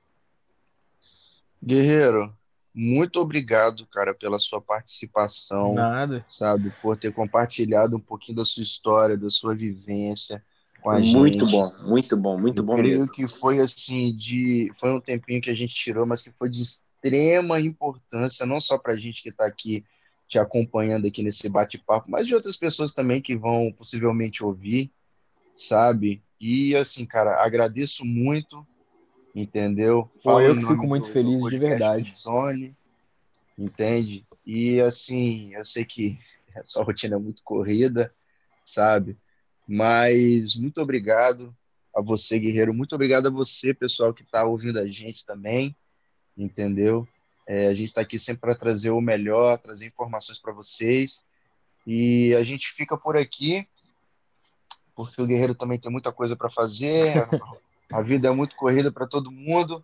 Guerreiro, 1.64 2.36
muito 2.74 3.20
obrigado, 3.20 3.86
cara, 3.88 4.14
pela 4.14 4.40
sua 4.40 4.62
participação, 4.62 5.74
Nada. 5.74 6.26
sabe, 6.28 6.72
por 6.82 6.98
ter 6.98 7.12
compartilhado 7.14 7.98
um 7.98 8.00
pouquinho 8.00 8.38
da 8.38 8.46
sua 8.46 8.64
história, 8.64 9.18
da 9.18 9.30
sua 9.30 9.56
vivência 9.56 10.44
com 10.82 10.90
a 10.90 11.00
muito 11.00 11.46
gente. 11.46 11.52
bom, 11.52 11.72
muito 11.84 12.18
bom, 12.18 12.40
muito 12.40 12.62
Eu 12.62 12.66
bom 12.66 12.76
creio 12.76 13.00
mesmo. 13.00 13.12
que 13.12 13.28
foi 13.28 13.60
assim 13.60 14.16
de, 14.16 14.72
foi 14.78 14.92
um 14.92 15.00
tempinho 15.02 15.42
que 15.42 15.50
a 15.50 15.56
gente 15.56 15.76
tirou, 15.76 16.06
mas 16.06 16.24
que 16.24 16.32
foi 16.32 16.50
de 16.50 16.62
extrema 16.62 17.60
importância, 17.60 18.46
não 18.46 18.60
só 18.60 18.78
para 18.78 18.94
a 18.94 18.98
gente 18.98 19.22
que 19.22 19.30
está 19.30 19.46
aqui 19.46 19.84
te 20.28 20.40
acompanhando 20.40 21.06
aqui 21.08 21.22
nesse 21.22 21.50
bate-papo, 21.50 22.10
mas 22.10 22.26
de 22.26 22.34
outras 22.34 22.58
pessoas 22.58 22.94
também 22.94 23.22
que 23.22 23.36
vão 23.36 23.72
possivelmente 23.74 24.44
ouvir, 24.44 24.92
sabe? 25.54 26.24
E 26.40 26.76
assim, 26.76 27.06
cara, 27.06 27.44
agradeço 27.44 28.06
muito 28.06 28.66
entendeu? 29.36 30.10
Pô, 30.24 30.40
eu 30.42 30.56
que 30.56 30.62
fico 30.66 30.88
muito 30.88 31.08
do, 31.08 31.14
feliz, 31.14 31.42
do 31.42 31.50
de 31.50 31.58
verdade. 31.58 32.14
Zone, 32.14 32.76
entende? 33.58 34.26
E 34.46 34.80
assim, 34.82 35.54
eu 35.54 35.66
sei 35.66 35.86
que 35.86 36.20
a 36.56 36.66
sua 36.66 36.84
rotina 36.84 37.16
é 37.16 37.20
muito 37.20 37.44
corrida, 37.44 38.14
sabe? 38.66 39.18
Mas 39.68 40.56
muito 40.56 40.82
obrigado 40.82 41.56
a 41.96 42.02
você, 42.02 42.40
Guerreiro. 42.40 42.74
Muito 42.74 42.94
obrigado 42.94 43.28
a 43.28 43.32
você, 43.32 43.74
pessoal, 43.74 44.14
que 44.14 44.24
está 44.24 44.46
ouvindo 44.46 44.80
a 44.80 44.88
gente 44.88 45.26
também, 45.26 45.76
entendeu? 46.38 47.08
É, 47.48 47.68
a 47.68 47.74
gente 47.74 47.90
está 47.90 48.02
aqui 48.02 48.20
sempre 48.20 48.42
para 48.42 48.56
trazer 48.56 48.92
o 48.92 49.02
melhor, 49.02 49.58
trazer 49.58 49.88
informações 49.88 50.40
para 50.40 50.54
vocês. 50.54 51.26
E 51.86 52.34
a 52.36 52.44
gente 52.44 52.72
fica 52.72 52.98
por 52.98 53.18
aqui, 53.18 53.68
porque 54.96 55.22
o 55.22 55.26
Guerreiro 55.26 55.56
também 55.56 55.80
tem 55.80 55.92
muita 55.92 56.12
coisa 56.12 56.36
para 56.36 56.50
fazer. 56.50 57.14
A 57.92 58.02
vida 58.02 58.28
é 58.28 58.32
muito 58.32 58.56
corrida 58.56 58.92
para 58.92 59.08
todo 59.08 59.32
mundo. 59.32 59.84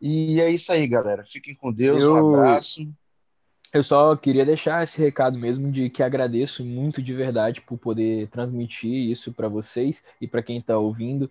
E 0.00 0.40
é 0.40 0.50
isso 0.50 0.72
aí, 0.72 0.86
galera. 0.86 1.24
Fiquem 1.24 1.54
com 1.54 1.72
Deus. 1.72 2.02
Eu... 2.02 2.14
Um 2.14 2.34
abraço. 2.36 2.88
Eu 3.72 3.84
só 3.84 4.16
queria 4.16 4.46
deixar 4.46 4.82
esse 4.82 4.98
recado 4.98 5.38
mesmo 5.38 5.70
de 5.70 5.90
que 5.90 6.02
agradeço 6.02 6.64
muito 6.64 7.02
de 7.02 7.12
verdade 7.12 7.60
por 7.60 7.76
poder 7.76 8.28
transmitir 8.28 9.10
isso 9.10 9.32
para 9.32 9.46
vocês 9.46 10.02
e 10.20 10.26
para 10.26 10.42
quem 10.42 10.58
está 10.58 10.78
ouvindo. 10.78 11.30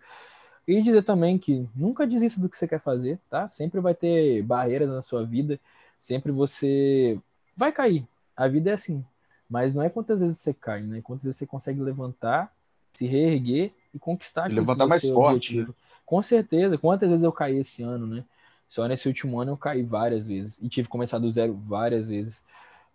E 0.67 0.81
dizer 0.81 1.03
também 1.03 1.37
que 1.39 1.67
nunca 1.75 2.05
desista 2.05 2.39
do 2.39 2.47
que 2.47 2.55
você 2.55 2.67
quer 2.67 2.79
fazer, 2.79 3.19
tá? 3.29 3.47
Sempre 3.47 3.79
vai 3.79 3.95
ter 3.95 4.43
barreiras 4.43 4.91
na 4.91 5.01
sua 5.01 5.25
vida, 5.25 5.59
sempre 5.99 6.31
você 6.31 7.17
vai 7.55 7.71
cair. 7.71 8.05
A 8.35 8.47
vida 8.47 8.69
é 8.69 8.73
assim. 8.73 9.03
Mas 9.49 9.73
não 9.73 9.81
é 9.81 9.89
quantas 9.89 10.21
vezes 10.21 10.37
você 10.37 10.53
cai, 10.53 10.83
né? 10.83 11.01
Quantas 11.01 11.23
vezes 11.23 11.37
você 11.37 11.47
consegue 11.47 11.79
levantar, 11.79 12.53
se 12.93 13.07
reerguer 13.07 13.71
e 13.93 13.97
conquistar. 13.97 14.51
Levantar 14.51 14.85
mais 14.85 15.07
forte. 15.07 15.61
Né? 15.61 15.67
Com 16.07 16.21
certeza. 16.21 16.77
Quantas 16.77 17.09
vezes 17.09 17.23
eu 17.23 17.33
caí 17.33 17.57
esse 17.57 17.83
ano, 17.83 18.07
né? 18.07 18.23
Só 18.69 18.87
nesse 18.87 19.09
último 19.09 19.41
ano 19.41 19.51
eu 19.51 19.57
caí 19.57 19.83
várias 19.83 20.25
vezes. 20.25 20.57
E 20.61 20.69
tive 20.69 20.87
que 20.87 20.91
começar 20.91 21.19
do 21.19 21.29
zero 21.29 21.53
várias 21.53 22.07
vezes. 22.07 22.41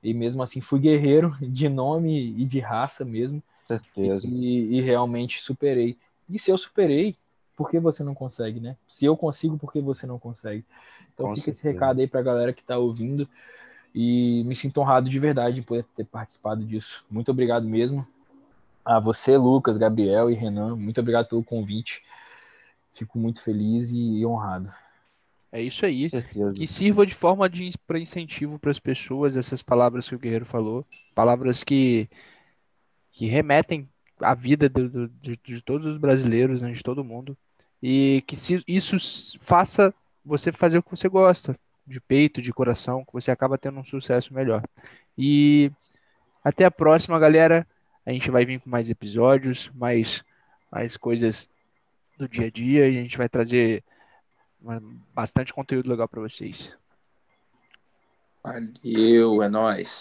E 0.03 0.15
mesmo 0.15 0.43
assim 0.43 0.63
fui 0.63 0.81
guerreiro 0.81 1.37
de 1.41 1.69
nome 1.69 2.35
e 2.39 2.45
de 2.47 2.59
raça 2.59 3.05
mesmo. 3.05 3.43
Certeza. 3.65 4.27
E, 4.27 4.79
e 4.79 4.81
realmente 4.81 5.43
superei. 5.43 5.99
E 6.29 6.39
se 6.39 6.51
eu 6.51 6.57
superei, 6.57 7.15
por 7.55 7.71
que 7.71 7.79
você 7.79 8.03
não 8.03 8.15
consegue, 8.15 8.59
né? 8.61 8.77
Se 8.89 9.05
eu 9.05 9.15
consigo, 9.15 9.59
por 9.59 9.71
que 9.71 9.81
você 9.83 10.07
não 10.07 10.19
consegue? 10.19 10.65
Então 11.13 11.27
Com 11.27 11.37
fica 11.37 11.53
certeza. 11.53 11.59
esse 11.59 11.69
recado 11.69 12.01
aí 12.01 12.07
pra 12.09 12.23
galera 12.23 12.53
que 12.55 12.63
tá 12.63 12.79
ouvindo. 12.79 13.29
E 13.95 14.43
me 14.47 14.57
sinto 14.57 14.81
honrado 14.81 15.11
de 15.11 15.19
verdade 15.19 15.61
em 15.61 15.63
poder 15.63 15.85
ter 15.95 16.05
participado 16.05 16.65
disso. 16.65 17.05
Muito 17.11 17.31
obrigado 17.31 17.69
mesmo. 17.69 18.07
A 18.83 18.99
você, 18.99 19.37
Lucas, 19.37 19.77
Gabriel 19.77 20.31
e 20.31 20.35
Renan, 20.35 20.75
muito 20.77 20.99
obrigado 20.99 21.29
pelo 21.29 21.45
convite. 21.45 22.03
Fico 22.93 23.19
muito 23.19 23.43
feliz 23.43 23.91
e 23.91 24.25
honrado. 24.27 24.71
É 25.51 25.61
isso 25.61 25.85
aí. 25.85 26.11
Que 26.57 26.67
sirva 26.67 27.07
de 27.07 27.15
forma 27.15 27.49
de 27.49 27.71
para 27.87 27.99
incentivo 27.99 28.59
para 28.59 28.71
as 28.71 28.79
pessoas 28.79 29.37
essas 29.37 29.63
palavras 29.63 30.09
que 30.09 30.15
o 30.15 30.19
Guerreiro 30.19 30.47
falou, 30.47 30.85
palavras 31.15 31.63
que 31.63 32.09
que 33.11 33.27
remetem 33.27 33.87
à 34.21 34.35
vida 34.35 34.71
do, 34.71 34.89
do, 34.89 35.09
de, 35.09 35.39
de, 35.45 35.61
todos 35.61 35.87
os 35.87 35.99
brasileiros, 35.99 36.63
né, 36.63 36.73
de 36.73 36.83
todo 36.83 37.05
mundo, 37.05 37.37
e 37.83 38.25
que 38.27 38.39
se 38.39 38.65
isso 38.67 38.97
faça 39.39 39.93
você 40.25 40.51
fazer 40.51 40.79
o 40.79 40.83
que 40.83 40.91
você 40.91 41.11
gosta, 41.11 41.55
de 41.87 42.01
peito, 42.01 42.41
de 42.41 42.53
coração, 42.53 43.05
que 43.05 43.13
você 43.13 43.31
acaba 43.31 43.59
tendo 43.59 43.79
um 43.79 43.85
sucesso 43.85 44.33
melhor. 44.33 44.63
E 45.19 45.71
até 46.45 46.65
a 46.65 46.71
próxima, 46.71 47.19
galera. 47.19 47.67
A 48.05 48.11
gente 48.11 48.31
vai 48.33 48.45
vir 48.45 48.59
com 48.59 48.69
mais 48.69 48.91
episódios, 48.91 49.71
mais, 49.75 50.25
mais 50.71 50.97
coisas 50.97 51.49
do 52.23 52.29
dia 52.29 52.47
a 52.47 52.51
dia 52.51 52.89
e 52.89 52.99
a 52.99 53.03
gente 53.03 53.19
vai 53.19 53.29
trazer 53.29 53.85
bastante 55.13 55.53
conteúdo 55.53 55.91
legal 55.91 56.09
para 56.09 56.21
vocês. 56.21 56.73
Valeu, 58.43 59.43
é 59.43 59.49
nóis. 59.49 60.01